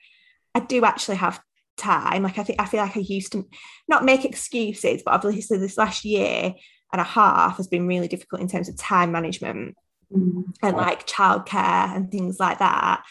I 0.55 0.61
do 0.61 0.85
actually 0.85 1.17
have 1.17 1.41
time. 1.77 2.23
Like 2.23 2.37
I 2.37 2.43
think 2.43 2.61
I 2.61 2.65
feel 2.65 2.81
like 2.81 2.97
I 2.97 3.01
used 3.01 3.31
to 3.33 3.47
not 3.87 4.05
make 4.05 4.25
excuses, 4.25 5.01
but 5.03 5.13
obviously 5.13 5.57
this 5.57 5.77
last 5.77 6.05
year 6.05 6.53
and 6.91 7.01
a 7.01 7.05
half 7.05 7.57
has 7.57 7.67
been 7.67 7.87
really 7.87 8.07
difficult 8.07 8.41
in 8.41 8.47
terms 8.47 8.69
of 8.69 8.77
time 8.77 9.11
management 9.11 9.75
mm-hmm. 10.13 10.41
and 10.63 10.77
like 10.77 11.07
childcare 11.07 11.95
and 11.95 12.11
things 12.11 12.39
like 12.39 12.59
that. 12.59 13.03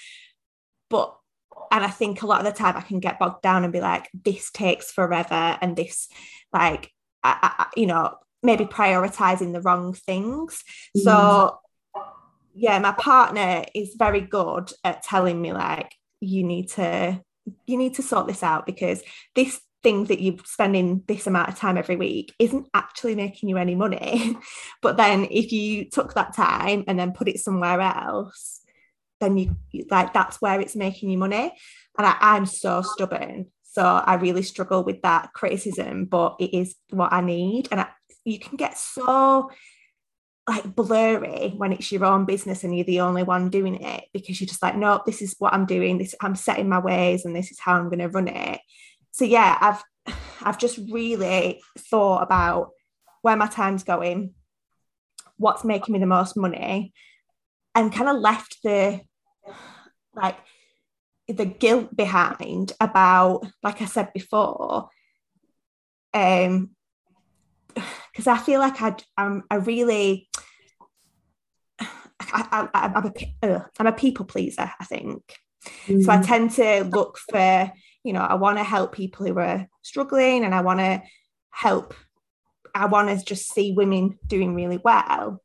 But 0.89 1.15
and 1.71 1.85
I 1.85 1.89
think 1.89 2.23
a 2.23 2.27
lot 2.27 2.39
of 2.39 2.47
the 2.47 2.57
time 2.57 2.77
I 2.77 2.83
can 2.83 3.01
get 3.01 3.19
bogged 3.19 3.43
down 3.43 3.65
and 3.65 3.73
be 3.73 3.81
like, 3.81 4.09
this 4.13 4.51
takes 4.53 4.93
forever, 4.93 5.59
and 5.61 5.75
this, 5.75 6.09
like, 6.53 6.93
I, 7.25 7.55
I, 7.59 7.67
you 7.75 7.87
know, 7.87 8.15
maybe 8.45 8.65
prioritizing 8.65 9.53
the 9.53 9.63
wrong 9.63 9.95
things. 9.95 10.63
Mm. 10.97 11.03
So 11.03 11.59
yeah, 12.55 12.79
my 12.79 12.93
partner 12.93 13.65
is 13.75 13.97
very 13.99 14.21
good 14.21 14.71
at 14.85 15.03
telling 15.03 15.41
me 15.41 15.53
like 15.53 15.93
you 16.21 16.45
need 16.45 16.69
to 16.71 17.21
you 17.67 17.77
need 17.77 17.95
to 17.95 18.03
sort 18.03 18.27
this 18.27 18.43
out 18.43 18.67
because 18.67 19.03
this 19.35 19.61
thing 19.83 20.05
that 20.07 20.21
you're 20.21 20.37
spending 20.45 21.03
this 21.07 21.27
amount 21.27 21.49
of 21.51 21.57
time 21.57 21.77
every 21.77 21.97
week 21.97 22.35
isn't 22.39 22.67
actually 22.75 23.15
making 23.15 23.49
you 23.49 23.57
any 23.57 23.75
money. 23.75 24.37
but 24.83 24.97
then 24.97 25.29
if 25.31 25.53
you 25.53 25.89
took 25.89 26.15
that 26.15 26.35
time 26.35 26.85
and 26.89 26.99
then 26.99 27.13
put 27.13 27.29
it 27.29 27.39
somewhere 27.39 27.81
else, 27.81 28.61
then 29.21 29.37
you 29.37 29.55
like 29.91 30.13
that's 30.13 30.41
where 30.41 30.61
it's 30.61 30.75
making 30.75 31.11
you 31.11 31.19
money. 31.19 31.53
And 31.97 32.07
I, 32.07 32.17
I'm 32.21 32.47
so 32.47 32.83
stubborn. 32.83 33.47
So 33.63 33.83
I 33.83 34.15
really 34.15 34.43
struggle 34.43 34.85
with 34.85 35.03
that 35.03 35.33
criticism, 35.33 36.07
but 36.07 36.37
it 36.41 36.55
is 36.55 36.75
what 36.91 37.13
I 37.13 37.21
need. 37.21 37.69
And 37.71 37.81
I, 37.81 37.89
you 38.25 38.39
can 38.39 38.57
get 38.57 38.79
so 38.79 39.51
like 40.49 40.75
blurry 40.75 41.55
when 41.57 41.73
it's 41.73 41.91
your 41.91 42.05
own 42.05 42.27
business 42.27 42.65
and 42.65 42.77
you're 42.77 42.85
the 42.85 43.01
only 43.01 43.23
one 43.23 43.49
doing 43.49 43.83
it 43.83 44.05
because 44.13 44.41
you're 44.41 44.49
just 44.49 44.63
like, 44.63 44.77
no, 44.77 45.03
this 45.07 45.23
is 45.23 45.35
what 45.39 45.55
I'm 45.55 45.65
doing. 45.65 45.97
This 45.99 46.15
I'm 46.21 46.35
setting 46.35 46.69
my 46.69 46.81
ways 46.81 47.25
and 47.25 47.35
this 47.35 47.51
is 47.51 47.59
how 47.59 47.75
I'm 47.75 47.89
going 47.89 48.01
to 48.01 48.09
run 48.09 48.29
it. 48.29 48.61
So 49.13 49.25
yeah, 49.25 49.57
I've 49.61 49.83
I've 50.43 50.59
just 50.59 50.79
really 50.91 51.63
thought 51.79 52.23
about 52.23 52.71
where 53.23 53.37
my 53.37 53.47
time's 53.47 53.85
going, 53.85 54.35
what's 55.39 55.65
making 55.65 55.95
me 55.95 55.99
the 55.99 56.07
most 56.07 56.37
money, 56.37 56.93
and 57.75 57.93
kind 57.93 58.11
of 58.11 58.17
left 58.17 58.59
the 58.63 59.01
like 60.15 60.37
the 61.27 61.47
guilt 61.47 61.97
behind 61.97 62.73
about, 62.81 63.47
like 63.63 63.81
I 63.81 63.87
said 63.87 64.13
before, 64.13 64.91
um, 66.13 66.74
because 68.15 68.29
I 68.29 68.39
feel 68.39 68.61
like 68.61 68.81
I, 68.81 68.95
I'm 69.17 69.43
a 69.51 69.59
really, 69.59 70.29
I, 71.81 72.69
am 72.73 73.07
a, 73.43 73.67
I'm 73.79 73.87
a 73.89 73.93
people 73.93 74.25
pleaser, 74.25 74.71
I 74.79 74.85
think. 74.85 75.21
Mm. 75.87 76.05
So 76.05 76.13
I 76.13 76.19
mm. 76.19 76.27
tend 76.27 76.51
to 76.53 76.85
look 76.85 77.19
for, 77.19 77.73
you 78.05 78.13
know, 78.13 78.21
I 78.21 78.35
want 78.35 78.59
to 78.59 78.65
help 78.65 78.93
people 78.93 79.27
who 79.27 79.37
are 79.41 79.67
struggling 79.83 80.45
and 80.45 80.55
I 80.55 80.61
want 80.61 80.79
to 80.79 81.03
help, 81.51 81.95
I 82.73 82.87
want 82.87 83.09
to 83.09 83.25
just 83.25 83.53
see 83.53 83.73
women 83.73 84.17
doing 84.25 84.55
really 84.55 84.79
well. 84.79 85.43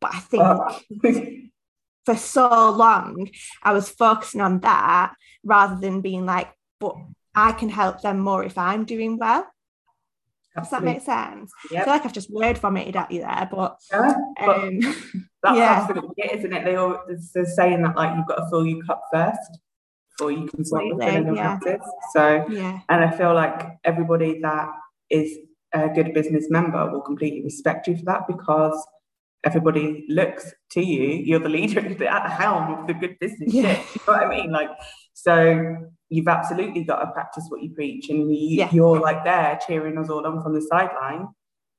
But 0.00 0.14
I 0.14 0.18
think 0.20 0.42
uh. 0.42 0.78
for 2.04 2.16
so 2.16 2.70
long, 2.70 3.30
I 3.62 3.72
was 3.72 3.88
focusing 3.88 4.42
on 4.42 4.60
that 4.60 5.14
rather 5.42 5.80
than 5.80 6.02
being 6.02 6.26
like, 6.26 6.52
but 6.78 6.94
I 7.34 7.52
can 7.52 7.70
help 7.70 8.02
them 8.02 8.18
more 8.18 8.44
if 8.44 8.58
I'm 8.58 8.84
doing 8.84 9.16
well. 9.16 9.46
Does 10.60 10.70
that 10.70 10.84
make 10.84 11.02
sense? 11.02 11.52
Yep. 11.70 11.80
I 11.80 11.84
feel 11.84 11.92
like 11.94 12.06
I've 12.06 12.12
just 12.12 12.30
word 12.30 12.58
vomited 12.58 12.96
at 12.96 13.10
you 13.10 13.20
there, 13.20 13.48
but, 13.50 13.78
yeah, 13.90 14.14
but 14.38 14.56
um, 14.58 14.80
that's 15.42 15.58
yeah. 15.58 15.80
absolutely 15.82 16.14
it, 16.16 16.38
isn't 16.38 16.52
it? 16.52 16.64
They 16.64 16.76
all 16.76 17.02
they're 17.34 17.46
saying 17.46 17.82
that 17.82 17.96
like 17.96 18.16
you've 18.16 18.26
got 18.26 18.36
to 18.36 18.48
fill 18.50 18.66
your 18.66 18.84
cup 18.84 19.02
first 19.12 19.58
before 20.10 20.32
you 20.32 20.46
can 20.46 20.64
start 20.64 20.84
filling 20.98 21.36
yeah. 21.36 21.58
So 22.12 22.46
yeah. 22.48 22.80
and 22.88 23.04
I 23.04 23.10
feel 23.16 23.34
like 23.34 23.78
everybody 23.84 24.40
that 24.40 24.70
is 25.10 25.38
a 25.72 25.88
good 25.88 26.14
business 26.14 26.50
member 26.50 26.90
will 26.90 27.02
completely 27.02 27.42
respect 27.42 27.86
you 27.86 27.96
for 27.96 28.04
that 28.06 28.26
because 28.26 28.84
everybody 29.44 30.04
looks 30.08 30.52
to 30.72 30.82
you. 30.82 31.22
You're 31.24 31.40
the 31.40 31.48
leader 31.48 31.80
at 31.86 31.98
the 31.98 32.30
helm 32.30 32.74
of 32.74 32.86
the 32.86 32.94
good 32.94 33.18
business 33.20 33.52
yeah. 33.52 33.74
shit. 33.74 33.94
You 33.94 34.00
know 34.06 34.18
what 34.18 34.26
I 34.26 34.28
mean? 34.28 34.50
Like 34.50 34.70
so 35.14 35.90
you've 36.08 36.28
absolutely 36.28 36.84
got 36.84 37.00
to 37.00 37.12
practice 37.12 37.46
what 37.48 37.62
you 37.62 37.70
preach, 37.70 38.08
and 38.08 38.30
you, 38.30 38.58
yeah. 38.58 38.70
you're 38.72 39.00
like 39.00 39.24
there 39.24 39.58
cheering 39.66 39.98
us 39.98 40.08
all 40.08 40.26
on 40.26 40.42
from 40.42 40.54
the 40.54 40.62
sideline, 40.62 41.28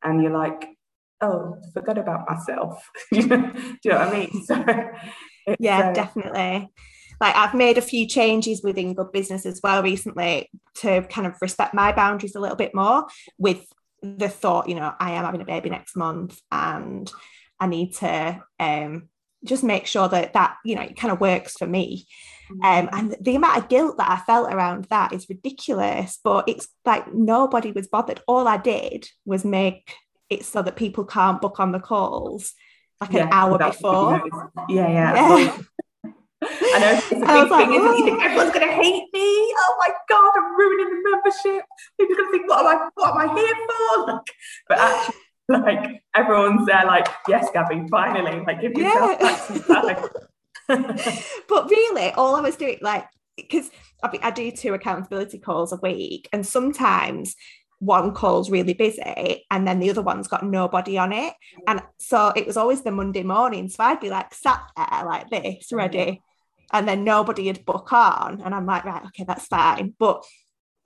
and 0.03 0.21
you're 0.21 0.31
like, 0.31 0.67
oh, 1.21 1.57
forgot 1.73 1.97
about 1.97 2.29
myself. 2.29 2.89
Do 3.11 3.19
you 3.19 3.27
know 3.27 3.49
what 3.83 3.93
I 3.93 4.11
mean? 4.11 4.45
So, 4.45 4.63
yeah, 5.59 5.89
uh, 5.89 5.93
definitely. 5.93 6.69
Like 7.19 7.35
I've 7.35 7.53
made 7.53 7.77
a 7.77 7.81
few 7.81 8.07
changes 8.07 8.63
within 8.63 8.93
good 8.93 9.11
business 9.11 9.45
as 9.45 9.59
well 9.61 9.83
recently 9.83 10.49
to 10.75 11.01
kind 11.03 11.27
of 11.27 11.35
respect 11.41 11.73
my 11.73 11.91
boundaries 11.91 12.35
a 12.35 12.39
little 12.39 12.55
bit 12.55 12.73
more 12.73 13.07
with 13.37 13.65
the 14.01 14.29
thought, 14.29 14.69
you 14.69 14.75
know, 14.75 14.93
I 14.99 15.11
am 15.11 15.25
having 15.25 15.41
a 15.41 15.45
baby 15.45 15.69
next 15.69 15.97
month 15.97 16.39
and 16.51 17.11
I 17.59 17.67
need 17.67 17.95
to 17.95 18.41
um, 18.59 19.08
just 19.43 19.63
make 19.63 19.85
sure 19.85 20.07
that 20.07 20.33
that, 20.33 20.57
you 20.65 20.75
know, 20.75 20.81
it 20.81 20.97
kind 20.97 21.11
of 21.11 21.21
works 21.21 21.53
for 21.57 21.67
me. 21.67 22.05
Um, 22.51 22.87
mm. 22.87 22.89
and 22.93 23.15
the 23.21 23.35
amount 23.35 23.57
of 23.57 23.69
guilt 23.69 23.97
that 23.97 24.09
I 24.09 24.17
felt 24.17 24.51
around 24.51 24.85
that 24.85 25.13
is 25.13 25.29
ridiculous, 25.29 26.19
but 26.23 26.49
it's 26.49 26.67
like 26.85 27.13
nobody 27.13 27.71
was 27.71 27.87
bothered. 27.87 28.21
All 28.27 28.47
I 28.47 28.57
did 28.57 29.07
was 29.25 29.45
make 29.45 29.93
it 30.29 30.45
so 30.45 30.61
that 30.61 30.75
people 30.75 31.05
can't 31.05 31.41
book 31.41 31.59
on 31.59 31.71
the 31.71 31.79
calls 31.79 32.53
like 33.01 33.13
yeah, 33.13 33.23
an 33.23 33.29
hour 33.31 33.57
before. 33.57 34.21
Yeah, 34.67 34.87
yeah. 34.87 35.13
yeah. 35.15 35.57
I 36.41 36.79
know 36.79 36.93
it's 36.93 37.11
a 37.11 37.15
big 37.15 37.51
like, 37.51 37.67
thing, 37.67 37.73
isn't 37.73 37.93
it? 37.93 37.97
You 37.99 38.05
think 38.05 38.23
everyone's 38.23 38.51
going 38.51 38.67
to 38.67 38.73
hate 38.73 39.07
me. 39.13 39.53
Oh 39.57 39.75
my 39.79 39.89
god, 40.07 40.31
I'm 40.37 40.57
ruining 40.57 40.89
the 40.89 41.09
membership. 41.09 41.65
People 41.99 42.15
are 42.15 42.17
going 42.17 42.27
to 42.27 42.31
think, 42.31 42.49
what 42.49 42.59
am 42.59 42.67
I? 42.67 42.89
What 42.95 43.11
am 43.11 43.29
I 43.29 43.39
here 43.39 43.55
for? 43.55 44.13
Like, 44.13 44.21
but 44.67 44.77
actually, 44.79 45.15
like 45.63 46.03
everyone's 46.15 46.65
there, 46.65 46.85
like, 46.85 47.07
yes, 47.27 47.49
Gabby, 47.53 47.85
finally, 47.89 48.43
like, 48.45 48.61
give 48.61 48.73
yourself 48.73 49.17
yeah. 49.19 49.27
back 49.27 49.39
some 49.39 49.63
time. 49.63 50.09
but 51.47 51.69
really, 51.69 52.11
all 52.11 52.35
I 52.35 52.41
was 52.41 52.55
doing, 52.55 52.77
like, 52.81 53.07
because 53.35 53.69
I, 54.03 54.19
I 54.21 54.31
do 54.31 54.51
two 54.51 54.73
accountability 54.73 55.39
calls 55.39 55.73
a 55.73 55.77
week, 55.77 56.29
and 56.31 56.45
sometimes 56.45 57.35
one 57.79 58.13
call's 58.13 58.51
really 58.51 58.73
busy 58.73 59.45
and 59.49 59.65
then 59.65 59.79
the 59.79 59.89
other 59.89 60.01
one's 60.01 60.27
got 60.27 60.45
nobody 60.45 60.97
on 60.97 61.13
it. 61.13 61.33
Mm. 61.33 61.63
And 61.67 61.81
so 61.97 62.31
it 62.35 62.45
was 62.45 62.57
always 62.57 62.81
the 62.81 62.91
Monday 62.91 63.23
morning. 63.23 63.69
So 63.69 63.83
I'd 63.83 64.01
be 64.01 64.09
like 64.09 64.33
sat 64.33 64.61
there 64.75 65.05
like 65.05 65.29
this, 65.29 65.69
mm. 65.71 65.77
ready. 65.77 66.21
And 66.71 66.87
then 66.87 67.03
nobody 67.03 67.47
would 67.47 67.65
book 67.65 67.91
on. 67.93 68.41
And 68.41 68.53
I'm 68.53 68.65
like, 68.65 68.85
right, 68.85 69.03
okay, 69.07 69.23
that's 69.23 69.47
fine. 69.47 69.95
But 69.97 70.23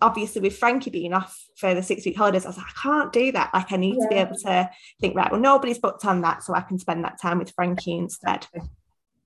obviously 0.04 0.42
with 0.42 0.58
Frankie 0.58 0.90
being 0.90 1.14
off 1.14 1.36
for 1.58 1.74
the 1.74 1.82
six 1.82 2.06
week 2.06 2.18
holidays, 2.18 2.46
I 2.46 2.50
was 2.50 2.58
like, 2.58 2.68
I 2.68 2.82
can't 2.82 3.14
do 3.14 3.32
that. 3.32 3.52
Like 3.54 3.72
I 3.72 3.78
need 3.78 3.96
yeah. 3.98 4.04
to 4.04 4.10
be 4.10 4.16
able 4.16 4.36
to 4.36 4.70
think, 5.02 5.16
right, 5.16 5.32
well, 5.32 5.42
nobody's 5.42 5.80
booked 5.80 6.06
on 6.06 6.22
that. 6.22 6.44
So 6.44 6.54
I 6.54 6.62
can 6.62 6.78
spend 6.78 7.04
that 7.06 7.20
time 7.22 7.40
with 7.40 7.52
Frankie 7.52 7.98
instead. 7.98 8.48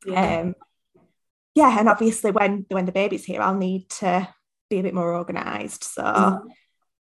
Yeah. 0.05 0.39
Um, 0.39 0.55
yeah, 1.55 1.79
and 1.79 1.89
obviously 1.89 2.31
when 2.31 2.65
when 2.69 2.85
the 2.85 2.91
baby's 2.91 3.25
here, 3.25 3.41
I'll 3.41 3.55
need 3.55 3.89
to 4.01 4.27
be 4.69 4.79
a 4.79 4.83
bit 4.83 4.93
more 4.93 5.13
organized. 5.13 5.83
So 5.83 6.03
mm 6.03 6.41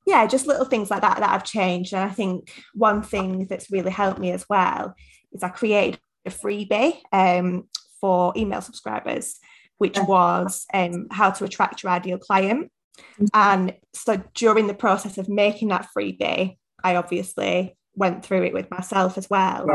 yeah, 0.05 0.27
just 0.27 0.47
little 0.47 0.65
things 0.65 0.91
like 0.91 1.01
that 1.01 1.19
that 1.19 1.29
I've 1.29 1.43
changed. 1.43 1.93
And 1.93 2.03
I 2.03 2.13
think 2.13 2.53
one 2.73 3.01
thing 3.01 3.45
that's 3.45 3.71
really 3.71 3.91
helped 3.91 4.19
me 4.19 4.31
as 4.31 4.45
well 4.49 4.95
is 5.31 5.43
I 5.43 5.49
created 5.49 5.99
a 6.25 6.29
freebie 6.29 6.97
um, 7.11 7.69
for 8.01 8.33
email 8.35 8.61
subscribers, 8.61 9.39
which 9.77 9.97
was 9.99 10.65
um, 10.73 11.07
how 11.09 11.31
to 11.31 11.45
attract 11.45 11.83
your 11.83 11.91
ideal 11.91 12.17
client. 12.17 12.71
Mm-hmm. 12.97 13.25
And 13.33 13.75
so 13.93 14.23
during 14.33 14.67
the 14.67 14.73
process 14.73 15.17
of 15.17 15.29
making 15.29 15.69
that 15.69 15.87
freebie, 15.95 16.57
I 16.83 16.95
obviously 16.95 17.75
went 17.95 18.25
through 18.25 18.43
it 18.43 18.53
with 18.53 18.71
myself 18.71 19.17
as 19.17 19.29
well 19.29 19.67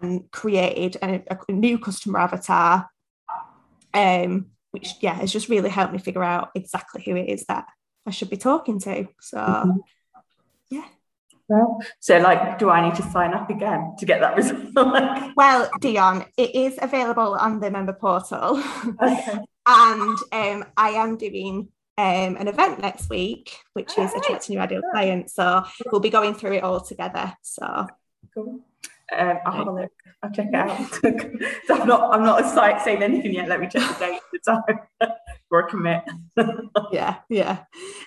and 0.00 0.30
created 0.30 0.96
a, 1.02 1.22
a 1.30 1.52
new 1.52 1.78
customer 1.78 2.18
avatar, 2.18 2.88
um, 3.94 4.46
which 4.70 4.94
yeah 5.00 5.14
has 5.14 5.32
just 5.32 5.48
really 5.48 5.70
helped 5.70 5.92
me 5.92 5.98
figure 5.98 6.24
out 6.24 6.50
exactly 6.54 7.02
who 7.04 7.16
it 7.16 7.28
is 7.28 7.44
that 7.48 7.66
I 8.06 8.10
should 8.10 8.30
be 8.30 8.36
talking 8.36 8.78
to. 8.80 9.08
So, 9.20 9.38
mm-hmm. 9.38 9.78
yeah. 10.70 10.84
Well, 11.48 11.80
so 12.00 12.18
like, 12.18 12.58
do 12.58 12.70
I 12.70 12.88
need 12.88 12.96
to 12.96 13.02
sign 13.10 13.32
up 13.34 13.50
again 13.50 13.94
to 13.98 14.06
get 14.06 14.20
that 14.20 14.36
result? 14.36 15.32
well, 15.36 15.70
Dion, 15.80 16.24
it 16.36 16.54
is 16.54 16.78
available 16.80 17.34
on 17.34 17.60
the 17.60 17.70
member 17.70 17.92
portal. 17.92 18.62
Okay. 19.00 19.38
and 19.66 20.18
um, 20.32 20.64
I 20.76 20.90
am 20.90 21.16
doing 21.16 21.68
um, 21.98 22.36
an 22.36 22.48
event 22.48 22.80
next 22.80 23.08
week, 23.08 23.58
which 23.72 23.96
is 23.98 24.12
attracting 24.14 24.54
your 24.54 24.62
ideal 24.62 24.82
client. 24.92 25.30
So 25.30 25.64
we'll 25.90 26.00
be 26.00 26.10
going 26.10 26.34
through 26.34 26.54
it 26.54 26.62
all 26.62 26.80
together. 26.80 27.34
So 27.42 27.86
cool. 28.34 28.60
Um, 29.16 29.38
I'll 29.46 29.52
have 29.52 29.66
a 29.68 29.72
look. 29.72 29.92
I'll 30.22 30.30
check 30.30 30.48
it 30.48 30.54
out. 30.54 30.92
so 31.66 31.74
I'm 31.80 31.88
not 31.88 32.14
I'm 32.14 32.24
not 32.24 32.82
saying 32.82 33.02
anything 33.02 33.34
yet. 33.34 33.48
Let 33.48 33.60
me 33.60 33.68
check 33.68 33.88
the 33.98 34.04
date 34.04 34.20
the 34.32 34.38
time 34.40 35.12
or 35.50 35.60
a 35.60 35.68
commit. 35.68 36.02
yeah, 36.92 37.18
yeah. 37.30 37.64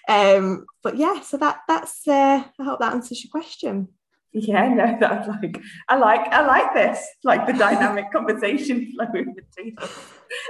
Um, 0.07 0.65
but 0.83 0.97
yeah, 0.97 1.21
so 1.21 1.37
that 1.37 1.61
that's 1.67 2.07
uh, 2.07 2.43
I 2.59 2.63
hope 2.63 2.79
that 2.79 2.93
answers 2.93 3.23
your 3.23 3.31
question. 3.31 3.87
Yeah, 4.31 4.69
no, 4.69 4.97
that's 4.99 5.27
like 5.27 5.61
I 5.87 5.97
like 5.97 6.27
I 6.31 6.45
like 6.45 6.73
this, 6.73 7.03
like 7.23 7.47
the 7.47 7.53
dynamic 7.53 8.11
conversation 8.13 8.91
flow 8.91 9.07
with 9.13 9.27
the 9.35 9.43
two. 9.55 9.71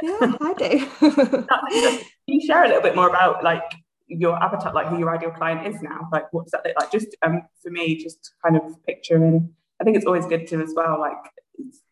Yeah, 0.01 0.33
I 0.41 0.53
do. 0.53 1.45
Can 1.47 2.05
you 2.27 2.45
share 2.45 2.63
a 2.63 2.67
little 2.67 2.81
bit 2.81 2.95
more 2.95 3.09
about 3.09 3.43
like 3.43 3.63
your 4.07 4.41
appetite, 4.41 4.73
like 4.73 4.87
who 4.87 4.99
your 4.99 5.15
ideal 5.15 5.31
client 5.31 5.67
is 5.67 5.81
now? 5.81 6.09
Like 6.11 6.31
what's 6.33 6.51
that 6.51 6.65
look 6.65 6.75
like? 6.79 6.91
Just 6.91 7.15
um 7.21 7.43
for 7.63 7.71
me, 7.71 7.95
just 7.95 8.33
kind 8.43 8.57
of 8.57 8.63
picturing 8.85 9.53
I 9.79 9.85
think 9.85 9.95
it's 9.95 10.05
always 10.05 10.25
good 10.25 10.45
to 10.47 10.61
as 10.61 10.73
well, 10.75 10.99
like 10.99 11.13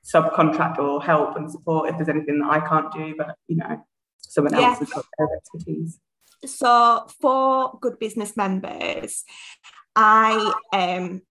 subcontract 0.05 0.77
or 0.77 1.01
help 1.01 1.35
and 1.35 1.49
support 1.49 1.89
if 1.89 1.97
there's 1.97 2.09
anything 2.09 2.39
that 2.39 2.49
I 2.49 2.59
can't 2.59 2.91
do, 2.91 3.15
but 3.17 3.35
you 3.47 3.57
know, 3.57 3.85
someone 4.17 4.53
else 4.53 4.61
yeah. 4.61 4.75
has 4.75 4.89
got 4.89 5.05
their 5.17 5.27
expertise. 5.37 5.99
So 6.45 7.07
for 7.21 7.77
good 7.81 7.97
business 7.97 8.35
members, 8.35 9.23
I 9.95 10.53
um 10.73 11.21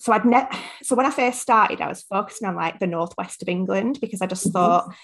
so 0.00 0.12
I'd 0.12 0.24
ne- 0.24 0.48
so 0.82 0.96
when 0.96 1.04
I 1.04 1.10
first 1.10 1.40
started, 1.40 1.80
I 1.80 1.88
was 1.88 2.02
focusing 2.02 2.48
on 2.48 2.56
like 2.56 2.80
the 2.80 2.86
northwest 2.86 3.42
of 3.42 3.48
England 3.48 3.98
because 4.00 4.22
I 4.22 4.26
just 4.26 4.46
mm-hmm. 4.46 4.52
thought 4.52 4.94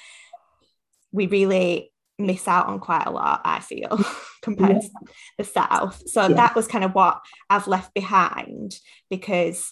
we 1.13 1.27
really 1.27 1.93
miss 2.19 2.49
out 2.49 2.67
on 2.67 2.81
quite 2.81 3.07
a 3.07 3.11
lot, 3.11 3.43
I 3.45 3.61
feel, 3.61 4.01
compared 4.43 4.77
yeah. 4.77 4.81
to 4.81 5.13
the 5.37 5.45
south. 5.45 6.03
So 6.07 6.23
yeah. 6.23 6.35
that 6.35 6.57
was 6.57 6.67
kind 6.67 6.83
of 6.83 6.95
what 6.95 7.21
I've 7.51 7.67
left 7.67 7.93
behind 7.93 8.75
because 9.11 9.71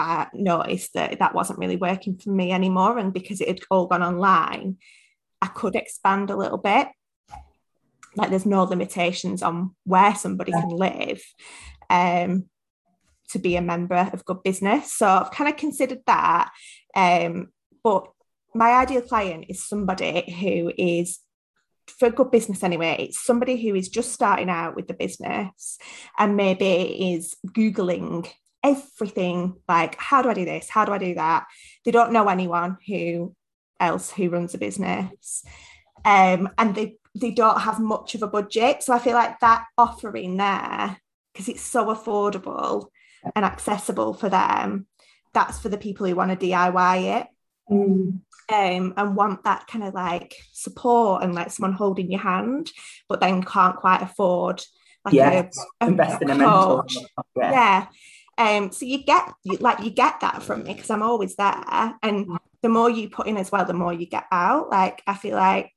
I 0.00 0.26
noticed 0.34 0.94
that 0.94 1.20
that 1.20 1.34
wasn't 1.34 1.60
really 1.60 1.76
working 1.76 2.18
for 2.18 2.30
me 2.30 2.50
anymore. 2.50 2.98
And 2.98 3.12
because 3.12 3.40
it 3.40 3.46
had 3.46 3.60
all 3.70 3.86
gone 3.86 4.02
online, 4.02 4.78
I 5.40 5.46
could 5.46 5.76
expand 5.76 6.30
a 6.30 6.36
little 6.36 6.58
bit. 6.58 6.88
Like 8.16 8.30
there's 8.30 8.46
no 8.46 8.64
limitations 8.64 9.42
on 9.42 9.76
where 9.84 10.16
somebody 10.16 10.50
can 10.50 10.70
live 10.70 11.22
um, 11.88 12.46
to 13.30 13.38
be 13.38 13.56
a 13.56 13.62
member 13.62 14.10
of 14.12 14.24
good 14.24 14.42
business. 14.42 14.92
So 14.92 15.06
I've 15.06 15.30
kind 15.30 15.50
of 15.50 15.56
considered 15.56 16.00
that. 16.06 16.50
Um, 16.94 17.48
but 17.82 18.08
my 18.54 18.72
ideal 18.72 19.02
client 19.02 19.46
is 19.48 19.66
somebody 19.66 20.32
who 20.32 20.72
is 20.76 21.20
for 21.86 22.10
good 22.10 22.30
business 22.30 22.64
anyway, 22.64 22.96
it's 22.98 23.24
somebody 23.24 23.56
who 23.56 23.74
is 23.74 23.88
just 23.88 24.12
starting 24.12 24.50
out 24.50 24.74
with 24.74 24.88
the 24.88 24.94
business 24.94 25.78
and 26.18 26.36
maybe 26.36 27.12
is 27.14 27.36
Googling 27.46 28.28
everything 28.64 29.54
like 29.68 29.96
how 29.96 30.22
do 30.22 30.28
I 30.28 30.34
do 30.34 30.44
this? 30.44 30.68
How 30.68 30.84
do 30.84 30.92
I 30.92 30.98
do 30.98 31.14
that? 31.14 31.46
They 31.84 31.92
don't 31.92 32.12
know 32.12 32.28
anyone 32.28 32.78
who 32.86 33.34
else 33.78 34.10
who 34.10 34.28
runs 34.28 34.54
a 34.54 34.58
business. 34.58 35.44
Um, 36.04 36.48
and 36.58 36.74
they 36.74 36.96
they 37.14 37.30
don't 37.30 37.60
have 37.60 37.80
much 37.80 38.14
of 38.14 38.22
a 38.22 38.28
budget. 38.28 38.82
So 38.82 38.92
I 38.92 38.98
feel 38.98 39.14
like 39.14 39.40
that 39.40 39.64
offering 39.78 40.36
there, 40.36 40.98
because 41.32 41.48
it's 41.48 41.62
so 41.62 41.86
affordable 41.86 42.88
and 43.34 43.44
accessible 43.44 44.14
for 44.14 44.28
them, 44.28 44.86
that's 45.32 45.58
for 45.58 45.68
the 45.68 45.78
people 45.78 46.06
who 46.06 46.14
want 46.14 46.38
to 46.38 46.46
DIY 46.46 47.20
it. 47.20 47.26
Mm. 47.70 48.20
Um, 48.48 48.94
and 48.96 49.16
want 49.16 49.42
that 49.42 49.66
kind 49.66 49.82
of 49.82 49.92
like 49.92 50.36
support 50.52 51.24
and 51.24 51.34
like 51.34 51.50
someone 51.50 51.72
holding 51.72 52.12
your 52.12 52.20
hand, 52.20 52.70
but 53.08 53.18
then 53.18 53.42
can't 53.42 53.74
quite 53.74 54.02
afford 54.02 54.62
like 55.04 55.14
yeah, 55.14 55.48
a, 55.80 55.84
a, 55.84 55.88
invest 55.88 56.22
in 56.22 56.30
a 56.30 56.34
mentor. 56.34 56.84
Yeah. 57.36 57.50
yeah. 57.50 57.86
Um, 58.38 58.70
so 58.70 58.84
you 58.84 59.02
get 59.02 59.32
you, 59.44 59.56
like 59.58 59.82
you 59.82 59.90
get 59.90 60.20
that 60.20 60.42
from 60.42 60.64
me 60.64 60.74
because 60.74 60.90
I'm 60.90 61.02
always 61.02 61.36
there, 61.36 61.94
and 62.02 62.26
mm. 62.26 62.38
the 62.62 62.68
more 62.68 62.90
you 62.90 63.08
put 63.08 63.26
in 63.26 63.36
as 63.36 63.50
well, 63.50 63.64
the 63.64 63.72
more 63.72 63.92
you 63.92 64.06
get 64.06 64.26
out. 64.30 64.70
Like 64.70 65.02
I 65.06 65.14
feel 65.14 65.36
like, 65.36 65.72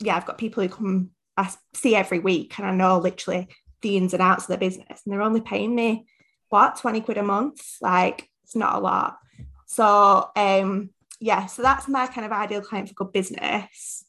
yeah, 0.00 0.16
I've 0.16 0.26
got 0.26 0.38
people 0.38 0.62
who 0.62 0.68
come 0.68 1.10
I 1.36 1.52
see 1.74 1.94
every 1.94 2.18
week, 2.18 2.58
and 2.58 2.66
I 2.66 2.72
know 2.72 2.98
literally 2.98 3.48
the 3.82 3.96
ins 3.96 4.12
and 4.12 4.22
outs 4.22 4.44
of 4.44 4.48
the 4.48 4.58
business, 4.58 5.02
and 5.04 5.12
they're 5.12 5.22
only 5.22 5.40
paying 5.40 5.74
me 5.74 6.06
what 6.48 6.78
twenty 6.78 7.00
quid 7.00 7.18
a 7.18 7.22
month. 7.22 7.60
Like 7.80 8.28
it's 8.44 8.56
not 8.56 8.76
a 8.76 8.80
lot. 8.80 9.18
So 9.66 10.30
um, 10.36 10.90
yeah, 11.20 11.46
so 11.46 11.62
that's 11.62 11.88
my 11.88 12.06
kind 12.06 12.24
of 12.24 12.32
ideal 12.32 12.62
client 12.62 12.88
for 12.88 12.94
good 12.94 13.12
business. 13.12 14.04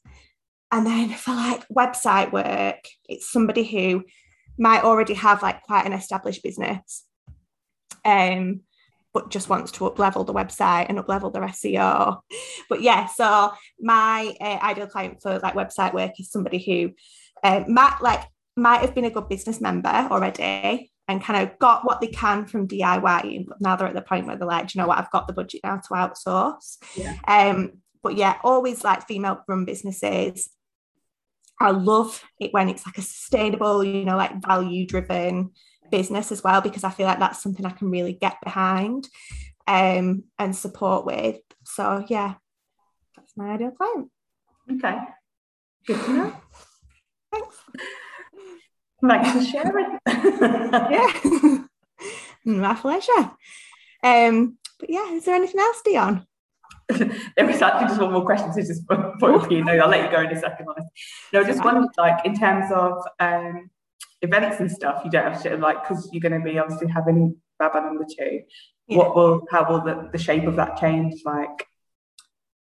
And 0.71 0.85
then 0.85 1.09
for 1.09 1.31
like 1.31 1.67
website 1.69 2.31
work, 2.31 2.87
it's 3.07 3.31
somebody 3.31 3.63
who 3.63 4.03
might 4.57 4.83
already 4.83 5.15
have 5.15 5.41
like 5.41 5.63
quite 5.63 5.85
an 5.85 5.93
established 5.93 6.43
business 6.43 7.05
um, 8.05 8.61
but 9.13 9.31
just 9.31 9.49
wants 9.49 9.71
to 9.71 9.85
up 9.87 9.97
level 9.97 10.23
the 10.23 10.33
website 10.33 10.85
and 10.87 10.99
up 10.99 11.09
level 11.09 11.31
their 11.31 11.43
SEO. 11.43 12.19
But 12.69 12.81
yeah, 12.83 13.07
so 13.07 13.51
my 13.79 14.35
uh, 14.39 14.59
ideal 14.61 14.85
client 14.85 15.23
for 15.23 15.39
like 15.39 15.55
website 15.55 15.93
work 15.93 16.11
is 16.19 16.31
somebody 16.31 16.59
who 16.59 16.91
um, 17.43 17.73
might 17.73 17.97
like 18.01 18.21
might 18.55 18.81
have 18.81 18.93
been 18.93 19.05
a 19.05 19.09
good 19.09 19.27
business 19.27 19.59
member 19.59 19.89
already 19.89 20.91
and 21.09 21.23
kind 21.23 21.41
of 21.41 21.57
got 21.57 21.83
what 21.83 21.99
they 22.01 22.07
can 22.07 22.45
from 22.45 22.67
DIY, 22.67 23.47
but 23.47 23.59
now 23.59 23.75
they're 23.75 23.87
at 23.87 23.95
the 23.95 24.01
point 24.01 24.27
where 24.27 24.35
they're 24.35 24.47
like, 24.47 24.73
you 24.73 24.79
know 24.79 24.87
what, 24.87 24.99
I've 24.99 25.09
got 25.09 25.25
the 25.25 25.33
budget 25.33 25.61
now 25.63 25.77
to 25.77 25.89
outsource. 25.95 26.77
Yeah. 26.95 27.15
Um, 27.27 27.79
but 28.03 28.15
yeah, 28.15 28.37
always 28.43 28.83
like 28.83 29.07
female 29.07 29.43
run 29.47 29.65
businesses. 29.65 30.51
I 31.59 31.71
love 31.71 32.23
it 32.39 32.53
when 32.53 32.69
it's 32.69 32.85
like 32.85 32.99
a 32.99 33.01
sustainable, 33.01 33.83
you 33.83 34.05
know, 34.05 34.17
like 34.17 34.39
value 34.39 34.85
driven 34.85 35.49
business 35.89 36.31
as 36.31 36.43
well, 36.43 36.61
because 36.61 36.83
I 36.83 36.91
feel 36.91 37.07
like 37.07 37.19
that's 37.19 37.41
something 37.41 37.65
I 37.65 37.71
can 37.71 37.89
really 37.89 38.13
get 38.13 38.37
behind 38.43 39.09
um, 39.65 40.25
and 40.37 40.55
support 40.55 41.07
with. 41.07 41.39
So 41.65 42.05
yeah, 42.07 42.35
that's 43.15 43.33
my 43.35 43.49
ideal 43.49 43.71
client. 43.71 44.11
Okay. 44.73 44.99
Good 45.87 46.05
to 46.05 46.13
know. 46.13 46.35
Thanks. 47.31 47.57
Thanks 49.05 49.31
for 49.31 49.43
sharing. 49.43 49.99
yeah. 50.07 51.57
my 52.45 52.73
pleasure. 52.75 53.31
Um, 54.03 54.57
but 54.79 54.89
yeah, 54.89 55.11
is 55.13 55.25
there 55.25 55.35
anything 55.35 55.59
else, 55.59 55.81
Dion? 55.83 56.25
there 56.89 57.45
was 57.45 57.61
actually 57.61 57.87
just 57.87 58.01
one 58.01 58.11
more 58.11 58.25
question, 58.25 58.51
so 58.51 58.61
just 58.61 58.83
for 59.19 59.51
you 59.51 59.63
know, 59.63 59.73
I'll 59.73 59.89
let 59.89 60.03
you 60.03 60.11
go 60.11 60.21
in 60.21 60.35
a 60.35 60.39
second 60.39 60.67
on 60.67 60.75
it. 60.77 60.83
No, 61.33 61.43
just 61.43 61.63
one 61.63 61.87
like 61.97 62.25
in 62.25 62.35
terms 62.35 62.71
of 62.73 63.03
um, 63.19 63.69
events 64.21 64.59
and 64.59 64.71
stuff, 64.71 65.01
you 65.05 65.11
don't 65.11 65.31
have 65.31 65.41
to 65.43 65.57
like 65.57 65.87
because 65.87 66.09
you're 66.11 66.21
going 66.21 66.41
to 66.41 66.43
be 66.43 66.57
obviously 66.57 66.87
having 66.87 67.35
Baba 67.59 67.81
number 67.81 68.05
two. 68.05 68.41
Yeah. 68.87 68.97
What 68.97 69.15
will 69.15 69.45
how 69.51 69.69
will 69.69 69.81
the, 69.81 70.09
the 70.11 70.17
shape 70.17 70.45
of 70.45 70.55
that 70.55 70.77
change? 70.77 71.21
Like, 71.23 71.67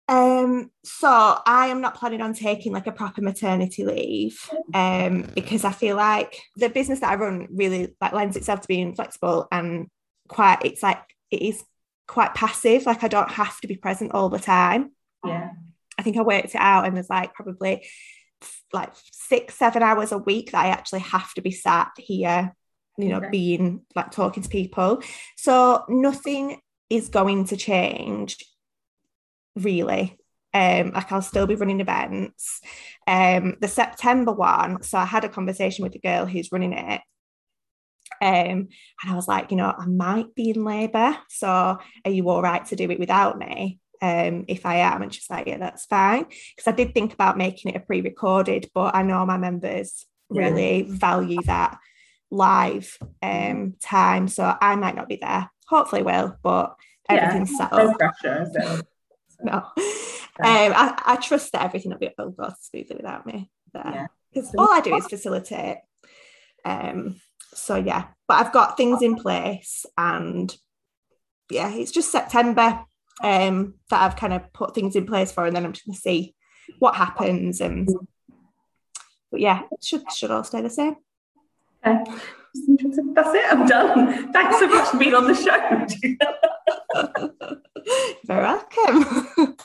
um, 0.07 0.69
so 0.83 1.07
I 1.45 1.67
am 1.67 1.81
not 1.81 1.95
planning 1.95 2.21
on 2.21 2.33
taking 2.33 2.71
like 2.71 2.87
a 2.87 2.91
proper 2.91 3.21
maternity 3.21 3.83
leave, 3.83 4.49
um, 4.73 5.23
because 5.33 5.63
I 5.63 5.71
feel 5.71 5.95
like 5.95 6.39
the 6.55 6.69
business 6.69 6.99
that 6.99 7.11
I 7.11 7.15
run 7.15 7.47
really 7.51 7.95
like 7.99 8.13
lends 8.13 8.37
itself 8.37 8.61
to 8.61 8.67
being 8.67 8.93
flexible 8.93 9.47
and 9.51 9.87
quite. 10.27 10.59
It's 10.63 10.83
like 10.83 11.01
it 11.31 11.41
is 11.41 11.63
quite 12.07 12.35
passive. 12.35 12.85
Like 12.85 13.03
I 13.03 13.07
don't 13.07 13.31
have 13.31 13.59
to 13.61 13.67
be 13.67 13.77
present 13.77 14.11
all 14.13 14.29
the 14.29 14.39
time. 14.39 14.91
Yeah. 15.25 15.49
I 15.97 16.03
think 16.03 16.17
I 16.17 16.21
worked 16.21 16.53
it 16.53 16.55
out 16.55 16.85
and 16.85 16.95
there's 16.95 17.09
like 17.09 17.33
probably 17.33 17.87
like 18.73 18.91
six, 19.11 19.55
seven 19.55 19.81
hours 19.81 20.11
a 20.11 20.17
week 20.17 20.51
that 20.51 20.65
I 20.65 20.69
actually 20.69 20.99
have 20.99 21.33
to 21.33 21.41
be 21.41 21.51
sat 21.51 21.91
here, 21.97 22.53
you 22.97 23.09
know, 23.09 23.17
okay. 23.17 23.29
being 23.31 23.81
like 23.95 24.11
talking 24.11 24.43
to 24.43 24.49
people. 24.49 25.01
So 25.35 25.83
nothing 25.89 26.59
is 26.89 27.09
going 27.09 27.45
to 27.45 27.57
change 27.57 28.37
really. 29.55 30.17
Um, 30.53 30.91
like 30.91 31.11
I'll 31.11 31.21
still 31.21 31.47
be 31.47 31.55
running 31.55 31.81
events. 31.81 32.61
Um, 33.07 33.57
the 33.59 33.67
September 33.67 34.31
one, 34.31 34.83
so 34.83 34.97
I 34.97 35.05
had 35.05 35.25
a 35.25 35.29
conversation 35.29 35.83
with 35.83 35.91
the 35.91 35.99
girl 35.99 36.25
who's 36.25 36.51
running 36.51 36.71
it, 36.71 37.01
um, 38.21 38.69
and 39.01 39.11
I 39.11 39.15
was 39.15 39.27
like, 39.27 39.51
you 39.51 39.57
know, 39.57 39.73
I 39.77 39.85
might 39.85 40.33
be 40.35 40.51
in 40.51 40.63
labour. 40.63 41.17
So 41.29 41.47
are 41.49 42.11
you 42.11 42.29
all 42.29 42.41
right 42.41 42.65
to 42.67 42.75
do 42.75 42.89
it 42.89 42.99
without 42.99 43.37
me? 43.37 43.79
Um, 44.01 44.45
if 44.47 44.65
I 44.65 44.77
am. 44.77 45.01
And 45.01 45.13
she's 45.13 45.29
like, 45.29 45.47
yeah, 45.47 45.57
that's 45.57 45.85
fine. 45.85 46.25
Because 46.25 46.67
I 46.67 46.71
did 46.71 46.93
think 46.93 47.13
about 47.13 47.37
making 47.37 47.71
it 47.71 47.77
a 47.77 47.79
pre 47.79 48.01
recorded, 48.01 48.69
but 48.73 48.95
I 48.95 49.03
know 49.03 49.25
my 49.25 49.37
members 49.37 50.05
really 50.29 50.83
yeah. 50.83 50.95
value 50.95 51.41
that 51.43 51.77
live 52.31 52.97
um, 53.21 53.75
time. 53.81 54.27
So 54.27 54.55
I 54.59 54.75
might 54.75 54.95
not 54.95 55.09
be 55.09 55.17
there. 55.17 55.49
Hopefully, 55.67 56.03
will, 56.03 56.37
but 56.43 56.75
everything's 57.09 57.51
yeah, 57.51 57.57
set 57.57 57.73
up. 57.73 57.83
No 57.83 57.93
pressure. 57.93 58.47
So. 58.53 58.81
no. 59.45 59.53
Um, 59.53 60.73
I, 60.75 61.01
I 61.05 61.15
trust 61.15 61.53
that 61.53 61.63
everything 61.63 61.91
will, 61.91 61.99
be, 61.99 62.09
will 62.17 62.31
go 62.31 62.51
smoothly 62.59 62.97
without 62.97 63.25
me 63.25 63.49
there. 63.73 64.09
Because 64.33 64.51
yeah. 64.53 64.61
all 64.61 64.71
I 64.71 64.81
do 64.81 64.95
is 64.95 65.07
facilitate. 65.07 65.77
Um, 66.65 67.21
so 67.53 67.75
yeah, 67.75 68.07
but 68.27 68.45
I've 68.45 68.51
got 68.51 68.75
things 68.75 69.01
in 69.01 69.15
place 69.15 69.85
and 69.97 70.53
yeah, 71.49 71.73
it's 71.73 71.91
just 71.91 72.11
September 72.11 72.85
um, 73.23 73.75
that 73.89 74.01
I've 74.01 74.15
kind 74.15 74.33
of 74.33 74.51
put 74.51 74.75
things 74.75 74.95
in 74.95 75.05
place 75.05 75.31
for, 75.31 75.45
and 75.45 75.55
then 75.55 75.65
I'm 75.65 75.73
just 75.73 75.85
gonna 75.85 75.97
see 75.97 76.35
what 76.79 76.95
happens. 76.95 77.61
And 77.61 77.87
but 79.31 79.39
yeah, 79.39 79.61
it 79.71 79.83
should 79.83 80.11
should 80.11 80.31
all 80.31 80.43
stay 80.43 80.61
the 80.61 80.69
same. 80.69 80.95
Okay. 81.85 82.03
That's 83.13 83.33
it. 83.33 83.51
I'm 83.51 83.67
done. 83.67 84.31
Thanks 84.31 84.59
so 84.59 84.67
much 84.67 84.89
for 84.89 84.97
being 84.97 85.13
on 85.13 85.27
the 85.27 85.35
show. 85.35 87.57
Very 88.25 88.43
welcome. 88.43 89.57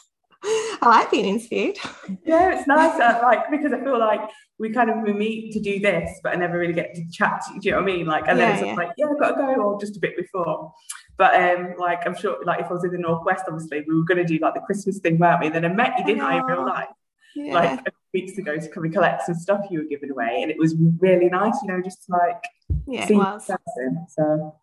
I 0.42 0.88
like 0.88 1.10
being 1.10 1.26
interviewed. 1.26 1.76
Yeah, 2.24 2.58
it's 2.58 2.66
nice. 2.66 2.98
Uh, 2.98 3.20
like 3.22 3.50
because 3.50 3.72
I 3.72 3.80
feel 3.82 3.98
like 3.98 4.20
we 4.58 4.70
kind 4.70 4.90
of 4.90 4.96
meet 5.02 5.52
to 5.52 5.60
do 5.60 5.78
this, 5.80 6.18
but 6.22 6.32
I 6.32 6.36
never 6.36 6.58
really 6.58 6.72
get 6.72 6.94
to 6.94 7.10
chat. 7.10 7.42
To, 7.46 7.58
do 7.58 7.60
you 7.62 7.70
know 7.72 7.78
what 7.78 7.90
I 7.90 7.96
mean? 7.96 8.06
Like, 8.06 8.24
and 8.26 8.38
then 8.38 8.48
yeah, 8.48 8.56
it's 8.56 8.66
yeah. 8.66 8.74
like, 8.74 8.90
yeah, 8.96 9.06
I've 9.10 9.18
got 9.18 9.30
to 9.32 9.34
go, 9.36 9.54
or 9.62 9.80
just 9.80 9.96
a 9.96 10.00
bit 10.00 10.16
before. 10.16 10.72
But 11.18 11.34
um, 11.34 11.74
like 11.78 12.06
I'm 12.06 12.14
sure, 12.14 12.38
like 12.44 12.60
if 12.60 12.66
I 12.70 12.72
was 12.72 12.84
in 12.84 12.92
the 12.92 12.98
northwest, 12.98 13.44
obviously 13.46 13.84
we 13.86 13.94
were 13.94 14.04
going 14.04 14.18
to 14.18 14.24
do 14.24 14.38
like 14.38 14.54
the 14.54 14.60
Christmas 14.60 14.98
thing, 14.98 15.18
weren't 15.18 15.40
we? 15.40 15.46
And 15.46 15.54
then 15.54 15.64
I 15.64 15.68
met 15.68 15.98
you, 15.98 16.04
didn't 16.06 16.22
I, 16.22 16.38
in 16.38 16.44
real 16.44 16.64
life? 16.64 16.88
Yeah. 17.34 17.54
Like 17.54 17.80
a 17.80 17.92
weeks 18.12 18.38
ago 18.38 18.56
to 18.56 18.68
come 18.68 18.84
and 18.84 18.92
collect 18.92 19.26
some 19.26 19.36
stuff 19.36 19.66
you 19.70 19.78
were 19.80 19.84
giving 19.84 20.10
away, 20.10 20.40
and 20.42 20.50
it 20.50 20.58
was 20.58 20.74
really 20.98 21.28
nice, 21.28 21.54
you 21.62 21.68
know, 21.68 21.80
just 21.82 22.06
to, 22.06 22.12
like 22.12 22.42
yeah, 22.86 23.06
see 23.06 23.16
person. 23.16 24.06
So 24.08 24.56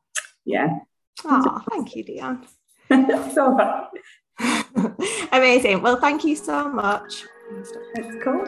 yeah. 0.46 0.80
Oh, 1.24 1.62
thank 1.70 1.96
you, 1.96 2.04
Dion. 2.04 2.46
It's 2.90 3.38
all 3.38 3.54
right. 3.54 3.88
Amazing. 5.32 5.82
Well, 5.82 6.00
thank 6.00 6.24
you 6.24 6.36
so 6.36 6.70
much. 6.70 7.26
It's 7.96 8.24
cool. 8.24 8.44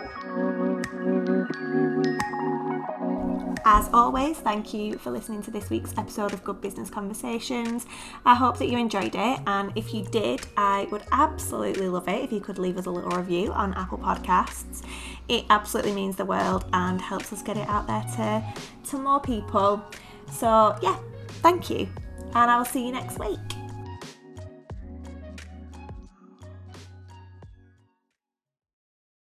As 3.66 3.90
always, 3.94 4.38
thank 4.38 4.74
you 4.74 4.98
for 4.98 5.12
listening 5.12 5.44
to 5.44 5.52
this 5.52 5.70
week's 5.70 5.94
episode 5.98 6.34
of 6.34 6.44
Good 6.44 6.62
Business 6.62 6.90
Conversations. 6.90 7.86
I 8.26 8.34
hope 8.34 8.58
that 8.58 8.68
you 8.68 8.78
enjoyed 8.78 9.16
it, 9.16 9.40
and 9.48 9.72
if 9.76 9.94
you 9.94 10.04
did, 10.06 10.42
I 10.58 10.88
would 10.92 11.04
absolutely 11.12 11.88
love 11.88 12.08
it 12.08 12.24
if 12.24 12.32
you 12.32 12.40
could 12.40 12.58
leave 12.58 12.78
us 12.78 12.88
a 12.88 12.90
little 12.90 13.12
review 13.12 13.52
on 13.52 13.74
Apple 13.76 13.98
Podcasts. 13.98 14.84
It 15.28 15.46
absolutely 15.50 15.94
means 15.94 16.16
the 16.16 16.26
world 16.26 16.66
and 16.74 17.00
helps 17.00 17.32
us 17.32 17.44
get 17.44 17.58
it 17.58 17.68
out 17.68 17.86
there 17.86 18.04
to, 18.16 18.44
to 18.90 18.98
more 18.98 19.20
people. 19.20 19.84
So, 20.32 20.78
yeah, 20.82 20.98
thank 21.42 21.70
you, 21.70 21.88
and 22.34 22.50
I 22.50 22.58
will 22.58 22.66
see 22.66 22.86
you 22.86 22.92
next 22.92 23.20
week. 23.20 23.38